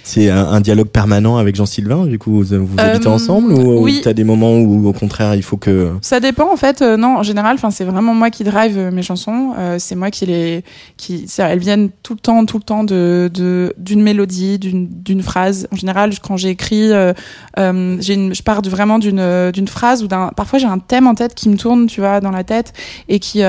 C'est 0.04 0.30
un, 0.30 0.46
un 0.46 0.62
dialogue 0.62 0.88
permanent 0.88 1.38
avec 1.38 1.56
Jean-Sylvain, 1.56 2.06
du 2.06 2.20
coup, 2.20 2.44
vous, 2.44 2.66
vous 2.66 2.76
habitez 2.80 3.08
ensemble 3.08 3.52
ou, 3.54 3.82
oui. 3.82 3.98
ou 4.00 4.04
t'as 4.04 4.14
des 4.14 4.24
moments 4.24 4.54
où, 4.58 4.88
au 4.88 4.94
contraire, 4.94 5.36
il 5.36 5.44
faut 5.44 5.58
que... 5.58 5.92
Ça 6.02 6.20
dépend 6.20 6.52
en 6.52 6.58
fait. 6.58 6.82
non, 6.82 7.18
en 7.18 7.24
général, 7.24 7.56
enfin 7.56 7.72
c'est 7.72 7.86
vraiment 7.96 8.14
moi 8.14 8.30
qui 8.30 8.44
drive 8.44 8.78
euh, 8.78 8.92
mes 8.92 9.02
chansons. 9.02 9.54
Euh, 9.58 9.78
c'est 9.80 9.96
moi 9.96 10.12
qui 10.12 10.26
les, 10.26 10.64
qui, 10.98 11.26
elles 11.38 11.60
viennent 11.60 11.90
tout 12.04 12.14
le 12.14 12.20
temps, 12.20 12.46
tout 12.46 12.58
le 12.58 12.64
temps 12.64 12.84
de 12.84 13.30
de- 13.34 13.74
d'une 13.78 14.02
mélodie, 14.04 14.60
d'une 14.60 14.88
d'une 14.88 15.24
phrase. 15.24 15.68
En 15.72 15.76
général, 15.76 16.12
quand 16.20 16.38
j'écris, 16.38 16.92
euh, 16.92 17.14
euh, 17.58 17.98
j'ai 18.00 18.14
une, 18.14 18.36
je 18.36 18.44
pars 18.44 18.62
vraiment 18.62 19.00
d'une 19.00 19.52
d'une 19.52 19.68
phrase 19.68 20.04
ou 20.04 20.08
d'un. 20.08 20.32
Parfois, 20.36 20.60
j'ai 20.60 20.68
un 20.68 20.80
thème 20.80 21.08
en 21.08 21.16
tête 21.16 21.34
qui 21.36 21.50
me 21.50 21.58
tourne, 21.58 21.88
tu 21.88 22.00
vois, 22.02 22.20
dans 22.20 22.32
la 22.32 22.44
tête 22.44 22.74
et 23.10 23.20
qui 23.20 23.42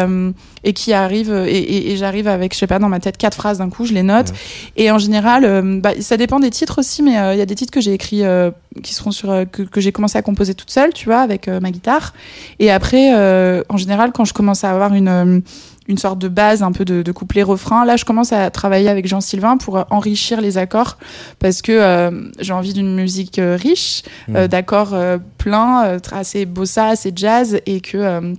et 0.64 0.72
qui 0.72 0.92
arrive 0.92 1.32
et, 1.32 1.56
et, 1.56 1.92
et 1.92 1.96
j'arrive 1.96 2.28
avec, 2.28 2.54
je 2.54 2.58
sais 2.58 2.66
pas, 2.66 2.78
dans 2.78 2.88
ma 2.88 3.00
tête 3.00 3.16
quatre 3.16 3.34
phrases 3.34 3.58
d'un 3.58 3.70
coup, 3.70 3.86
je 3.86 3.92
les 3.92 4.02
note. 4.02 4.32
Et 4.76 4.90
en 4.90 4.98
général, 4.98 5.44
euh, 5.44 5.80
bah, 5.80 5.92
ça 6.00 6.16
dépend 6.16 6.40
des 6.40 6.50
titres 6.50 6.78
aussi, 6.78 7.02
mais 7.02 7.18
euh, 7.18 7.34
il 7.34 7.38
y 7.38 7.42
a 7.42 7.46
des 7.46 7.54
titres 7.54 7.72
que 7.72 7.80
j'ai 7.80 7.92
écrits 7.92 8.24
euh, 8.24 8.50
qui 8.82 8.94
seront 8.94 9.10
sur 9.10 9.30
euh, 9.30 9.44
que, 9.44 9.62
que 9.62 9.80
j'ai 9.80 9.92
commencé 9.92 10.18
à 10.18 10.22
composer 10.22 10.54
toute 10.54 10.70
seule, 10.70 10.92
tu 10.92 11.06
vois, 11.06 11.20
avec 11.20 11.48
euh, 11.48 11.60
ma 11.60 11.70
guitare. 11.70 12.14
Et 12.58 12.70
après, 12.70 13.14
euh, 13.16 13.62
en 13.68 13.76
général, 13.76 14.12
quand 14.12 14.24
je 14.24 14.34
commence 14.34 14.64
à 14.64 14.70
avoir 14.70 14.94
une 14.94 15.08
euh, 15.08 15.40
une 15.88 15.98
sorte 15.98 16.18
de 16.18 16.28
base 16.28 16.62
un 16.62 16.72
peu 16.72 16.84
de, 16.84 17.02
de 17.02 17.12
couplet 17.12 17.42
refrain 17.42 17.84
là 17.84 17.96
je 17.96 18.04
commence 18.04 18.32
à 18.32 18.50
travailler 18.50 18.88
avec 18.88 19.06
Jean 19.06 19.20
Sylvain 19.20 19.56
pour 19.56 19.78
euh, 19.78 19.82
enrichir 19.90 20.40
les 20.40 20.58
accords 20.58 20.98
parce 21.38 21.62
que 21.62 21.72
euh, 21.72 22.28
j'ai 22.40 22.52
envie 22.52 22.72
d'une 22.72 22.94
musique 22.94 23.38
euh, 23.38 23.56
riche 23.56 24.02
euh, 24.34 24.48
d'accords 24.48 24.94
euh, 24.94 25.18
pleins 25.38 25.84
euh, 25.84 25.98
assez 26.12 26.44
bossa 26.44 26.88
assez 26.88 27.12
jazz 27.14 27.60
et 27.66 27.80
que 27.80 27.98
euh, 27.98 28.34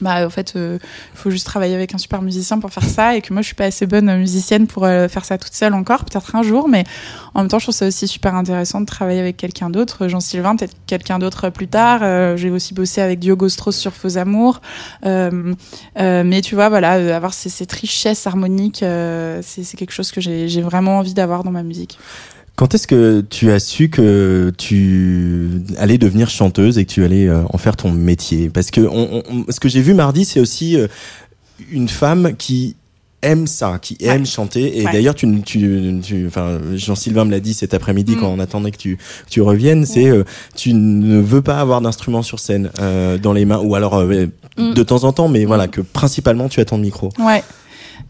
bah 0.00 0.26
en 0.26 0.30
fait 0.30 0.52
il 0.56 0.78
faut 1.14 1.30
juste 1.30 1.46
travailler 1.46 1.74
avec 1.74 1.94
un 1.94 1.98
super 1.98 2.20
musicien 2.20 2.58
pour 2.58 2.70
faire 2.70 2.84
ça 2.84 3.16
et 3.16 3.22
que 3.22 3.32
moi 3.32 3.40
je 3.42 3.46
suis 3.46 3.54
pas 3.54 3.64
assez 3.64 3.86
bonne 3.86 4.14
musicienne 4.18 4.66
pour 4.66 4.84
euh, 4.84 5.08
faire 5.08 5.24
ça 5.24 5.38
toute 5.38 5.54
seule 5.54 5.72
encore 5.74 6.04
peut-être 6.04 6.36
un 6.36 6.42
jour 6.42 6.68
mais 6.68 6.84
en 7.34 7.40
même 7.40 7.48
temps 7.48 7.58
je 7.58 7.64
trouve 7.64 7.74
ça 7.74 7.86
aussi 7.86 8.06
super 8.06 8.34
intéressant 8.34 8.80
de 8.80 8.86
travailler 8.86 9.20
avec 9.20 9.36
quelqu'un 9.36 9.70
d'autre. 9.70 10.08
Jean 10.08 10.20
Sylvain 10.20 10.54
peut-être 10.56 10.76
quelqu'un 10.86 11.18
d'autre 11.18 11.48
plus 11.50 11.68
tard. 11.68 12.00
Euh, 12.02 12.36
j'ai 12.36 12.50
aussi 12.50 12.74
bossé 12.74 13.00
avec 13.00 13.18
Diogo 13.18 13.48
Strauss 13.48 13.76
sur 13.76 13.92
Faux 13.92 14.16
Amours. 14.18 14.60
Euh, 15.04 15.54
euh, 15.98 16.22
mais 16.24 16.40
tu 16.42 16.54
vois 16.54 16.68
voilà 16.68 16.96
euh, 16.96 17.16
avoir 17.16 17.32
ces- 17.34 17.48
cette 17.48 17.72
richesse 17.72 18.26
harmonique 18.26 18.82
euh, 18.82 19.40
c'est 19.42 19.76
quelque 19.76 19.92
chose 19.92 20.12
que 20.12 20.20
j'ai 20.20 20.62
vraiment 20.62 20.98
envie 20.98 21.14
d'avoir 21.14 21.42
dans 21.44 21.50
ma 21.52 21.62
musique 21.62 21.98
Quand 22.56 22.74
est-ce 22.74 22.86
que 22.86 23.20
tu 23.28 23.50
as 23.52 23.58
su 23.60 23.90
que 23.90 24.50
tu 24.56 25.50
allais 25.76 25.98
devenir 25.98 26.30
chanteuse 26.30 26.78
et 26.78 26.86
que 26.86 26.90
tu 26.90 27.04
allais 27.04 27.28
euh, 27.28 27.42
en 27.52 27.58
faire 27.58 27.76
ton 27.76 27.90
métier? 27.90 28.48
Parce 28.48 28.70
que 28.70 28.80
on, 28.80 29.22
on- 29.30 29.44
ce 29.50 29.60
que 29.60 29.68
j'ai 29.68 29.82
vu 29.82 29.92
mardi, 29.92 30.24
c'est 30.24 30.40
aussi 30.40 30.76
euh, 30.78 30.86
une 31.70 31.88
femme 31.88 32.34
qui 32.36 32.74
aime 33.20 33.46
ça, 33.46 33.78
qui 33.80 33.98
aime 34.00 34.24
chanter. 34.24 34.78
Et 34.80 34.86
Ouais. 34.86 34.92
d'ailleurs, 34.92 35.14
tu, 35.14 35.42
tu, 35.42 35.98
tu, 36.02 36.26
enfin, 36.26 36.58
Jean-Sylvain 36.74 37.24
me 37.26 37.30
l'a 37.30 37.40
dit 37.40 37.52
cet 37.54 37.74
après-midi 37.74 38.16
Mm. 38.16 38.20
quand 38.20 38.28
on 38.28 38.38
attendait 38.38 38.70
que 38.70 38.76
tu, 38.78 38.96
que 38.96 39.30
tu 39.30 39.42
reviennes. 39.42 39.84
C'est, 39.84 40.08
euh, 40.08 40.24
tu 40.54 40.72
ne 40.72 41.20
veux 41.20 41.42
pas 41.42 41.58
avoir 41.60 41.80
d'instrument 41.82 42.22
sur 42.22 42.38
scène 42.40 42.70
euh, 42.80 43.18
dans 43.18 43.32
les 43.34 43.44
mains, 43.44 43.58
ou 43.58 43.74
alors 43.74 43.94
euh, 43.98 44.26
Mm. 44.56 44.72
de 44.72 44.82
temps 44.82 45.04
en 45.04 45.12
temps, 45.12 45.28
mais 45.28 45.44
voilà, 45.44 45.68
que 45.68 45.82
principalement 45.82 46.48
tu 46.48 46.60
as 46.60 46.64
ton 46.64 46.78
micro. 46.78 47.10
Ouais. 47.18 47.42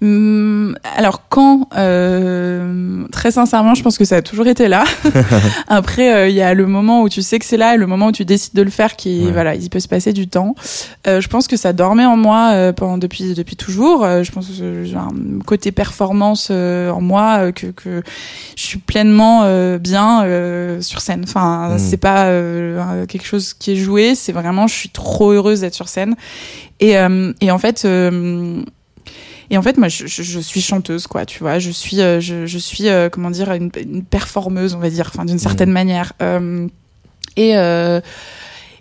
Hum, 0.03 0.77
alors 0.97 1.23
quand 1.31 1.69
euh, 1.77 3.05
très 3.13 3.31
sincèrement 3.31 3.75
je 3.75 3.83
pense 3.83 3.97
que 3.97 4.05
ça 4.05 4.17
a 4.17 4.23
toujours 4.23 4.47
été 4.47 4.69
là. 4.69 4.85
Après 5.69 6.13
euh, 6.15 6.29
il 6.29 6.35
y 6.35 6.43
a 6.43 6.53
le 6.55 6.67
moment 6.67 7.03
où 7.03 7.09
tu 7.09 7.23
sais 7.23 7.39
que 7.39 7.45
c'est 7.47 7.57
là 7.57 7.75
et 7.75 7.79
le 7.79 7.87
moment 7.87 8.09
où 8.09 8.13
tu 8.13 8.25
décides 8.25 8.55
de 8.55 8.63
le 8.63 8.71
faire 8.71 8.97
qui 8.97 9.25
Ouais. 9.25 9.33
voilà 9.33 9.55
il 9.55 9.71
peut 9.71 9.81
se 9.81 9.89
passer 9.89 10.13
du 10.13 10.29
temps. 10.29 10.55
Euh, 11.07 11.21
je 11.23 11.29
pense 11.29 11.47
que 11.49 11.57
ça 11.57 11.73
dormait 11.73 12.05
en 12.05 12.17
moi 12.19 12.51
euh, 12.53 12.73
pendant 12.73 12.99
depuis 12.99 13.33
depuis 13.35 13.57
toujours. 13.57 14.05
Je 14.23 14.31
pense 14.31 14.49
que 14.49 14.85
j'ai 14.85 14.97
un 14.97 15.09
côté 15.47 15.73
performance 15.73 16.49
euh, 16.51 16.91
en 16.91 17.01
moi 17.01 17.51
que 17.53 17.69
que 17.69 18.03
je 18.57 18.63
suis 18.63 18.79
pleinement 18.79 19.43
euh, 19.45 19.79
bien 19.79 20.25
euh, 20.25 20.81
sur 20.83 21.01
scène. 21.01 21.23
Enfin 21.25 21.47
Mm. 21.77 21.79
c'est 21.79 21.97
pas 21.97 22.27
euh, 22.27 23.07
quelque 23.07 23.27
chose 23.27 23.55
qui 23.55 23.73
est 23.73 23.77
joué. 23.77 24.15
C'est 24.15 24.33
vraiment 24.33 24.67
je 24.67 24.75
suis 24.75 24.91
trop 24.91 25.31
heureuse 25.33 25.61
d'être 25.61 25.75
sur 25.75 25.89
scène. 25.89 26.15
Et 26.81 26.99
euh, 26.99 27.33
et 27.41 27.51
en 27.51 27.59
fait 27.59 27.85
euh, 27.87 28.61
et 29.51 29.59
en 29.59 29.63
fait, 29.63 29.77
moi, 29.79 29.89
je, 29.89 30.07
je, 30.07 30.23
je 30.23 30.41
suis 30.41 30.61
chanteuse, 30.61 31.07
quoi, 31.07 31.27
tu 31.27 31.41
vois. 31.41 31.59
Je 31.59 31.71
suis, 31.71 32.01
euh, 32.01 32.21
je, 32.21 32.47
je 32.47 32.59
suis, 32.59 32.89
euh, 32.89 33.09
comment 33.09 33.31
dire, 33.31 33.53
une, 33.53 33.71
une 33.81 34.05
performeuse, 34.05 34.75
on 34.75 34.79
va 34.79 34.91
dire, 34.91 35.11
enfin, 35.13 35.25
d'une 35.25 35.39
certaine 35.39 35.71
manière. 35.71 36.13
Euh, 36.23 36.69
et 37.37 37.55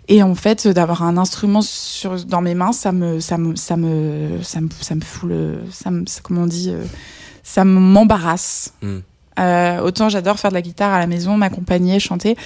et 0.08 0.22
en 0.22 0.36
fait, 0.36 0.68
d'avoir 0.68 1.02
un 1.02 1.16
instrument 1.18 1.62
sur 1.62 2.24
dans 2.26 2.40
mes 2.40 2.54
mains, 2.54 2.72
ça 2.72 2.92
me, 2.92 3.18
ça 3.18 3.38
me, 3.38 3.56
ça 3.56 3.76
me, 3.76 4.40
ça 4.42 4.60
me, 4.60 4.68
ça 4.80 4.94
me 4.94 5.00
fout 5.00 5.28
le, 5.28 5.58
ça 5.72 5.90
me, 5.90 6.04
comment 6.22 6.42
on 6.42 6.46
dit, 6.46 6.72
ça 7.42 7.64
m'embarrasse. 7.64 8.72
Mm. 8.82 8.98
Euh, 9.38 9.80
autant 9.80 10.08
j'adore 10.08 10.38
faire 10.38 10.50
de 10.50 10.54
la 10.54 10.62
guitare 10.62 10.94
à 10.94 10.98
la 10.98 11.06
maison, 11.06 11.36
m'accompagner, 11.36 12.00
chanter. 12.00 12.36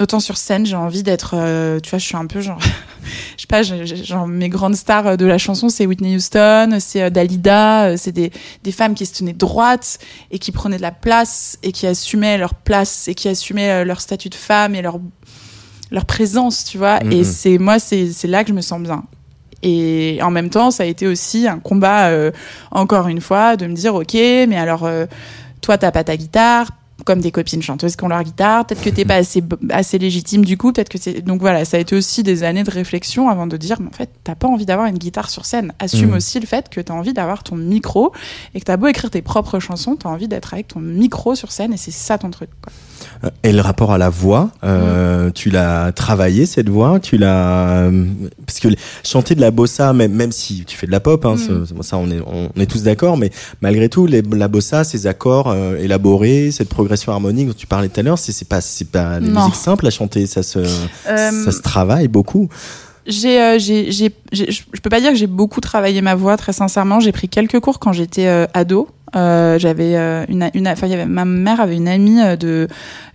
Autant 0.00 0.20
sur 0.20 0.36
scène, 0.36 0.64
j'ai 0.64 0.76
envie 0.76 1.02
d'être, 1.02 1.34
euh, 1.34 1.80
tu 1.80 1.90
vois, 1.90 1.98
je 1.98 2.06
suis 2.06 2.16
un 2.16 2.26
peu 2.26 2.40
genre, 2.40 2.60
je 3.36 3.42
sais 3.42 3.46
pas, 3.48 3.62
genre 3.62 4.28
mes 4.28 4.48
grandes 4.48 4.76
stars 4.76 5.16
de 5.16 5.26
la 5.26 5.38
chanson, 5.38 5.68
c'est 5.68 5.86
Whitney 5.86 6.14
Houston, 6.14 6.78
c'est 6.80 7.02
euh, 7.02 7.10
Dalida, 7.10 7.86
euh, 7.86 7.96
c'est 7.96 8.12
des, 8.12 8.30
des 8.62 8.72
femmes 8.72 8.94
qui 8.94 9.06
se 9.06 9.14
tenaient 9.14 9.32
droites 9.32 9.98
et 10.30 10.38
qui 10.38 10.52
prenaient 10.52 10.76
de 10.76 10.82
la 10.82 10.92
place 10.92 11.58
et 11.62 11.72
qui 11.72 11.86
assumaient 11.86 12.38
leur 12.38 12.54
place 12.54 13.08
et 13.08 13.14
qui 13.14 13.28
assumaient 13.28 13.70
euh, 13.70 13.84
leur 13.84 14.00
statut 14.00 14.28
de 14.28 14.34
femme 14.36 14.74
et 14.74 14.82
leur 14.82 15.00
leur 15.90 16.04
présence, 16.04 16.64
tu 16.64 16.76
vois. 16.76 17.02
Et 17.10 17.24
c'est 17.24 17.56
moi, 17.56 17.78
c'est 17.78 18.12
c'est 18.12 18.28
là 18.28 18.44
que 18.44 18.50
je 18.50 18.54
me 18.54 18.60
sens 18.60 18.80
bien. 18.80 19.04
Et 19.62 20.18
en 20.22 20.30
même 20.30 20.50
temps, 20.50 20.70
ça 20.70 20.84
a 20.84 20.86
été 20.86 21.06
aussi 21.06 21.48
un 21.48 21.58
combat, 21.58 22.08
euh, 22.08 22.30
encore 22.70 23.08
une 23.08 23.20
fois, 23.20 23.56
de 23.56 23.66
me 23.66 23.74
dire, 23.74 23.94
ok, 23.94 24.14
mais 24.14 24.56
alors, 24.56 24.84
euh, 24.84 25.06
toi, 25.60 25.78
t'as 25.78 25.90
pas 25.90 26.04
ta 26.04 26.16
guitare, 26.16 26.68
comme 27.04 27.20
des 27.20 27.30
copines 27.30 27.62
chanteuses 27.62 27.96
qui 27.96 28.04
ont 28.04 28.08
leur 28.08 28.22
guitare, 28.22 28.66
peut-être 28.66 28.82
que 28.82 28.90
t'es 28.90 29.04
pas 29.04 29.14
assez, 29.14 29.42
assez 29.70 29.98
légitime 29.98 30.44
du 30.44 30.56
coup, 30.58 30.72
peut-être 30.72 30.88
que 30.88 30.98
c'est... 30.98 31.20
Donc 31.22 31.40
voilà, 31.40 31.64
ça 31.64 31.76
a 31.76 31.80
été 31.80 31.94
aussi 31.94 32.22
des 32.22 32.42
années 32.42 32.64
de 32.64 32.70
réflexion 32.70 33.28
avant 33.28 33.46
de 33.46 33.56
dire, 33.56 33.80
mais 33.80 33.86
en 33.88 33.92
fait, 33.92 34.10
t'as 34.24 34.34
pas 34.34 34.48
envie 34.48 34.66
d'avoir 34.66 34.88
une 34.88 34.98
guitare 34.98 35.30
sur 35.30 35.46
scène. 35.46 35.72
Assume 35.78 36.10
Mhm. 36.10 36.16
aussi 36.16 36.40
le 36.40 36.46
fait 36.46 36.68
que 36.68 36.80
t'as 36.80 36.94
envie 36.94 37.12
d'avoir 37.12 37.44
ton 37.44 37.54
micro 37.56 38.12
et 38.54 38.60
que 38.60 38.64
t'as 38.64 38.76
beau 38.76 38.88
écrire 38.88 39.10
tes 39.10 39.22
propres 39.22 39.58
chansons, 39.60 39.96
t'as 39.96 40.08
envie 40.08 40.28
d'être 40.28 40.52
avec 40.54 40.68
ton 40.68 40.80
micro 40.80 41.34
sur 41.34 41.52
scène 41.52 41.72
et 41.72 41.76
c'est 41.76 41.92
ça 41.92 42.18
ton 42.18 42.30
truc. 42.30 42.50
Quoi. 42.62 42.72
Et 43.42 43.52
le 43.52 43.60
rapport 43.60 43.92
à 43.92 43.98
la 43.98 44.10
voix, 44.10 44.50
euh, 44.62 45.30
tu 45.32 45.50
l'as 45.50 45.90
travaillé 45.92 46.46
cette 46.46 46.68
voix, 46.68 47.00
tu 47.00 47.16
l'as 47.18 47.80
euh, 47.80 48.04
parce 48.46 48.60
que 48.60 48.68
chanter 49.04 49.34
de 49.34 49.40
la 49.40 49.50
bossa, 49.50 49.92
même 49.92 50.12
même 50.12 50.30
si 50.30 50.64
tu 50.64 50.76
fais 50.76 50.86
de 50.86 50.92
la 50.92 51.00
pop, 51.00 51.24
hein, 51.24 51.34
Mm. 51.36 51.82
ça, 51.82 51.96
on 51.96 52.10
est 52.10 52.20
on, 52.26 52.60
est 52.60 52.66
tous 52.66 52.82
d'accord, 52.82 53.16
mais 53.16 53.30
malgré 53.60 53.88
tout, 53.88 54.06
les, 54.06 54.22
la 54.22 54.48
bossa, 54.48 54.84
ces 54.84 55.06
accords 55.06 55.48
euh, 55.48 55.76
élaborés, 55.76 56.50
cette 56.50 56.68
progression 56.68 57.12
harmonique 57.12 57.48
dont 57.48 57.54
tu 57.54 57.66
parlais 57.66 57.88
tout 57.88 58.00
à 58.00 58.02
l'heure, 58.02 58.18
c'est 58.18 58.32
c'est 58.32 58.48
pas 58.48 58.60
c'est 58.60 58.90
pas 58.90 59.20
des 59.20 59.30
musiques 59.30 59.54
simples 59.54 59.86
à 59.86 59.90
chanter, 59.90 60.26
ça 60.26 60.42
se 60.42 60.58
Euh, 60.58 61.44
ça 61.44 61.52
se 61.52 61.60
travaille 61.60 62.08
beaucoup. 62.08 62.48
J'ai, 63.06 63.40
euh, 63.40 63.58
j'ai, 63.58 63.90
j'ai, 63.90 64.14
je 64.32 64.44
je 64.50 64.80
peux 64.82 64.90
pas 64.90 65.00
dire 65.00 65.10
que 65.10 65.16
j'ai 65.16 65.26
beaucoup 65.26 65.60
travaillé 65.60 66.02
ma 66.02 66.14
voix, 66.14 66.36
très 66.36 66.52
sincèrement. 66.52 67.00
J'ai 67.00 67.12
pris 67.12 67.28
quelques 67.28 67.58
cours 67.60 67.78
quand 67.78 67.92
j'étais 67.92 68.26
euh, 68.26 68.46
ado. 68.52 68.88
Euh, 69.16 69.58
j'avais 69.58 69.96
euh, 69.96 70.24
une, 70.28 70.50
une, 70.54 70.68
enfin, 70.68 70.86
il 70.86 70.90
y 70.90 70.94
avait, 70.94 71.06
ma 71.06 71.24
mère 71.24 71.60
avait 71.60 71.76
une 71.76 71.88
amie 71.88 72.20
euh, 72.20 72.36
de, 72.36 72.68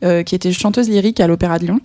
euh, 0.03 0.23
qui 0.23 0.35
était 0.35 0.51
chanteuse 0.51 0.89
lyrique 0.89 1.19
à 1.19 1.27
l'Opéra 1.27 1.59
de 1.59 1.65
Lyon. 1.65 1.79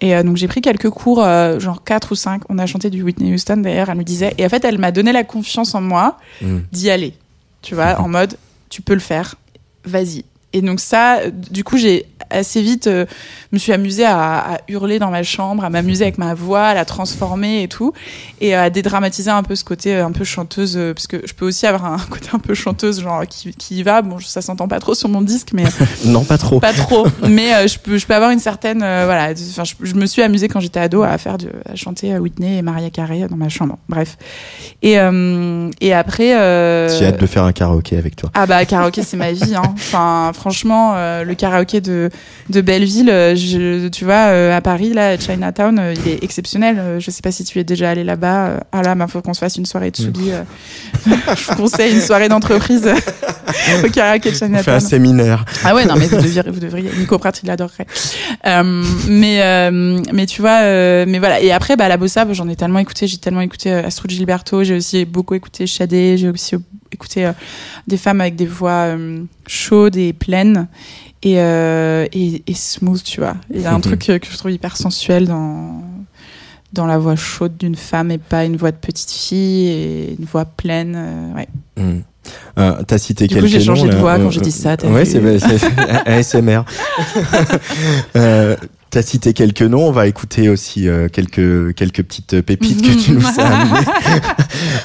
Et 0.00 0.16
euh, 0.16 0.22
donc 0.22 0.36
j'ai 0.36 0.48
pris 0.48 0.60
quelques 0.60 0.90
cours, 0.90 1.22
genre 1.60 1.84
quatre 1.84 2.12
ou 2.12 2.14
cinq. 2.14 2.42
On 2.48 2.58
a 2.58 2.66
chanté 2.66 2.90
du 2.90 3.02
Whitney 3.02 3.32
Houston 3.34 3.58
d'ailleurs. 3.58 3.90
Elle 3.90 3.98
me 3.98 4.02
disait, 4.04 4.34
et 4.38 4.44
en 4.44 4.48
fait 4.48 4.64
elle 4.64 4.78
m'a 4.78 4.90
donné 4.90 5.12
la 5.12 5.24
confiance 5.24 5.74
en 5.74 5.80
moi 5.80 6.18
Mm. 6.42 6.58
d'y 6.72 6.90
aller. 6.90 7.14
Tu 7.62 7.74
vois, 7.74 8.00
en 8.00 8.08
mode, 8.08 8.36
tu 8.70 8.82
peux 8.82 8.94
le 8.94 9.00
faire, 9.00 9.36
vas-y. 9.84 10.24
Et 10.54 10.62
donc 10.62 10.80
ça, 10.80 11.16
euh, 11.18 11.30
du 11.50 11.62
coup, 11.64 11.76
j'ai 11.76 12.06
assez 12.30 12.62
vite, 12.62 12.86
euh, 12.86 13.04
me 13.52 13.58
suis 13.58 13.72
amusée 13.72 14.04
à, 14.06 14.38
à 14.54 14.58
hurler 14.68 14.98
dans 14.98 15.10
ma 15.10 15.22
chambre, 15.22 15.62
à 15.64 15.68
m'amuser 15.70 16.04
avec 16.04 16.16
ma 16.16 16.32
voix, 16.34 16.62
à 16.62 16.74
la 16.74 16.84
transformer 16.84 17.62
et 17.62 17.68
tout, 17.68 17.92
et 18.40 18.54
à 18.54 18.70
dédramatiser 18.70 19.30
un 19.30 19.42
peu 19.42 19.54
ce 19.54 19.62
côté 19.64 19.94
euh, 19.94 20.06
un 20.06 20.10
peu 20.12 20.24
chanteuse, 20.24 20.76
euh, 20.76 20.94
parce 20.94 21.06
que 21.06 21.20
je 21.26 21.34
peux 21.34 21.44
aussi 21.46 21.66
avoir 21.66 21.84
un 21.92 21.98
côté 22.10 22.28
un 22.32 22.38
peu 22.38 22.54
chanteuse, 22.54 23.00
genre 23.02 23.26
qui, 23.28 23.52
qui 23.52 23.76
y 23.78 23.82
va. 23.82 24.00
Bon, 24.02 24.18
ça 24.20 24.40
s'entend 24.40 24.66
pas 24.68 24.80
trop 24.80 24.94
sur 24.94 25.08
mon 25.08 25.20
disque, 25.22 25.48
mais 25.52 25.64
Non, 26.06 26.24
pas 26.24 26.38
trop. 26.38 26.60
pas 26.60 26.72
trop. 26.72 27.06
Mais 27.28 27.52
euh, 27.54 27.66
je 27.68 27.78
peux, 27.78 27.98
je 27.98 28.06
peux 28.06 28.14
avoir 28.14 28.30
une 28.30 28.38
certaine, 28.40 28.82
euh, 28.82 29.02
voilà. 29.04 29.32
Enfin, 29.50 29.64
je, 29.64 29.74
je 29.82 29.94
me 29.94 30.06
suis 30.06 30.22
amusée 30.22 30.48
quand 30.48 30.60
j'étais 30.60 30.80
ado 30.80 31.02
à 31.02 31.18
faire, 31.18 31.36
à 31.70 31.74
chanter 31.76 32.14
euh, 32.14 32.18
Whitney 32.18 32.58
et 32.58 32.62
Maria 32.62 32.90
Carey 32.90 33.26
dans 33.28 33.36
ma 33.36 33.48
chambre. 33.48 33.76
Bref. 33.88 34.16
Et 34.82 34.98
euh, 34.98 35.70
et 35.80 35.92
après. 35.92 36.34
Euh, 36.36 36.88
J'ai 36.98 37.06
hâte 37.06 37.20
de 37.20 37.26
faire 37.26 37.44
un 37.44 37.52
karaoké 37.52 37.98
avec 37.98 38.16
toi. 38.16 38.30
ah 38.34 38.46
bah 38.46 38.64
karaoké 38.64 39.02
c'est 39.02 39.16
ma 39.16 39.32
vie 39.32 39.54
hein. 39.54 39.62
Enfin 39.74 40.32
franchement 40.44 40.92
euh, 40.94 41.24
le 41.24 41.34
karaoké 41.34 41.80
de 41.80 42.10
de 42.50 42.60
Belleville 42.60 43.08
euh, 43.08 43.34
je, 43.34 43.88
tu 43.88 44.04
vois 44.04 44.28
euh, 44.28 44.54
à 44.54 44.60
Paris 44.60 44.92
là 44.92 45.18
Chinatown 45.18 45.80
il 45.96 46.12
est 46.12 46.22
exceptionnel 46.22 46.98
je 46.98 47.10
sais 47.10 47.22
pas 47.22 47.32
si 47.32 47.44
tu 47.44 47.58
es 47.58 47.64
déjà 47.64 47.88
allé 47.88 48.04
là-bas 48.04 48.60
ah 48.70 48.82
là 48.82 48.94
il 48.94 49.08
faut 49.08 49.22
qu'on 49.22 49.32
se 49.32 49.38
fasse 49.38 49.56
une 49.56 49.64
soirée 49.64 49.90
de 49.90 49.96
Tsugi 49.96 50.32
euh. 50.32 50.42
je 51.06 51.46
vous 51.46 51.56
conseille 51.56 51.94
une 51.94 52.02
soirée 52.02 52.28
d'entreprise 52.28 52.86
au 53.82 53.88
karaoké 53.88 54.32
de 54.32 54.34
On 54.34 54.38
fait 54.38 54.44
un 54.44 54.48
Chinatown 54.48 54.80
séminaire. 54.80 55.44
ah 55.64 55.74
ouais, 55.74 55.86
non, 55.86 55.94
mais 55.96 56.06
vous 56.06 56.16
devriez, 56.16 56.42
vous 56.46 56.60
devriez. 56.60 56.90
Nico 56.98 57.18
Pratt, 57.18 57.38
il 57.42 57.46
l'adorerait. 57.46 57.86
Mais, 58.44 59.70
mais 60.12 60.26
tu 60.26 60.40
vois, 60.40 60.60
mais 61.04 61.18
voilà. 61.18 61.40
Et 61.40 61.52
après, 61.52 61.76
bah, 61.76 61.88
la 61.88 61.96
bossa, 61.96 62.24
bah, 62.24 62.32
j'en 62.32 62.48
ai 62.48 62.56
tellement 62.56 62.78
écouté. 62.78 63.06
J'ai 63.06 63.18
tellement 63.18 63.42
écouté 63.42 63.70
Astrud 63.70 64.10
Gilberto. 64.10 64.64
J'ai 64.64 64.76
aussi 64.76 65.04
beaucoup 65.04 65.34
écouté 65.34 65.66
Shadé. 65.66 66.16
J'ai 66.16 66.30
aussi 66.30 66.56
écouté 66.94 67.26
euh, 67.26 67.32
des 67.86 67.96
femmes 67.96 68.20
avec 68.20 68.36
des 68.36 68.46
voix 68.46 68.86
euh, 68.96 69.22
chaudes 69.46 69.96
et 69.96 70.12
pleines. 70.12 70.66
Et, 71.22 71.38
euh, 71.40 72.06
et, 72.12 72.42
et 72.46 72.54
smooth, 72.54 73.02
tu 73.02 73.20
vois. 73.20 73.34
Il 73.52 73.60
y 73.62 73.66
a 73.66 73.72
un 73.72 73.76
Mhm. 73.76 73.80
truc 73.82 74.00
que 74.00 74.18
je 74.30 74.36
trouve 74.36 74.50
hyper 74.50 74.76
sensuel 74.76 75.26
dans, 75.26 75.82
dans 76.74 76.86
la 76.86 76.98
voix 76.98 77.16
chaude 77.16 77.56
d'une 77.56 77.76
femme 77.76 78.10
et 78.10 78.18
pas 78.18 78.44
une 78.44 78.56
voix 78.56 78.72
de 78.72 78.76
petite 78.76 79.10
fille 79.10 79.68
et 79.68 80.16
une 80.18 80.26
voix 80.26 80.44
pleine. 80.44 80.94
euh, 80.96 81.32
ouais. 81.34 81.48
Mm. 81.78 82.00
Euh, 82.58 82.82
T'as 82.86 82.98
cité 82.98 83.26
Du 83.26 83.34
coup, 83.34 83.40
quelques 83.42 83.52
j'ai 83.52 83.60
changé 83.60 83.86
noms, 83.86 83.92
de 83.92 83.96
voix 83.96 84.18
quand 84.18 84.30
j'ai 84.30 84.40
dit 84.40 84.50
ça, 84.52 84.76
Ouais, 84.84 85.04
c'est 85.04 85.38
c'est- 85.38 86.06
ASMR. 86.06 86.62
euh, 88.96 89.00
T'as 89.00 89.02
cité 89.06 89.32
quelques 89.32 89.62
noms, 89.62 89.88
on 89.88 89.92
va 89.92 90.06
écouter 90.06 90.48
aussi 90.48 90.88
euh, 90.88 91.08
quelques 91.08 91.74
quelques 91.74 92.02
petites 92.02 92.40
pépites 92.42 92.80
que 92.82 93.02
tu 93.04 93.12
nous 93.12 93.26
as 93.26 93.42
amenées. 93.44 93.86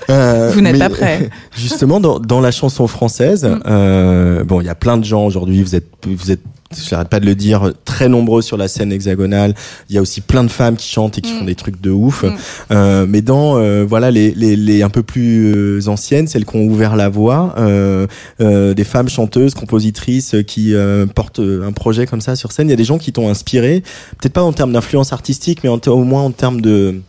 Euh, 0.09 0.51
Vous 0.53 0.61
n'êtes 0.61 0.73
mais, 0.73 0.79
pas 0.79 0.89
prêts. 0.89 1.29
Justement, 1.57 1.99
dans, 1.99 2.19
dans 2.19 2.41
la 2.41 2.51
chanson 2.51 2.87
française, 2.87 3.45
Mm. 3.45 3.59
euh, 3.67 4.43
bon, 4.43 4.61
il 4.61 4.65
y 4.65 4.69
a 4.69 4.75
plein 4.75 4.97
de 4.97 5.03
gens 5.05 5.25
aujourd'hui. 5.25 5.61
Vous 5.63 5.75
êtes 5.75 5.87
vous 6.05 6.31
êtes 6.31 6.41
je 6.75 6.93
n'arrête 6.93 7.09
pas 7.09 7.19
de 7.19 7.25
le 7.25 7.35
dire, 7.35 7.73
très 7.85 8.09
nombreux 8.09 8.41
sur 8.41 8.57
la 8.57 8.67
scène 8.67 8.91
hexagonale. 8.91 9.55
Il 9.89 9.95
y 9.95 9.97
a 9.97 10.01
aussi 10.01 10.21
plein 10.21 10.43
de 10.43 10.49
femmes 10.49 10.75
qui 10.75 10.87
chantent 10.87 11.17
et 11.17 11.21
qui 11.21 11.33
Mm. 11.33 11.39
font 11.39 11.45
des 11.45 11.55
trucs 11.55 11.81
de 11.81 11.91
ouf. 11.91 12.23
Mm. 12.23 12.35
Euh, 12.71 13.05
mais 13.07 13.21
dans 13.21 13.57
euh, 13.57 13.85
voilà 13.87 14.11
les, 14.11 14.31
les, 14.31 14.55
les 14.55 14.83
un 14.83 14.89
peu 14.89 15.03
plus 15.03 15.53
euh, 15.55 15.87
anciennes, 15.87 16.27
celles 16.27 16.45
qui 16.45 16.55
ont 16.55 16.65
ouvert 16.65 16.95
la 16.95 17.09
voie, 17.09 17.55
euh, 17.57 18.07
euh, 18.41 18.73
des 18.73 18.83
femmes 18.83 19.09
chanteuses, 19.09 19.53
compositrices 19.53 20.35
qui 20.47 20.75
euh, 20.75 21.05
portent 21.05 21.39
un 21.39 21.71
projet 21.71 22.05
comme 22.05 22.21
ça 22.21 22.35
sur 22.35 22.51
scène. 22.51 22.67
Il 22.67 22.71
y 22.71 22.73
a 22.73 22.77
des 22.77 22.83
gens 22.83 22.97
qui 22.97 23.11
t'ont 23.11 23.29
inspiré, 23.29 23.81
peut-être 24.19 24.33
pas 24.33 24.43
en 24.43 24.53
termes 24.53 24.73
d'influence 24.73 25.13
artistique, 25.13 25.59
mais 25.63 25.69
en 25.69 25.79
au 25.87 26.03
moins 26.03 26.23
en 26.23 26.31
termes 26.31 26.61
de 26.61 27.01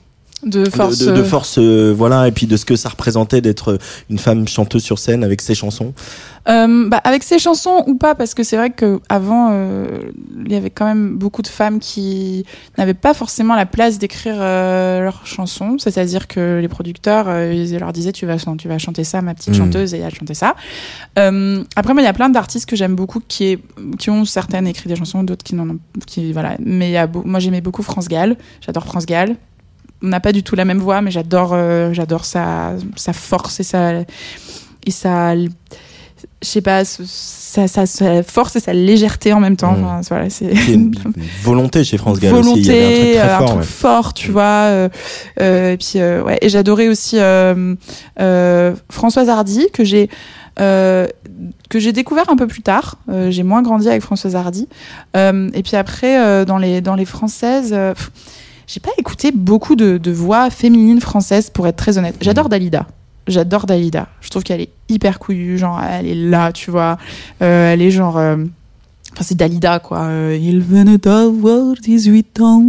De 0.42 0.68
force. 0.70 0.98
de, 0.98 1.12
de 1.12 1.20
euh, 1.20 1.24
force, 1.24 1.58
euh, 1.58 1.92
voilà, 1.94 2.26
et 2.26 2.32
puis 2.32 2.46
de 2.46 2.56
ce 2.56 2.64
que 2.64 2.76
ça 2.76 2.88
représentait 2.88 3.40
d'être 3.40 3.78
une 4.08 4.18
femme 4.18 4.48
chanteuse 4.48 4.82
sur 4.82 4.98
scène 4.98 5.22
avec 5.22 5.40
ses 5.42 5.54
chansons. 5.54 5.92
Euh, 6.48 6.88
bah, 6.88 6.96
avec 7.04 7.22
ces 7.22 7.38
chansons 7.38 7.84
ou 7.86 7.96
pas, 7.96 8.14
parce 8.14 8.32
que 8.32 8.42
c'est 8.42 8.56
vrai 8.56 8.70
que 8.70 9.00
avant, 9.10 9.50
euh, 9.52 9.86
il 10.46 10.50
y 10.50 10.54
avait 10.54 10.70
quand 10.70 10.86
même 10.86 11.16
beaucoup 11.18 11.42
de 11.42 11.48
femmes 11.48 11.78
qui 11.78 12.46
n'avaient 12.78 12.94
pas 12.94 13.12
forcément 13.12 13.54
la 13.54 13.66
place 13.66 13.98
d'écrire 13.98 14.36
euh, 14.38 15.02
leurs 15.02 15.26
chansons. 15.26 15.76
C'est-à-dire 15.78 16.26
que 16.28 16.58
les 16.58 16.68
producteurs, 16.68 17.26
euh, 17.28 17.52
ils 17.52 17.78
leur 17.78 17.92
disaient 17.92 18.12
tu 18.12 18.24
vas, 18.24 18.36
tu 18.38 18.68
vas 18.68 18.78
chanter 18.78 19.04
ça, 19.04 19.20
ma 19.20 19.34
petite 19.34 19.50
Mm. 19.50 19.58
chanteuse, 19.58 19.92
et 19.94 19.98
elle 19.98 20.14
chantait 20.14 20.32
ça. 20.34 20.54
Euh, 21.18 21.62
après, 21.76 21.92
moi, 21.92 22.02
il 22.02 22.06
y 22.06 22.08
a 22.08 22.14
plein 22.14 22.30
d'artistes 22.30 22.66
que 22.68 22.76
j'aime 22.76 22.94
beaucoup 22.94 23.20
qui, 23.26 23.44
est, 23.44 23.58
qui 23.98 24.08
ont 24.08 24.24
certaines 24.24 24.66
écrit 24.66 24.88
des 24.88 24.96
chansons, 24.96 25.22
d'autres 25.22 25.44
qui 25.44 25.54
n'en 25.54 25.68
ont, 25.68 25.78
qui 26.06 26.32
voilà. 26.32 26.56
Mais 26.64 26.88
il 26.88 26.92
y 26.92 26.96
a, 26.96 27.06
moi, 27.24 27.40
j'aimais 27.40 27.60
beaucoup 27.60 27.82
France 27.82 28.08
Gall. 28.08 28.36
J'adore 28.62 28.86
France 28.86 29.04
Gall. 29.04 29.36
On 30.02 30.08
n'a 30.08 30.20
pas 30.20 30.32
du 30.32 30.42
tout 30.42 30.56
la 30.56 30.64
même 30.64 30.78
voix, 30.78 31.00
mais 31.02 31.10
j'adore, 31.10 31.50
euh, 31.52 31.92
j'adore 31.92 32.24
sa, 32.24 32.72
sa 32.96 33.12
force 33.12 33.60
et 33.60 33.64
sa, 33.64 34.00
et 34.86 34.90
sa 34.90 35.34
je 36.42 36.48
sais 36.48 36.62
pas, 36.62 36.84
sa, 36.84 37.68
sa, 37.68 37.84
sa 37.86 38.22
force 38.22 38.56
et 38.56 38.60
sa 38.60 38.72
légèreté 38.72 39.32
en 39.32 39.40
même 39.40 39.56
temps. 39.56 39.72
Mm. 39.72 39.84
Enfin, 39.84 40.00
voilà, 40.08 40.30
c'est 40.30 40.50
une, 40.68 40.92
une 41.16 41.24
volonté 41.42 41.84
chez 41.84 41.98
France 41.98 42.18
Gall 42.18 42.30
volonté, 42.32 42.60
aussi. 42.60 42.60
Il 42.60 43.14
y 43.14 43.18
avait 43.18 43.32
un 43.32 43.44
truc 43.44 43.46
très 43.46 43.46
euh, 43.46 43.46
fort. 43.46 43.56
ouais. 43.56 43.62
fort, 43.62 44.14
tu 44.14 44.30
vois. 44.30 44.42
euh, 44.42 44.88
euh, 45.40 45.72
et 45.72 45.76
puis 45.76 45.98
ouais, 45.98 46.38
et 46.40 46.48
j'adorais 46.48 46.88
aussi 46.88 47.18
Françoise 48.88 49.28
Hardy 49.28 49.66
que 49.72 49.84
j'ai 49.84 50.08
euh, 50.60 51.06
que 51.68 51.78
j'ai 51.78 51.92
découvert 51.92 52.28
un 52.28 52.36
peu 52.36 52.46
plus 52.46 52.62
tard. 52.62 52.98
Euh, 53.08 53.30
j'ai 53.30 53.42
moins 53.42 53.62
grandi 53.62 53.88
avec 53.88 54.02
Françoise 54.02 54.36
Hardy. 54.36 54.68
Euh, 55.16 55.48
et 55.54 55.62
puis 55.62 55.76
après 55.76 56.44
dans 56.44 56.58
les 56.58 56.80
dans 56.80 56.94
les 56.94 57.04
françaises. 57.04 57.70
pff, 57.70 58.10
j'ai 58.72 58.80
pas 58.80 58.90
écouté 58.98 59.32
beaucoup 59.32 59.74
de, 59.76 59.98
de 59.98 60.10
voix 60.12 60.50
féminines 60.50 61.00
françaises 61.00 61.50
pour 61.50 61.66
être 61.66 61.76
très 61.76 61.98
honnête. 61.98 62.14
J'adore 62.20 62.48
Dalida. 62.48 62.86
J'adore 63.26 63.66
Dalida. 63.66 64.08
Je 64.20 64.28
trouve 64.30 64.42
qu'elle 64.42 64.60
est 64.60 64.70
hyper 64.88 65.18
couillue, 65.18 65.58
genre 65.58 65.80
elle 65.82 66.06
est 66.06 66.14
là, 66.14 66.52
tu 66.52 66.70
vois. 66.70 66.98
Euh, 67.42 67.72
elle 67.72 67.82
est 67.82 67.90
genre 67.90 68.16
euh, 68.18 68.36
Enfin, 69.12 69.24
c'est 69.24 69.34
Dalida, 69.36 69.80
quoi. 69.80 70.02
Euh, 70.02 70.38
il 70.40 70.60
venait 70.60 70.96
d'avoir 70.98 71.74
18 71.82 72.40
ans. 72.42 72.64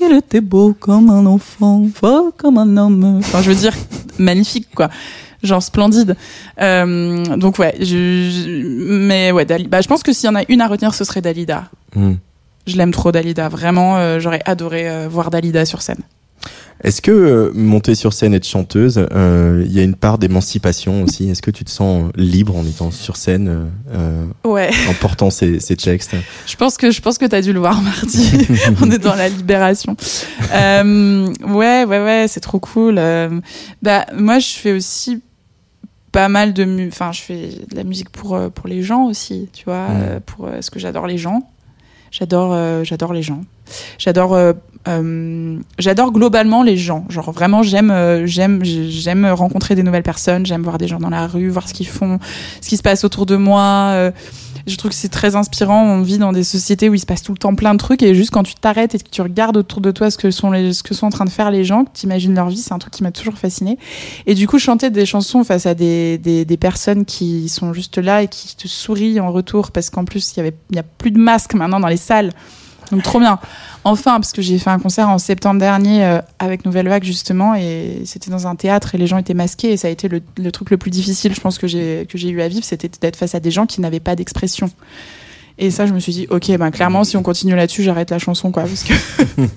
Il 0.00 0.12
était 0.16 0.40
beau 0.40 0.74
comme 0.78 1.10
un 1.10 1.26
enfant, 1.26 1.84
fort 1.92 2.26
comme 2.36 2.56
un 2.58 2.76
homme. 2.76 3.16
Enfin, 3.18 3.42
je 3.42 3.50
veux 3.50 3.56
dire, 3.56 3.74
magnifique, 4.16 4.68
quoi. 4.76 4.90
Genre 5.42 5.60
splendide. 5.60 6.16
Euh, 6.60 7.36
donc, 7.36 7.58
ouais. 7.58 7.74
Je, 7.80 7.84
je- 7.84 8.86
mais 9.08 9.32
ouais, 9.32 9.44
Dali- 9.44 9.66
bah, 9.66 9.80
je 9.80 9.88
pense 9.88 10.04
que 10.04 10.12
s'il 10.12 10.28
y 10.28 10.30
en 10.30 10.36
a 10.36 10.42
une 10.48 10.60
à 10.60 10.68
retenir, 10.68 10.94
ce 10.94 11.02
serait 11.02 11.20
Dalida. 11.20 11.64
Mm. 11.96 12.12
Je 12.66 12.76
l'aime 12.76 12.92
trop, 12.92 13.10
Dalida. 13.12 13.48
Vraiment, 13.48 13.96
euh, 13.98 14.20
j'aurais 14.20 14.42
adoré 14.44 14.88
euh, 14.88 15.08
voir 15.10 15.30
Dalida 15.30 15.64
sur 15.66 15.82
scène. 15.82 16.00
Est-ce 16.84 17.00
que 17.00 17.12
euh, 17.12 17.50
monter 17.54 17.94
sur 17.94 18.12
scène, 18.12 18.34
être 18.34 18.46
chanteuse, 18.46 19.06
il 19.14 19.72
y 19.72 19.78
a 19.78 19.84
une 19.84 19.94
part 19.94 20.18
d'émancipation 20.18 21.04
aussi? 21.04 21.30
Est-ce 21.30 21.40
que 21.42 21.52
tu 21.52 21.64
te 21.64 21.70
sens 21.70 22.10
libre 22.16 22.56
en 22.56 22.64
étant 22.66 22.90
sur 22.90 23.16
scène, 23.16 23.70
Ouais. 24.44 24.70
en 24.90 24.94
portant 24.94 25.30
ces, 25.30 25.60
ces 25.60 25.76
textes? 25.76 26.16
Je 26.46 26.56
pense 26.56 26.76
que 26.76 26.90
je 26.90 27.00
pense 27.00 27.18
que 27.18 27.26
t'as 27.26 27.40
dû 27.42 27.52
le 27.52 27.60
voir 27.60 27.80
mardi. 27.82 28.46
On 28.82 28.90
est 28.90 28.98
dans 28.98 29.14
la 29.14 29.28
libération. 29.28 29.96
Ouais, 30.52 31.84
ouais, 31.84 31.84
ouais, 32.04 32.26
c'est 32.28 32.40
trop 32.40 32.58
cool. 32.58 32.96
Bah 33.82 34.06
moi, 34.16 34.38
je 34.40 34.48
fais 34.54 34.72
aussi 34.72 35.20
pas 36.10 36.28
mal 36.28 36.52
de, 36.52 36.88
enfin, 36.88 37.12
je 37.12 37.20
fais 37.22 37.48
de 37.70 37.76
la 37.76 37.84
musique 37.84 38.10
pour 38.10 38.38
pour 38.50 38.68
les 38.68 38.82
gens 38.82 39.04
aussi, 39.04 39.48
tu 39.52 39.64
vois, 39.64 39.88
Mm. 39.88 40.02
euh, 40.02 40.20
pour 40.24 40.46
parce 40.50 40.68
que 40.70 40.78
j'adore 40.78 41.06
les 41.06 41.18
gens. 41.18 41.48
J'adore, 42.12 42.52
euh, 42.52 42.84
j'adore 42.84 43.14
les 43.14 43.22
gens. 43.22 43.40
J'adore, 43.98 44.34
euh, 44.34 44.52
euh, 44.86 45.58
j'adore 45.78 46.12
globalement 46.12 46.62
les 46.62 46.76
gens. 46.76 47.06
Genre 47.08 47.32
vraiment, 47.32 47.62
j'aime, 47.62 47.90
euh, 47.90 48.26
j'aime, 48.26 48.62
j'aime 48.62 49.24
rencontrer 49.26 49.74
des 49.74 49.82
nouvelles 49.82 50.02
personnes. 50.02 50.44
J'aime 50.44 50.62
voir 50.62 50.76
des 50.76 50.88
gens 50.88 50.98
dans 50.98 51.08
la 51.08 51.26
rue, 51.26 51.48
voir 51.48 51.66
ce 51.66 51.72
qu'ils 51.72 51.88
font, 51.88 52.18
ce 52.60 52.68
qui 52.68 52.76
se 52.76 52.82
passe 52.82 53.04
autour 53.04 53.24
de 53.24 53.36
moi. 53.36 54.12
Je 54.66 54.76
trouve 54.76 54.90
que 54.90 54.96
c'est 54.96 55.08
très 55.08 55.36
inspirant. 55.36 55.84
On 55.84 56.02
vit 56.02 56.18
dans 56.18 56.32
des 56.32 56.44
sociétés 56.44 56.88
où 56.88 56.94
il 56.94 57.00
se 57.00 57.06
passe 57.06 57.22
tout 57.22 57.32
le 57.32 57.38
temps 57.38 57.54
plein 57.54 57.74
de 57.74 57.78
trucs 57.78 58.02
et 58.02 58.14
juste 58.14 58.30
quand 58.30 58.42
tu 58.42 58.54
t'arrêtes 58.54 58.94
et 58.94 58.98
que 58.98 59.10
tu 59.10 59.22
regardes 59.22 59.56
autour 59.56 59.80
de 59.80 59.90
toi 59.90 60.10
ce 60.10 60.18
que 60.18 60.30
sont 60.30 60.50
les, 60.50 60.72
ce 60.72 60.82
que 60.82 60.94
sont 60.94 61.06
en 61.06 61.10
train 61.10 61.24
de 61.24 61.30
faire 61.30 61.50
les 61.50 61.64
gens, 61.64 61.84
que 61.84 61.90
tu 61.94 62.06
imagines 62.06 62.34
leur 62.34 62.48
vie, 62.48 62.58
c'est 62.58 62.72
un 62.72 62.78
truc 62.78 62.92
qui 62.92 63.02
m'a 63.02 63.12
toujours 63.12 63.38
fasciné. 63.38 63.78
Et 64.26 64.34
du 64.34 64.46
coup, 64.46 64.58
chanter 64.58 64.90
des 64.90 65.06
chansons 65.06 65.44
face 65.44 65.66
à 65.66 65.74
des, 65.74 66.18
des, 66.18 66.44
des 66.44 66.56
personnes 66.56 67.04
qui 67.04 67.48
sont 67.48 67.72
juste 67.72 67.98
là 67.98 68.22
et 68.22 68.28
qui 68.28 68.56
te 68.56 68.68
sourient 68.68 69.20
en 69.20 69.32
retour 69.32 69.72
parce 69.72 69.90
qu'en 69.90 70.04
plus, 70.04 70.32
il 70.32 70.36
y 70.38 70.40
avait, 70.40 70.54
il 70.70 70.76
y 70.76 70.80
a 70.80 70.84
plus 70.84 71.10
de 71.10 71.18
masques 71.18 71.54
maintenant 71.54 71.80
dans 71.80 71.88
les 71.88 71.96
salles. 71.96 72.32
Donc 72.90 73.02
trop 73.02 73.18
bien. 73.20 73.38
Enfin, 73.84 74.14
parce 74.14 74.32
que 74.32 74.42
j'ai 74.42 74.58
fait 74.58 74.70
un 74.70 74.78
concert 74.78 75.08
en 75.08 75.18
septembre 75.18 75.58
dernier 75.58 76.04
euh, 76.04 76.20
avec 76.38 76.64
Nouvelle 76.64 76.88
Vague 76.88 77.04
justement, 77.04 77.54
et 77.54 78.02
c'était 78.04 78.30
dans 78.30 78.46
un 78.46 78.54
théâtre 78.54 78.94
et 78.94 78.98
les 78.98 79.06
gens 79.06 79.18
étaient 79.18 79.34
masqués, 79.34 79.72
et 79.72 79.76
ça 79.76 79.88
a 79.88 79.90
été 79.90 80.08
le, 80.08 80.22
le 80.38 80.52
truc 80.52 80.70
le 80.70 80.76
plus 80.76 80.90
difficile, 80.90 81.34
je 81.34 81.40
pense 81.40 81.58
que 81.58 81.66
j'ai 81.66 82.06
que 82.08 82.16
j'ai 82.16 82.28
eu 82.28 82.40
à 82.42 82.48
vivre, 82.48 82.64
c'était 82.64 82.90
d'être 83.00 83.16
face 83.16 83.34
à 83.34 83.40
des 83.40 83.50
gens 83.50 83.66
qui 83.66 83.80
n'avaient 83.80 84.00
pas 84.00 84.14
d'expression. 84.14 84.70
Et 85.58 85.70
ça, 85.70 85.86
je 85.86 85.92
me 85.92 86.00
suis 86.00 86.12
dit, 86.12 86.26
ok, 86.30 86.56
ben 86.56 86.70
clairement, 86.70 87.04
si 87.04 87.16
on 87.16 87.22
continue 87.22 87.54
là-dessus, 87.54 87.82
j'arrête 87.82 88.10
la 88.10 88.18
chanson, 88.18 88.50
quoi, 88.52 88.64
parce 88.64 88.84
que 88.84 88.94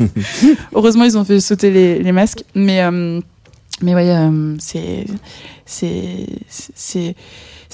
heureusement 0.74 1.04
ils 1.04 1.18
ont 1.18 1.24
fait 1.24 1.40
sauter 1.40 1.72
les, 1.72 2.02
les 2.02 2.12
masques, 2.12 2.44
mais 2.54 2.82
euh, 2.82 3.22
mais 3.82 3.94
ouais, 3.94 4.10
euh, 4.10 4.56
c'est 4.60 5.06
c'est 5.66 6.28
c'est 6.50 7.16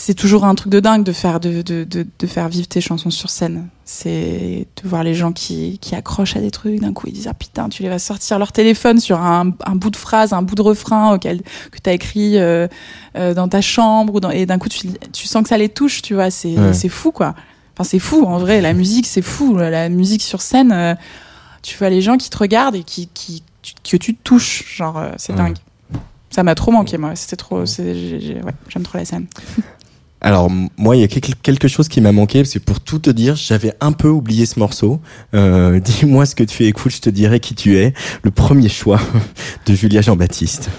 c'est 0.03 0.15
toujours 0.15 0.45
un 0.45 0.55
truc 0.55 0.71
de 0.71 0.79
dingue 0.79 1.03
de 1.03 1.11
faire 1.11 1.39
de, 1.39 1.61
de, 1.61 1.83
de, 1.83 2.07
de 2.17 2.27
faire 2.27 2.49
vivre 2.49 2.67
tes 2.67 2.81
chansons 2.81 3.11
sur 3.11 3.29
scène. 3.29 3.67
C'est 3.85 4.65
de 4.81 4.89
voir 4.89 5.03
les 5.03 5.13
gens 5.13 5.31
qui, 5.31 5.77
qui 5.79 5.93
accrochent 5.95 6.35
à 6.35 6.39
des 6.39 6.49
trucs 6.49 6.79
d'un 6.79 6.91
coup 6.93 7.05
ils 7.07 7.13
disent 7.13 7.27
ah 7.27 7.33
putain 7.35 7.69
tu 7.69 7.83
les 7.83 7.89
vas 7.89 7.99
sortir 7.99 8.39
leur 8.39 8.51
téléphone 8.51 8.99
sur 8.99 9.19
un, 9.21 9.51
un 9.65 9.75
bout 9.75 9.91
de 9.91 9.95
phrase, 9.95 10.33
un 10.33 10.41
bout 10.41 10.55
de 10.55 10.61
refrain 10.63 11.13
auquel 11.13 11.41
que 11.71 11.77
t'as 11.83 11.93
écrit 11.93 12.39
euh, 12.39 12.67
euh, 13.15 13.33
dans 13.35 13.47
ta 13.47 13.61
chambre 13.61 14.15
ou 14.15 14.19
dans, 14.19 14.31
et 14.31 14.45
d'un 14.47 14.57
coup 14.57 14.69
tu, 14.69 14.89
tu 15.13 15.27
sens 15.27 15.43
que 15.43 15.49
ça 15.49 15.57
les 15.57 15.69
touche 15.69 16.01
tu 16.01 16.13
vois 16.15 16.31
c'est 16.31 16.57
Ouais. 16.57 16.73
c'est 16.73 16.89
fou 16.89 17.11
quoi. 17.11 17.35
Enfin 17.75 17.83
c'est 17.83 17.99
fou 17.99 18.23
en 18.25 18.37
vrai 18.39 18.59
la 18.61 18.73
musique 18.73 19.05
c'est 19.05 19.21
fou 19.21 19.55
la 19.57 19.87
musique 19.89 20.23
sur 20.23 20.41
scène 20.41 20.71
euh, 20.71 20.95
tu 21.61 21.77
vois 21.77 21.89
les 21.89 22.01
gens 22.01 22.17
qui 22.17 22.29
te 22.31 22.37
regardent 22.37 22.75
et 22.75 22.83
qui 22.83 23.07
qui 23.13 23.43
que 23.87 23.97
tu 23.97 24.15
touches 24.15 24.75
genre 24.77 24.99
c'est 25.17 25.33
Ouais. 25.33 25.37
dingue. 25.37 25.57
Ça 26.31 26.43
m'a 26.43 26.55
trop 26.55 26.71
manqué 26.71 26.97
moi 26.97 27.15
c'était 27.15 27.35
trop 27.35 27.59
ouais, 27.59 27.65
j'aime 28.69 28.83
trop 28.83 28.97
la 28.97 29.05
scène. 29.05 29.27
Alors 30.21 30.51
moi, 30.77 30.95
il 30.95 31.01
y 31.01 31.03
a 31.03 31.07
quelque 31.07 31.67
chose 31.67 31.87
qui 31.87 31.99
m'a 31.99 32.11
manqué, 32.11 32.43
que 32.43 32.59
pour 32.59 32.79
tout 32.79 32.99
te 32.99 33.09
dire, 33.09 33.35
j'avais 33.35 33.73
un 33.81 33.91
peu 33.91 34.07
oublié 34.07 34.45
ce 34.45 34.59
morceau. 34.59 35.01
Euh, 35.33 35.79
Dis-moi 35.83 36.25
ce 36.25 36.35
que 36.35 36.43
tu 36.43 36.65
écoutes, 36.65 36.93
je 36.93 37.01
te 37.01 37.09
dirai 37.09 37.39
qui 37.39 37.55
tu 37.55 37.77
es. 37.77 37.93
Le 38.23 38.31
premier 38.31 38.69
choix 38.69 38.99
de 39.65 39.73
Julia 39.73 40.01
Jean-Baptiste. 40.01 40.69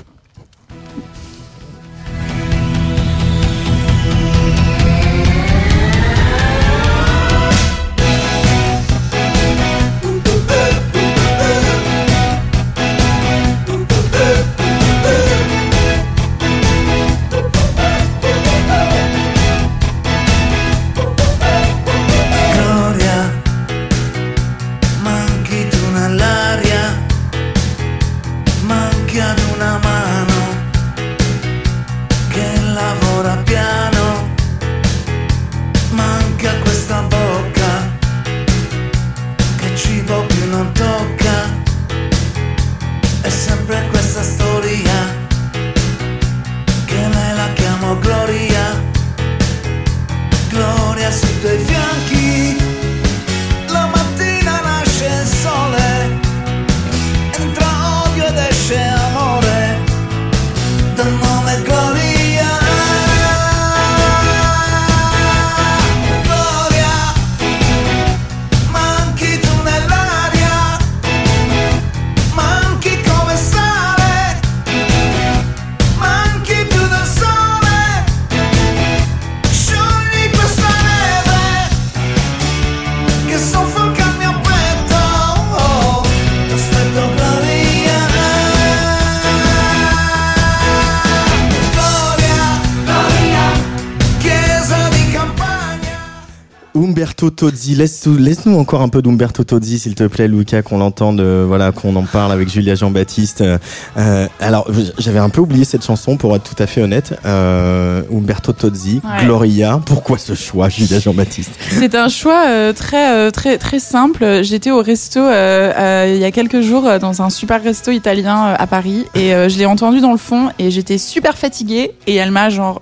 Umberto 96.92 97.30
Tozzi, 97.30 97.74
laisse- 97.74 98.06
laisse-nous 98.06 98.58
encore 98.58 98.82
un 98.82 98.90
peu 98.90 99.00
d'Umberto 99.00 99.44
Tozzi, 99.44 99.78
s'il 99.78 99.94
te 99.94 100.06
plaît, 100.06 100.28
Lucas, 100.28 100.60
qu'on 100.60 100.76
l'entende, 100.76 101.20
euh, 101.20 101.46
voilà, 101.48 101.72
qu'on 101.72 101.96
en 101.96 102.02
parle 102.02 102.32
avec 102.32 102.50
Julia 102.50 102.74
Jean-Baptiste. 102.74 103.40
Euh, 103.40 103.56
euh, 103.96 104.26
alors, 104.40 104.70
j'avais 104.98 105.18
un 105.18 105.30
peu 105.30 105.40
oublié 105.40 105.64
cette 105.64 105.82
chanson, 105.86 106.18
pour 106.18 106.36
être 106.36 106.42
tout 106.44 106.62
à 106.62 106.66
fait 106.66 106.82
honnête. 106.82 107.14
Euh, 107.24 108.02
Umberto 108.12 108.52
Tozzi, 108.52 109.00
Ouais. 109.02 109.24
Gloria. 109.24 109.80
Pourquoi 109.86 110.18
ce 110.18 110.34
choix, 110.34 110.68
Julia 110.68 110.98
Jean-Baptiste? 111.00 111.52
C'est 111.70 111.94
un 111.94 112.08
choix 112.08 112.44
très 112.74 113.30
très 113.30 113.56
très 113.56 113.78
simple. 113.78 114.42
J'étais 114.42 114.70
au 114.70 114.82
resto 114.82 115.20
il 115.20 116.16
y 116.18 116.24
a 116.24 116.30
quelques 116.30 116.60
jours 116.60 116.86
dans 117.00 117.22
un 117.22 117.30
super 117.30 117.62
resto 117.62 117.90
italien 117.90 118.54
à 118.58 118.66
Paris 118.66 119.06
et 119.14 119.30
je 119.30 119.56
l'ai 119.58 119.64
entendu 119.66 120.00
dans 120.00 120.12
le 120.12 120.18
fond 120.18 120.50
et 120.58 120.70
j'étais 120.70 120.98
super 120.98 121.38
fatiguée 121.38 121.92
et 122.06 122.16
elle 122.16 122.30
m'a 122.32 122.50
genre 122.50 122.80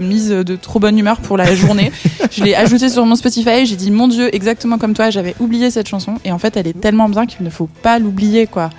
mise 0.00 0.28
de 0.28 0.54
trop 0.56 0.78
bonne 0.78 0.96
humeur 0.98 1.18
pour 1.20 1.36
la 1.36 1.52
journée. 1.54 1.90
je 2.30 2.44
l'ai 2.44 2.54
ajoutée 2.54 2.88
sur 2.88 3.04
mon 3.06 3.16
Spotify. 3.16 3.45
J'ai 3.64 3.76
dit 3.76 3.90
mon 3.90 4.08
Dieu, 4.08 4.34
exactement 4.34 4.78
comme 4.78 4.94
toi, 4.94 5.10
j'avais 5.10 5.34
oublié 5.40 5.70
cette 5.70 5.88
chanson 5.88 6.14
et 6.24 6.32
en 6.32 6.38
fait, 6.38 6.56
elle 6.56 6.66
est 6.66 6.80
tellement 6.80 7.08
bien 7.08 7.26
qu'il 7.26 7.44
ne 7.44 7.50
faut 7.50 7.68
pas 7.82 7.98
l'oublier, 7.98 8.46
quoi. 8.46 8.70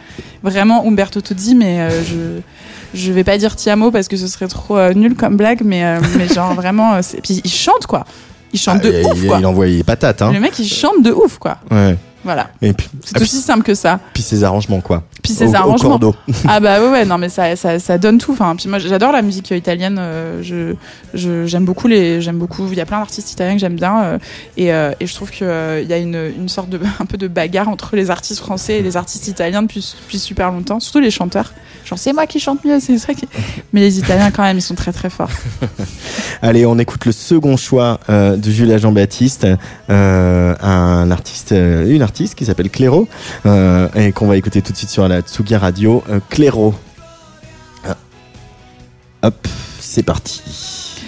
Vraiment, 0.43 0.86
Umberto 0.86 1.22
Tozzi, 1.22 1.55
mais 1.55 1.80
euh, 1.82 2.03
je 2.03 2.41
je 2.93 3.11
vais 3.11 3.24
pas 3.24 3.38
dire 3.38 3.55
Tiamo 3.55 3.91
parce 3.91 4.07
que 4.07 4.15
ce 4.18 4.28
serait 4.28 4.47
trop 4.47 4.78
euh, 4.78 4.93
nul 4.93 5.15
comme 5.15 5.36
blague, 5.38 5.61
mais 5.63 5.84
euh, 5.86 5.99
mais 6.18 6.28
genre 6.28 6.53
vraiment, 6.61 6.95
euh, 6.95 6.99
c'est- 7.01 7.22
puis 7.22 7.41
il 7.43 7.49
chante 7.51 7.86
quoi. 7.88 8.05
Il 8.53 8.59
chante 8.59 8.80
Ah, 8.82 8.88
de 8.88 8.93
il, 9.01 9.05
ouf 9.05 9.18
il- 9.22 9.28
quoi. 9.28 9.39
il 9.39 9.45
envoyait 9.45 9.84
patate, 9.84 10.22
hein. 10.22 10.32
Le 10.32 10.39
mec, 10.39 10.57
il 10.59 10.68
chante 10.68 11.01
de 11.03 11.11
ouf 11.11 11.38
quoi. 11.38 11.57
Ouais. 11.72 11.97
Voilà. 12.24 12.49
Et 12.61 12.74
puis, 12.74 12.89
C'est 13.05 13.18
ah, 13.18 13.22
aussi 13.22 13.38
simple 13.39 13.63
que 13.63 13.74
ça. 13.74 13.99
puis 14.13 14.22
ses 14.24 14.43
arrangements, 14.43 14.82
quoi. 14.82 15.03
Puis 15.28 15.34
ses 15.36 15.45
Au- 15.47 15.51
au 15.51 15.55
arrangements. 15.55 15.89
cordeau. 15.91 16.15
Ah 16.47 16.59
bah 16.59 16.82
ouais, 16.82 16.89
ouais 16.89 17.05
non 17.11 17.17
mais 17.17 17.30
ça, 17.30 17.55
ça, 17.55 17.80
ça 17.80 17.97
donne 17.97 18.17
tout. 18.17 18.32
Enfin, 18.34 18.55
puis 18.55 18.67
moi 18.69 18.80
j'adore 18.80 19.11
la 19.11 19.21
musique 19.21 19.51
italienne. 19.51 19.97
euh, 19.99 20.41
je, 21.13 21.45
j'aime 21.45 21.65
beaucoup 21.65 21.88
les, 21.88 22.21
j'aime 22.21 22.38
beaucoup. 22.38 22.67
Il 22.71 22.78
y 22.78 22.82
a 22.82 22.86
plein 22.86 22.99
d'artistes 22.99 23.32
italiens 23.32 23.53
que 23.53 23.59
j'aime 23.59 23.75
bien 23.75 24.01
euh, 24.03 24.17
et, 24.57 24.73
euh, 24.73 24.91
et 24.99 25.07
je 25.07 25.13
trouve 25.13 25.32
que 25.32 25.82
il 25.82 25.89
y 25.89 25.93
a 25.93 25.97
une, 25.97 26.32
une 26.38 26.49
sorte 26.49 26.69
de 26.69 26.80
un 26.99 27.05
peu 27.05 27.17
de 27.17 27.28
bagarre 27.28 27.69
entre 27.69 27.95
les 27.95 28.09
artistes 28.09 28.39
français 28.39 28.78
et 28.80 28.82
les 28.82 28.97
artistes 28.97 29.28
italiens 29.28 29.61
depuis 29.63 29.95
depuis 30.01 30.19
super 30.19 30.51
longtemps. 30.51 30.80
Surtout 30.80 30.99
les 30.99 31.11
chanteurs. 31.11 31.53
Genre 31.86 31.97
c'est 31.99 32.11
moi 32.13 32.25
qui 32.28 32.39
chante 32.39 32.63
mieux, 32.65 32.80
c'est 32.80 32.97
ça 32.97 33.13
qui. 33.13 33.28
Mais 33.73 33.82
les 33.82 33.99
Italiens 33.99 34.32
quand 34.32 34.43
même 34.43 34.57
ils 34.57 34.61
sont 34.61 34.75
très 34.75 34.91
très 34.91 35.09
forts. 35.09 35.30
Allez, 36.41 36.65
on 36.65 36.78
écoute 36.80 37.05
le 37.05 37.11
second 37.11 37.57
choix 37.57 37.99
euh, 38.09 38.36
de 38.36 38.51
Julia 38.51 38.78
Jean-Baptiste, 38.78 39.47
euh, 39.89 40.55
un 40.61 41.09
artiste, 41.11 41.51
une 41.51 42.01
artiste 42.01 42.36
qui 42.36 42.45
s'appelle 42.45 42.69
Cléro, 42.69 43.07
euh, 43.45 43.88
et 43.95 44.11
qu'on 44.11 44.28
va 44.28 44.38
écouter 44.38 44.61
tout 44.61 44.71
de 44.71 44.78
suite 44.78 44.89
sur 44.89 45.07
la 45.07 45.16
Tsugi 45.22 45.55
Radio. 45.55 46.03
Euh, 46.09 46.20
Cléro. 46.30 46.74
Ah. 47.88 47.95
Hop, 49.24 49.47
c'est 49.80 50.03
parti. 50.03 50.41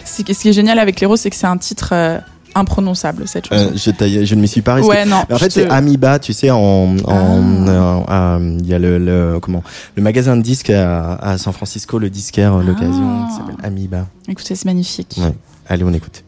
C'est 0.06 0.28
ce 0.34 0.40
qui 0.42 0.50
est 0.50 0.54
génial 0.54 0.80
avec 0.80 1.00
l'héros, 1.00 1.16
c'est 1.18 1.30
que 1.30 1.36
c'est 1.36 1.48
un 1.48 1.58
titre 1.58 1.90
euh, 1.94 2.20
imprononçable 2.56 3.28
cette 3.28 3.48
chanson. 3.48 3.68
Euh, 3.68 3.72
je, 3.76 3.92
t'ai- 3.92 4.26
je 4.26 4.36
ne 4.36 4.42
m'y 4.42 4.48
suis 4.48 4.62
pas 4.62 4.74
resté. 4.76 4.90
ouais 4.90 5.06
non. 5.06 5.24
En 5.32 5.38
fait, 5.38 5.48
te- 5.48 5.54
c'est 5.54 5.70
Amiba, 5.70 6.20
tu 6.20 6.34
sais, 6.34 6.50
en, 6.52 6.58
en, 6.58 6.96
Ah. 7.08 7.14
euh, 7.14 8.02
euh, 8.10 8.58
il 8.60 8.66
y 8.68 8.74
a 8.74 8.80
le, 8.80 8.98
le, 8.98 9.40
comment, 9.40 9.64
le 9.96 10.02
magasin 10.04 10.36
de 10.36 10.42
disques 10.42 10.72
à, 10.72 11.14
à 11.16 11.38
San 11.38 11.54
Francisco, 11.54 12.00
le 12.00 12.10
disquaire, 12.10 12.56
euh, 12.56 12.64
l'occasion, 12.64 13.24
Ah. 13.24 13.28
qui 13.30 13.36
s'appelle 13.38 13.56
Amiba. 13.64 14.08
Écoutez, 14.28 14.56
c'est 14.56 14.66
magnifique. 14.66 15.16
Ouais. 15.20 15.34
Allez, 15.68 15.84
on 15.84 15.94
écoute. 15.94 16.24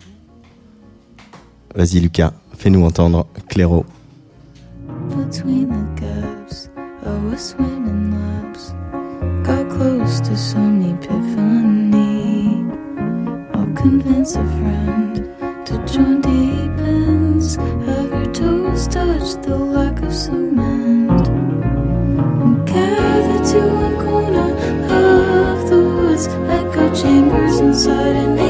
Vas-y, 1.76 2.00
Lucas, 2.00 2.32
fais-nous 2.58 2.86
entendre 2.86 3.26
Cléro. 3.50 3.86
between 5.18 5.68
the 5.96 6.01
of 7.12 7.34
a 7.34 7.38
swimming 7.38 8.12
laps. 8.16 8.74
Got 9.47 9.70
close 9.70 10.20
to 10.22 10.38
some 10.38 10.82
epiphany. 10.93 12.64
I'll 13.53 13.74
convince 13.84 14.36
a 14.36 14.45
friend 14.59 15.16
to 15.68 15.74
join 15.91 16.22
deep 16.22 16.78
ends. 16.80 17.55
Have 17.88 18.09
your 18.18 18.32
toes 18.34 18.88
touch 18.88 19.28
the 19.45 19.57
lack 19.57 20.01
of 20.03 20.14
cement. 20.14 21.28
And 22.74 23.45
to 23.51 23.59
one 23.84 23.97
corner 24.05 24.49
of 25.03 25.70
the 25.70 25.80
woods. 25.95 26.28
Echo 26.28 26.86
chambers 26.95 27.59
inside 27.59 28.16
a 28.16 28.41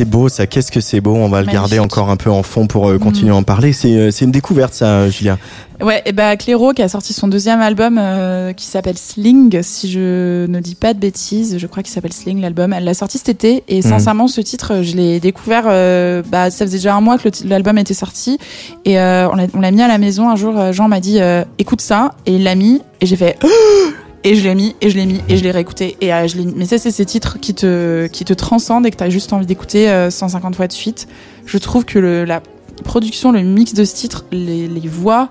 c'est 0.00 0.06
beau 0.06 0.30
ça, 0.30 0.46
qu'est-ce 0.46 0.72
que 0.72 0.80
c'est 0.80 1.02
beau, 1.02 1.14
on 1.14 1.28
va 1.28 1.42
le 1.42 1.52
garder 1.52 1.78
encore 1.78 2.08
un 2.08 2.16
peu 2.16 2.30
en 2.30 2.42
fond 2.42 2.66
pour 2.66 2.88
euh, 2.88 2.96
continuer 2.98 3.32
à 3.32 3.36
en 3.36 3.42
parler. 3.42 3.74
C'est 3.74 3.94
euh, 3.94 4.10
c'est 4.10 4.24
une 4.24 4.30
découverte 4.30 4.72
ça, 4.72 5.10
Julien. 5.10 5.36
Ouais, 5.82 6.00
et 6.06 6.12
bah 6.12 6.38
Cléro 6.38 6.72
qui 6.72 6.80
a 6.80 6.88
sorti 6.88 7.12
son 7.12 7.28
deuxième 7.28 7.60
album 7.60 7.98
euh, 7.98 8.54
qui 8.54 8.64
s'appelle 8.64 8.96
Sling, 8.96 9.60
si 9.60 9.90
je 9.90 10.46
ne 10.46 10.60
dis 10.60 10.74
pas 10.74 10.94
de 10.94 10.98
bêtises, 10.98 11.58
je 11.58 11.66
crois 11.66 11.82
qu'il 11.82 11.92
s'appelle 11.92 12.14
Sling 12.14 12.40
l'album. 12.40 12.72
Elle 12.72 12.84
l'a 12.84 12.94
sorti 12.94 13.18
cet 13.18 13.28
été 13.28 13.62
et 13.68 13.82
sincèrement 13.82 14.26
ce 14.26 14.40
titre, 14.40 14.80
je 14.80 14.96
l'ai 14.96 15.20
découvert. 15.20 15.64
euh, 15.66 16.22
bah 16.26 16.50
ça 16.50 16.64
faisait 16.64 16.78
déjà 16.78 16.94
un 16.94 17.02
mois 17.02 17.18
que 17.18 17.28
l'album 17.44 17.76
était 17.76 17.92
sorti 17.92 18.38
et 18.86 18.96
on 18.98 19.36
l'a 19.36 19.48
on 19.52 19.60
l'a 19.60 19.70
mis 19.70 19.82
à 19.82 19.88
la 19.88 19.98
maison. 19.98 20.30
Un 20.30 20.36
jour, 20.36 20.72
Jean 20.72 20.88
m'a 20.88 21.00
dit 21.00 21.18
écoute 21.58 21.82
ça 21.82 22.14
et 22.24 22.36
il 22.36 22.44
l'a 22.44 22.54
mis 22.54 22.80
et 23.02 23.06
j'ai 23.06 23.16
fait 23.16 23.38
et 24.24 24.34
je 24.34 24.44
l'ai 24.44 24.54
mis 24.54 24.76
et 24.80 24.90
je 24.90 24.96
l'ai 24.96 25.06
mis 25.06 25.20
et 25.28 25.36
je 25.36 25.42
l'ai 25.42 25.50
réécouté 25.50 25.96
et 26.00 26.12
euh, 26.12 26.26
je 26.26 26.36
l'ai. 26.36 26.44
Mais 26.44 26.66
ça 26.66 26.78
c'est 26.78 26.90
ces 26.90 27.06
titres 27.06 27.38
qui 27.40 27.54
te 27.54 28.06
qui 28.08 28.24
te 28.24 28.32
transcendent 28.32 28.86
et 28.86 28.90
que 28.90 28.96
t'as 28.96 29.08
juste 29.08 29.32
envie 29.32 29.46
d'écouter 29.46 29.88
euh, 29.88 30.10
150 30.10 30.56
fois 30.56 30.66
de 30.66 30.72
suite. 30.72 31.08
Je 31.46 31.58
trouve 31.58 31.84
que 31.84 31.98
le, 31.98 32.24
la 32.24 32.42
production, 32.84 33.32
le 33.32 33.42
mix 33.42 33.74
de 33.74 33.84
ce 33.84 33.94
titre, 33.94 34.24
les, 34.30 34.68
les 34.68 34.88
voix 34.88 35.30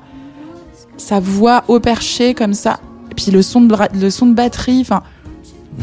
sa 0.98 1.20
voix 1.20 1.64
au 1.68 1.80
perché 1.80 2.34
comme 2.34 2.54
ça 2.54 2.80
et 3.12 3.16
puis 3.16 3.32
le 3.32 3.42
son 3.42 3.62
de 3.62 3.76
le 3.94 4.10
son 4.10 4.26
de 4.28 4.34
batterie 4.34 4.80
enfin 4.82 5.02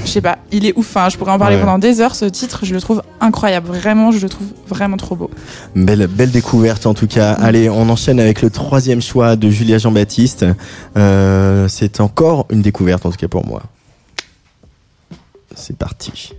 je 0.05 0.07
sais 0.11 0.20
pas 0.20 0.38
il 0.53 0.66
est 0.66 0.72
ouf 0.76 0.88
enfin 0.97 1.09
je 1.09 1.16
pourrais 1.16 1.32
en 1.32 1.38
parler 1.38 1.57
Ouais. 1.57 1.62
pendant 1.62 1.78
des 1.78 2.01
heures 2.01 2.14
ce 2.14 2.24
titre 2.26 2.61
je 2.64 2.74
le 2.74 2.80
trouve 2.80 3.03
incroyable 3.20 3.68
vraiment 3.68 4.11
je 4.12 4.18
le 4.20 4.28
trouve 4.28 4.47
vraiment 4.68 4.97
trop 4.97 5.16
beau 5.16 5.30
Belle, 5.74 6.07
belle 6.07 6.30
découverte 6.30 6.86
en 6.86 6.94
tout 6.94 7.07
cas. 7.07 7.32
Allez, 7.32 7.68
on 7.70 7.88
enchaîne 7.88 8.20
avec 8.20 8.42
le 8.42 8.51
troisième 8.51 9.01
choix 9.03 9.36
de 9.36 9.49
Julia 9.51 9.78
Jean-Baptiste. 9.78 10.44
Euh, 10.97 11.68
c'est 11.68 12.01
encore 12.01 12.47
une 12.51 12.62
découverte 12.62 13.05
en 13.07 13.11
tout 13.11 13.16
cas 13.16 13.28
pour 13.28 13.47
moi. 13.47 13.62
C'est 15.55 15.76
parti. 15.76 16.32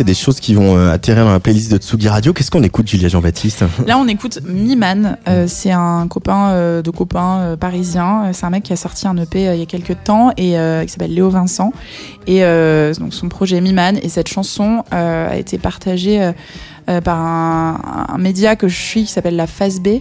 C'est 0.00 0.04
des 0.04 0.14
choses 0.14 0.40
qui 0.40 0.54
vont 0.54 0.78
euh, 0.78 0.90
atterrir 0.94 1.26
dans 1.26 1.32
la 1.32 1.40
playlist 1.40 1.70
de 1.70 1.76
Tsugi 1.76 2.08
Radio. 2.08 2.32
Qu'est-ce 2.32 2.50
qu'on 2.50 2.62
écoute, 2.62 2.88
Julia 2.88 3.08
Jean-Baptiste? 3.08 3.64
Là, 3.86 3.98
on 3.98 4.08
écoute 4.08 4.38
Miman. 4.46 5.18
Euh, 5.28 5.44
c'est 5.46 5.72
un 5.72 6.08
copain 6.08 6.52
euh, 6.52 6.80
de 6.80 6.90
copains 6.90 7.40
euh, 7.40 7.56
parisien. 7.58 8.22
Euh, 8.24 8.30
C'est 8.32 8.46
un 8.46 8.50
mec 8.50 8.62
qui 8.62 8.72
a 8.72 8.76
sorti 8.76 9.06
un 9.06 9.16
EP 9.18 9.52
il 9.52 9.58
y 9.58 9.62
a 9.62 9.66
quelques 9.66 10.02
temps 10.02 10.30
et 10.38 10.54
qui 10.86 10.88
s'appelle 10.88 11.12
Léo 11.12 11.28
Vincent. 11.28 11.74
Et 12.26 12.40
donc 12.98 13.12
son 13.12 13.28
projet 13.28 13.60
Miman. 13.60 13.98
Et 14.02 14.08
cette 14.08 14.28
chanson 14.28 14.84
a 14.90 15.36
été 15.36 15.58
partagée 15.58 16.32
euh, 16.88 17.00
par 17.02 17.18
un, 17.18 18.06
un 18.08 18.18
média 18.18 18.56
que 18.56 18.68
je 18.68 18.80
suis 18.80 19.04
qui 19.04 19.12
s'appelle 19.12 19.36
la 19.36 19.46
Phase 19.46 19.80
B. 19.80 19.98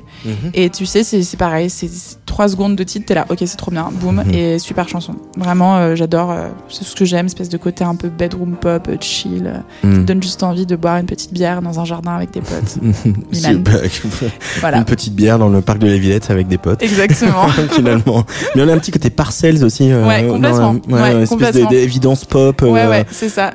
Et 0.53 0.69
tu 0.69 0.85
sais, 0.85 1.03
c'est 1.03 1.37
pareil. 1.37 1.69
C'est 1.69 1.89
c'est 1.89 2.25
trois 2.25 2.47
secondes 2.47 2.77
de 2.77 2.83
titre. 2.83 3.05
T'es 3.07 3.15
là, 3.15 3.25
ok, 3.29 3.39
c'est 3.41 3.57
trop 3.57 3.71
bien. 3.71 3.89
Boum. 3.91 4.23
Mhm. 4.25 4.33
Et 4.33 4.59
super 4.59 4.87
chanson. 4.87 5.15
Vraiment, 5.39 5.77
euh, 5.77 5.95
j'adore. 5.95 6.31
euh, 6.31 6.47
c'est 6.69 6.83
ce 6.83 6.95
que 6.95 7.05
j'aime, 7.05 7.25
espèce 7.27 7.49
de 7.49 7.57
côté 7.57 7.83
un 7.83 7.95
peu 7.95 8.09
bedroom 8.09 8.55
pop, 8.55 8.87
euh, 8.89 8.97
chill. 8.99 9.63
Mm. 9.83 9.93
te 9.93 9.99
donne 10.01 10.21
juste 10.21 10.43
envie 10.43 10.65
de 10.65 10.75
boire 10.75 10.97
une 10.97 11.05
petite 11.05 11.33
bière 11.33 11.61
dans 11.61 11.79
un 11.79 11.85
jardin 11.85 12.11
avec 12.15 12.31
tes 12.31 12.41
potes. 12.41 12.77
Bah, 13.63 13.71
Voilà. 14.59 14.77
Une 14.79 14.85
petite 14.85 15.15
bière 15.15 15.39
dans 15.39 15.49
le 15.49 15.61
parc 15.61 15.79
de 15.79 15.87
la 15.87 15.97
Villette 15.97 16.29
avec 16.29 16.47
des 16.47 16.57
potes. 16.57 16.81
Exactement. 16.83 17.47
finalement. 17.71 18.25
Mais 18.55 18.63
on 18.63 18.67
a 18.69 18.73
un 18.73 18.77
petit 18.77 18.91
côté 18.91 19.09
parcels 19.09 19.63
aussi. 19.63 19.91
euh, 19.91 20.05
Ouais, 20.07 20.27
complètement. 20.27 20.75
Ouais, 20.89 21.23
espèce 21.23 21.67
d'évidence 21.67 22.25
pop. 22.25 22.61
Ouais, 22.61 22.87
ouais, 22.87 23.05
c'est 23.11 23.29
ça. 23.29 23.51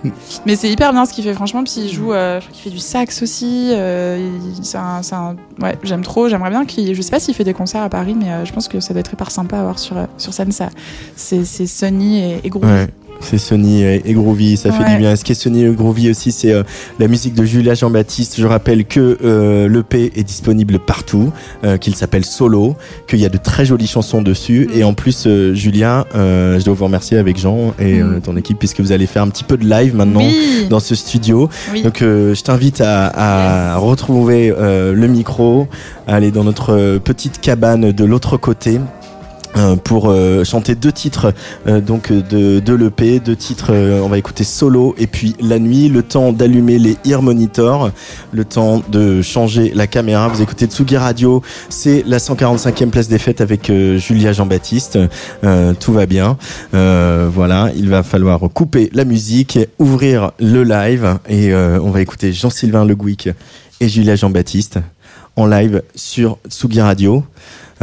Mais 0.46 0.56
c'est 0.56 0.70
hyper 0.70 0.92
bien 0.92 1.04
ce 1.06 1.12
qu'il 1.12 1.24
fait, 1.24 1.34
franchement. 1.34 1.62
Puis 1.64 1.74
il 1.78 1.92
joue, 1.92 2.12
je 2.12 2.38
crois 2.40 2.52
qu'il 2.52 2.62
fait 2.62 2.70
du 2.70 2.78
sax 2.78 3.22
aussi. 3.22 3.70
il- 3.72 4.64
c'est 4.64 4.78
un, 4.78 5.02
c'est 5.02 5.14
un- 5.14 5.36
ouais, 5.62 5.76
j'aime 5.82 6.02
trop. 6.02 6.28
J'aimerais 6.28 6.50
bien 6.50 6.64
qu'il, 6.64 6.94
je 6.94 7.02
sais 7.02 7.10
pas 7.10 7.20
s'il 7.20 7.34
fait 7.34 7.44
des 7.44 7.54
concerts 7.54 7.82
à 7.82 7.88
Paris, 7.88 8.14
mais 8.18 8.44
je 8.46 8.52
pense 8.52 8.68
que 8.68 8.80
ça 8.80 8.94
doit 8.94 9.00
être 9.00 9.12
hyper 9.12 9.30
sympa 9.30 9.58
à 9.58 9.62
voir 9.62 9.78
sur 9.78 9.96
sur 10.16 10.32
scène. 10.32 10.52
Ça, 10.52 10.68
c'est 11.16 11.44
Sunny 11.78 12.18
et, 12.20 12.40
et 12.44 12.48
groovy. 12.48 12.66
Ouais. 12.66 12.86
C'est 13.20 13.38
Sony 13.38 13.82
et 13.84 14.12
Groovy, 14.12 14.56
ça 14.58 14.70
fait 14.70 14.84
du 14.92 14.98
bien. 14.98 15.16
Ce 15.16 15.24
qui 15.24 15.32
est 15.32 15.34
Sony 15.36 15.64
et 15.64 15.70
Groovy 15.70 16.10
aussi, 16.10 16.30
c'est 16.30 16.52
euh, 16.52 16.62
la 16.98 17.08
musique 17.08 17.32
de 17.32 17.44
Julia 17.44 17.72
Jean-Baptiste. 17.72 18.34
Je 18.38 18.46
rappelle 18.46 18.84
que 18.84 19.16
euh, 19.24 19.66
l'EP 19.66 20.12
est 20.14 20.24
disponible 20.24 20.78
partout, 20.78 21.32
euh, 21.62 21.78
qu'il 21.78 21.94
s'appelle 21.94 22.24
Solo, 22.26 22.74
qu'il 23.06 23.20
y 23.20 23.24
a 23.24 23.30
de 23.30 23.38
très 23.38 23.64
jolies 23.64 23.86
chansons 23.86 24.20
dessus. 24.20 24.68
Et 24.74 24.84
en 24.84 24.92
plus, 24.92 25.24
euh, 25.26 25.54
Julia, 25.54 26.04
je 26.12 26.62
dois 26.64 26.74
vous 26.74 26.84
remercier 26.84 27.16
avec 27.16 27.38
Jean 27.38 27.72
et 27.78 28.02
Mm. 28.02 28.20
ton 28.20 28.36
équipe, 28.36 28.58
puisque 28.58 28.80
vous 28.80 28.92
allez 28.92 29.06
faire 29.06 29.22
un 29.22 29.28
petit 29.28 29.44
peu 29.44 29.56
de 29.56 29.64
live 29.64 29.94
maintenant 29.94 30.20
Oui. 30.20 30.66
dans 30.68 30.80
ce 30.80 30.94
studio. 30.94 31.48
Oui. 31.72 31.82
Donc 31.82 32.00
je 32.00 32.42
t'invite 32.42 32.82
à, 32.82 33.74
à 33.74 33.76
retrouver 33.78 34.52
le 34.58 35.06
micro, 35.06 35.66
à 36.06 36.16
aller 36.16 36.30
dans 36.32 36.44
notre 36.44 36.98
petite 36.98 37.40
cabane 37.40 37.90
de 37.92 38.04
l'autre 38.04 38.36
côté. 38.36 38.80
Euh, 39.56 39.76
pour 39.76 40.10
euh, 40.10 40.44
chanter 40.44 40.74
deux 40.74 40.92
titres 40.92 41.32
euh, 41.66 41.80
donc 41.80 42.10
euh, 42.10 42.22
de, 42.22 42.60
de 42.60 42.74
l'EP, 42.74 43.20
deux 43.20 43.36
titres 43.36 43.68
euh, 43.70 44.00
on 44.02 44.08
va 44.08 44.18
écouter 44.18 44.44
solo 44.44 44.94
et 44.98 45.06
puis 45.06 45.34
la 45.40 45.58
nuit, 45.58 45.88
le 45.88 46.02
temps 46.02 46.32
d'allumer 46.32 46.78
les 46.78 46.96
ear 47.04 47.22
monitors, 47.22 47.90
le 48.32 48.44
temps 48.44 48.82
de 48.88 49.22
changer 49.22 49.72
la 49.74 49.86
caméra. 49.86 50.28
Vous 50.28 50.42
écoutez 50.42 50.66
Tsugi 50.66 50.96
Radio, 50.96 51.42
c'est 51.68 52.02
la 52.06 52.18
145e 52.18 52.90
place 52.90 53.08
des 53.08 53.18
fêtes 53.18 53.40
avec 53.40 53.70
euh, 53.70 53.98
Julia 53.98 54.32
Jean-Baptiste. 54.32 54.98
Tout 55.80 55.92
va 55.92 56.06
bien. 56.06 56.36
Voilà, 56.72 57.70
il 57.76 57.88
va 57.88 58.02
falloir 58.02 58.40
couper 58.52 58.90
la 58.92 59.04
musique, 59.04 59.58
ouvrir 59.78 60.32
le 60.38 60.62
live 60.62 61.18
et 61.28 61.54
on 61.54 61.90
va 61.90 62.00
écouter 62.00 62.32
Jean-Sylvain 62.32 62.84
Le 62.84 62.94
Gouic 62.94 63.28
et 63.80 63.88
Julia 63.88 64.16
Jean-Baptiste 64.16 64.78
en 65.36 65.46
live 65.46 65.82
sur 65.94 66.38
Tsugi 66.48 66.80
Radio. 66.80 67.24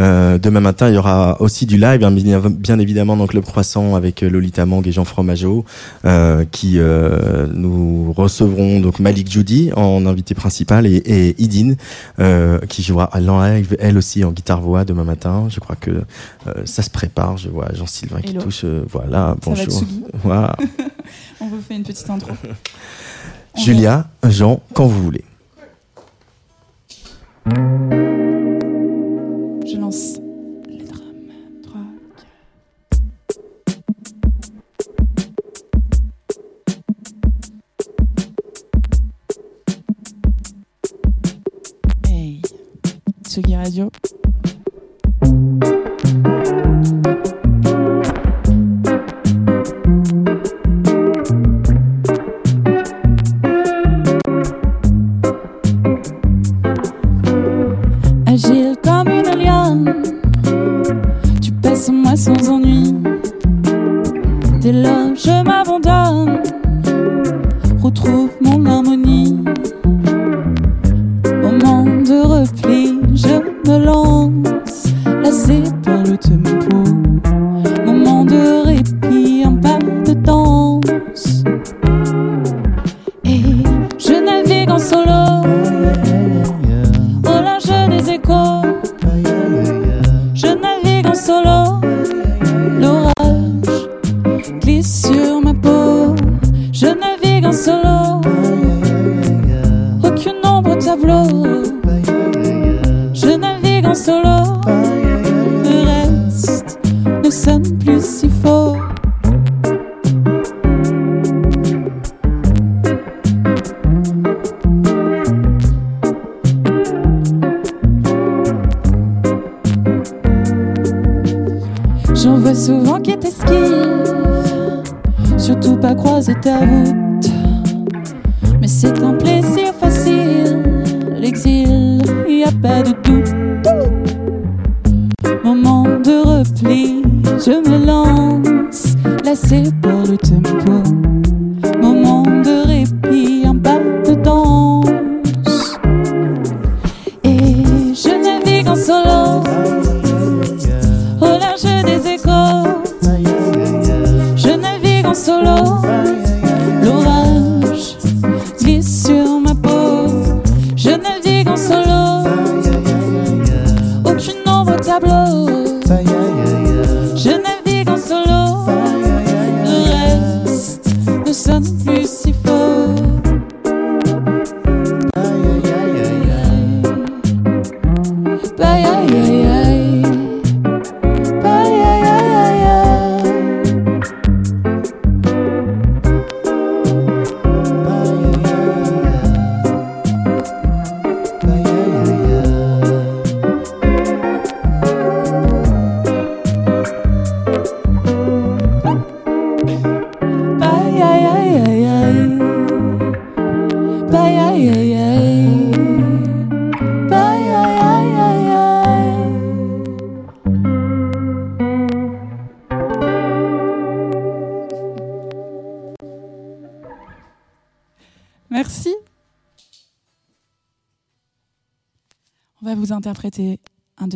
Euh, 0.01 0.39
demain 0.39 0.61
matin, 0.61 0.89
il 0.89 0.95
y 0.95 0.97
aura 0.97 1.39
aussi 1.41 1.65
du 1.65 1.77
live, 1.77 2.03
hein, 2.03 2.11
bien, 2.11 2.79
évidemment 2.79 3.15
dans 3.15 3.27
Club 3.27 3.43
Croissant 3.43 3.95
avec 3.95 4.23
euh, 4.23 4.29
Lolita 4.29 4.65
Mang 4.65 4.85
et 4.87 4.91
Jean 4.91 5.05
Fromageau, 5.05 5.63
euh, 6.05 6.43
qui 6.51 6.79
euh, 6.79 7.47
nous 7.53 8.11
recevront 8.13 8.79
donc 8.79 8.99
Malik 8.99 9.29
Judy 9.29 9.71
en 9.75 10.05
invité 10.07 10.33
principal 10.33 10.87
et, 10.87 10.95
et 10.95 11.41
Idine 11.41 11.75
qui 12.67 12.83
jouera 12.83 13.05
à 13.05 13.19
live 13.19 13.75
elle 13.79 13.97
aussi 13.97 14.23
en 14.23 14.31
guitare 14.31 14.61
voix 14.61 14.85
demain 14.85 15.03
matin. 15.03 15.47
Je 15.49 15.59
crois 15.59 15.75
que 15.75 16.03
ça 16.65 16.81
se 16.81 16.89
prépare. 16.89 17.37
Je 17.37 17.49
vois 17.49 17.73
Jean-Sylvain 17.73 18.21
qui 18.21 18.33
touche. 18.35 18.65
voilà, 18.89 19.35
Ça 19.43 19.49
bonjour. 19.49 19.83
On 21.41 21.47
vous 21.47 21.61
fait 21.61 21.75
une 21.75 21.83
petite 21.83 22.09
intro. 22.09 22.31
Julia, 23.55 24.07
Jean, 24.23 24.61
quand 24.73 24.85
vous 24.85 25.03
voulez. 25.03 25.25
Je 29.71 29.77
lance 29.77 30.19
les 30.67 30.83
drums. 30.83 31.01
3, 31.63 31.79
4. 42.03 42.09
Hey, 42.09 42.41
Tsugi 43.23 43.55
Radio. 43.55 43.89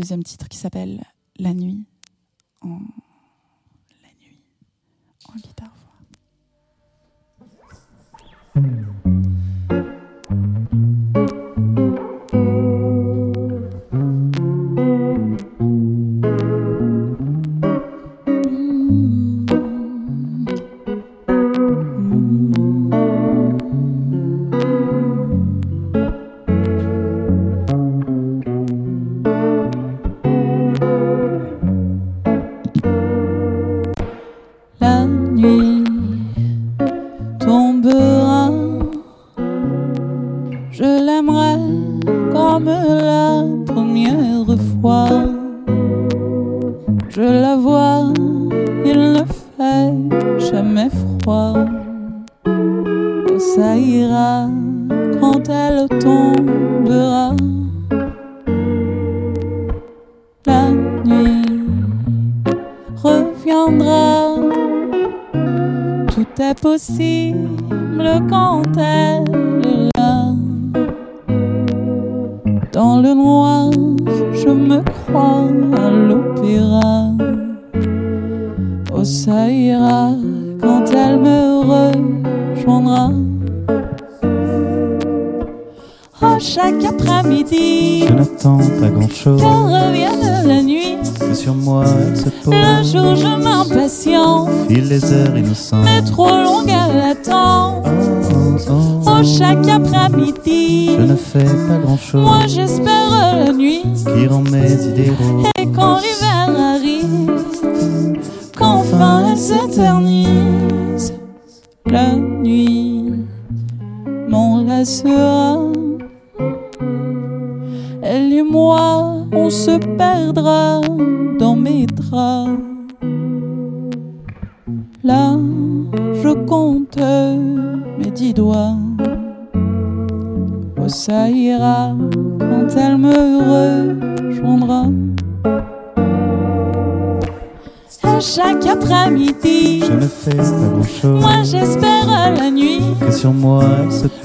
Deuxième 0.06 0.22
titre 0.22 0.48
qui 0.48 0.60
s'appelle 0.60 1.04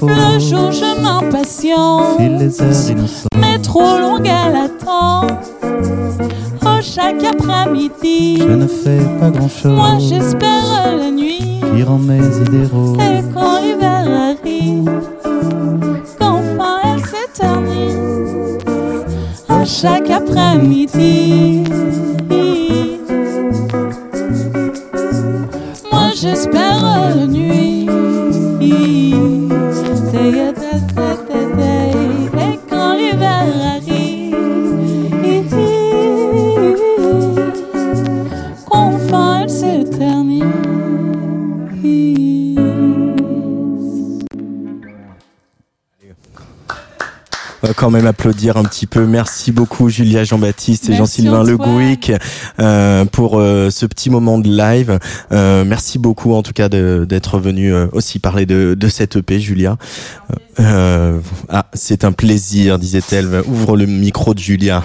Le 0.01 0.39
jour, 0.39 0.71
je 0.71 1.01
m'impatiente, 1.01 2.19
les 2.19 2.61
heures 2.61 2.89
innocentes. 2.89 3.27
mais 3.39 3.57
trop 3.59 3.97
longue 3.99 4.27
elle 4.27 4.55
attend. 4.55 5.27
Oh, 6.63 6.79
chaque 6.81 7.23
après-midi, 7.23 8.37
Je 8.39 8.43
ne 8.53 8.67
fais 8.67 8.99
pas 9.19 9.29
grand 9.31 9.49
chose 9.49 9.71
moi 9.75 9.97
j'espère 9.99 10.95
la 10.97 11.09
nuit. 11.09 11.61
qui 11.75 11.83
rend 11.83 11.97
mes 11.97 12.19
idées 12.19 12.67
roses. 12.71 12.97
Et 12.99 13.21
quand 13.33 13.59
l'hiver 13.61 14.35
arrive, 14.37 14.91
qu'enfin 16.19 16.77
elle 16.83 17.01
s'éternise, 17.03 18.59
à 19.49 19.65
chaque 19.65 20.09
après-midi. 20.11 21.63
Moi 25.91 26.09
j'espère 26.15 26.50
quand 47.81 47.89
même 47.89 48.05
applaudir 48.05 48.57
un 48.57 48.63
petit 48.63 48.85
peu. 48.85 49.07
Merci 49.07 49.51
beaucoup 49.51 49.89
Julia 49.89 50.23
Jean-Baptiste 50.23 50.87
et 50.91 50.93
Jean-Sylvain 50.93 51.43
Le. 51.43 51.57
Gouic 51.57 52.11
euh, 52.59 53.05
pour 53.05 53.39
euh, 53.39 53.71
ce 53.71 53.87
petit 53.87 54.11
moment 54.11 54.37
de 54.37 54.55
live. 54.55 54.99
Euh, 55.31 55.65
merci 55.65 55.97
beaucoup 55.97 56.35
en 56.35 56.43
tout 56.43 56.53
cas 56.53 56.69
d'être 56.69 57.39
venu 57.39 57.73
euh, 57.73 57.87
aussi 57.91 58.19
parler 58.19 58.45
de, 58.45 58.75
de 58.79 58.87
cette 58.87 59.15
EP, 59.15 59.39
Julia. 59.39 59.77
Euh, 60.59 61.19
ah, 61.49 61.65
c'est 61.73 62.05
un 62.05 62.11
plaisir, 62.11 62.77
disait-elle. 62.77 63.41
Ouvre 63.47 63.75
le 63.75 63.87
micro 63.87 64.35
de 64.35 64.39
Julia. 64.39 64.83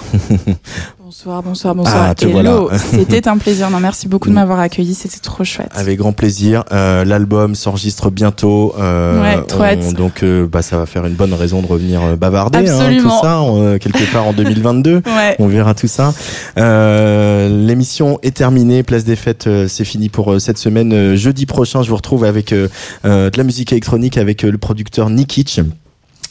Bonsoir, 1.07 1.41
bonsoir, 1.41 1.73
bonsoir. 1.77 2.07
Ah, 2.09 2.15
te 2.17 2.25
Hello. 2.27 2.63
voilà. 2.67 2.79
C'était 2.91 3.29
un 3.29 3.39
plaisir. 3.39 3.71
Non, 3.71 3.79
merci 3.79 4.09
beaucoup 4.09 4.29
de 4.29 4.35
m'avoir 4.35 4.59
accueilli. 4.59 4.93
C'était 4.93 5.21
trop 5.21 5.45
chouette. 5.45 5.71
Avec 5.73 5.99
grand 6.01 6.13
plaisir. 6.13 6.65
Euh, 6.73 7.05
L'album 7.05 7.55
s'enregistre 7.55 8.11
bientôt. 8.11 8.75
Euh, 8.77 9.23
Ouais, 9.23 9.41
trop 9.47 9.63
on- 9.63 9.93
donc, 9.93 10.25
euh, 10.25 10.49
bah, 10.51 10.63
ça 10.63 10.77
va 10.79 10.85
faire 10.85 11.07
une 11.07 11.15
bonne 11.15 11.33
raison 11.33 11.63
de 11.63 11.69
revenir 11.69 12.03
euh, 12.03 12.17
bavarder, 12.17 12.59
hein, 12.59 12.63
Absolument. 12.81 13.21
tout 13.21 13.25
ça, 13.25 13.41
euh, 13.41 13.79
quelque 13.79 14.13
part 14.13 14.27
en 14.27 14.33
2022. 14.33 14.97
Ouais. 15.07 15.37
On 15.39 15.47
verra 15.47 15.75
tout 15.75 15.87
ça. 15.87 16.13
Euh, 16.59 17.49
L'émission 17.65 18.19
est 18.25 18.37
terminée. 18.37 18.83
Place 18.83 19.05
des 19.05 19.15
fêtes, 19.15 19.49
c'est 19.69 19.85
fini 19.85 20.09
pour 20.09 20.41
cette 20.41 20.59
semaine. 20.59 21.15
Jeudi 21.15 21.47
prochain, 21.47 21.85
je 21.85 21.91
vous 21.91 21.97
retrouve 21.97 22.25
avec 22.25 22.53
de 22.53 22.69
la 23.05 23.45
musique 23.45 23.71
électronique 23.71 24.19
avec 24.19 24.43
le 24.43 24.59
producteur 24.59 25.09
Nikitch 25.09 25.61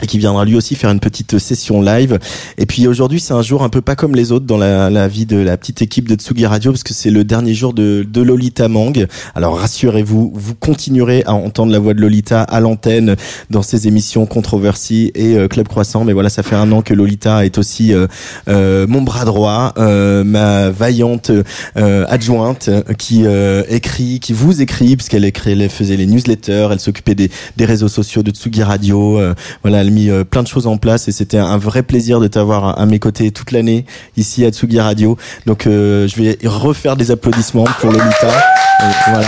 et 0.04 0.08
qui 0.08 0.18
viendra 0.18 0.46
lui 0.46 0.56
aussi 0.56 0.76
faire 0.76 0.92
une 0.92 1.00
petite 1.00 1.40
session 1.40 1.82
live. 1.82 2.20
Et 2.58 2.66
puis 2.66 2.88
aujourd'hui, 2.88 3.20
c'est 3.20 3.34
un 3.34 3.42
jour 3.42 3.64
un 3.64 3.70
peu 3.70 3.82
pas 3.82 3.96
comme 3.96 4.16
les 4.16 4.32
autres 4.32 4.46
dans 4.46 4.58
la, 4.58 4.90
la 4.90 5.08
vie 5.08 5.26
de 5.26 5.38
la 5.38 5.58
petite 5.58 5.82
équipe 5.82 6.08
de 6.08 6.16
Tsugi 6.16 6.46
Radio 6.46 6.72
parce 6.72 6.84
que 6.84 6.94
c'est 6.94 7.12
le 7.12 7.24
dernier 7.24 7.54
jour 7.54 7.74
de, 7.74 8.06
de 8.10 8.22
Lolita 8.22 8.68
Mang. 8.68 9.06
Alors 9.36 9.58
rassurez-vous, 9.60 10.32
vous 10.34 10.56
continuerez 10.56 11.24
à 11.26 11.34
entendre 11.34 11.72
la 11.72 11.80
voix 11.80 11.94
de 11.94 12.02
Lolita 12.02 12.42
à 12.42 12.60
l'antenne 12.60 13.16
dans 13.50 13.62
ses 13.62 13.88
émissions 13.88 14.26
Controversy 14.26 15.12
et 15.16 15.36
euh, 15.36 15.48
Club 15.48 15.68
Croissant. 15.68 16.04
Mais 16.04 16.14
voilà, 16.14 16.30
ça 16.30 16.44
fait 16.44 16.56
un 16.56 16.72
an 16.72 16.82
que 16.82 16.94
Lolita 16.94 17.46
est 17.46 17.58
aussi 17.58 17.94
euh, 17.94 18.08
euh, 18.48 18.88
mon 18.88 19.02
bras 19.02 19.26
droit, 19.26 19.74
euh, 19.78 20.24
ma 20.24 20.70
vaillante 20.70 21.32
adjointe 21.76 22.70
qui 22.98 23.26
écrit, 23.70 24.20
qui 24.20 24.34
vous 24.34 24.62
écrit, 24.62 24.96
puisqu'elle 24.96 25.26
écrit, 25.26 25.52
elle 25.52 25.70
faisait 25.70 25.98
les 25.98 26.06
newsletters, 26.06 26.68
elle 26.72 26.80
s'occupait 26.80 27.16
des, 27.16 27.30
des 27.58 27.66
réseaux 27.66 27.88
sociaux 27.88 28.24
de 28.24 28.32
Tsugi 28.32 28.64
Radio. 28.64 29.20
voilà, 29.64 29.84
elle 29.86 29.92
a 29.92 29.96
mis 29.96 30.10
euh, 30.10 30.24
plein 30.24 30.44
de 30.44 30.48
choses 30.48 30.68
en 30.68 30.78
place 30.78 31.08
et 31.08 31.12
c'était 31.12 31.38
un 31.38 31.58
vrai 31.58 31.84
plaisir 31.84 32.20
de 32.20 32.28
t'avoir 32.28 32.80
à, 32.80 32.86
mes 32.86 33.00
côtés 33.00 33.32
toute 33.32 33.52
l'année 33.52 33.86
ici 34.18 34.44
à 34.46 34.50
Tsugi 34.50 34.80
Radio. 34.80 35.18
Donc 35.46 35.68
euh, 35.68 36.08
je 36.08 36.22
vais 36.22 36.38
refaire 36.44 36.96
des 36.96 37.12
applaudissements 37.12 37.66
pour 37.80 37.92
Lolita. 37.92 38.28
Voilà. 39.08 39.28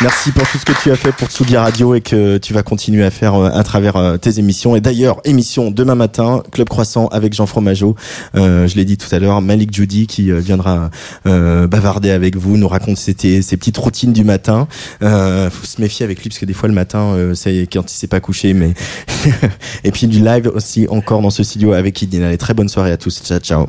Merci 0.00 0.30
pour 0.30 0.48
tout 0.48 0.58
ce 0.58 0.64
que 0.64 0.80
tu 0.80 0.92
as 0.92 0.96
fait 0.96 1.10
pour 1.10 1.28
Tsugi 1.28 1.56
Radio 1.56 1.92
et 1.96 2.00
que 2.00 2.38
tu 2.38 2.54
vas 2.54 2.62
continuer 2.62 3.04
à 3.04 3.10
faire 3.10 3.34
euh, 3.34 3.50
à 3.52 3.64
travers 3.64 3.96
euh, 3.96 4.16
tes 4.16 4.38
émissions. 4.38 4.76
Et 4.76 4.80
d'ailleurs, 4.80 5.20
émission 5.24 5.72
demain 5.72 5.96
matin, 5.96 6.44
Club 6.52 6.68
Croissant 6.68 7.08
avec 7.08 7.32
Jean 7.32 7.46
Fromageau. 7.46 7.96
Euh, 8.36 8.68
je 8.68 8.76
l'ai 8.76 8.84
dit 8.84 8.96
tout 8.96 9.12
à 9.12 9.18
l'heure, 9.18 9.42
Malik 9.42 9.74
Judy 9.74 10.06
qui 10.06 10.30
euh, 10.30 10.38
viendra 10.38 10.90
bavarder 11.24 12.10
avec 12.10 12.36
vous, 12.36 12.56
nous 12.56 12.68
raconte 12.68 12.96
ses, 12.96 13.14
petites 13.14 13.76
routines 13.76 14.12
du 14.12 14.22
matin. 14.22 14.68
Euh, 15.02 15.50
faut 15.50 15.66
se 15.66 15.80
méfier 15.80 16.04
avec 16.04 16.22
lui 16.22 16.28
parce 16.28 16.38
que 16.38 16.46
des 16.46 16.54
fois 16.54 16.68
le 16.68 16.76
matin, 16.76 17.32
c'est 17.34 17.68
quand 17.72 17.92
il 17.92 17.96
s'est 17.96 18.06
pas 18.06 18.20
couché. 18.20 18.54
Mais 18.54 18.74
et 19.84 19.90
puis 19.90 20.06
du 20.06 20.20
live 20.20 20.48
aussi 20.54 20.86
encore 20.88 21.22
dans 21.22 21.30
ce 21.30 21.42
studio 21.42 21.72
avec 21.72 22.00
Idina. 22.02 22.28
Allez, 22.28 22.38
très 22.38 22.54
bonne 22.54 22.68
soirée 22.68 22.92
à 22.92 22.96
tous. 22.96 23.20
Ciao, 23.24 23.40
ciao. 23.40 23.68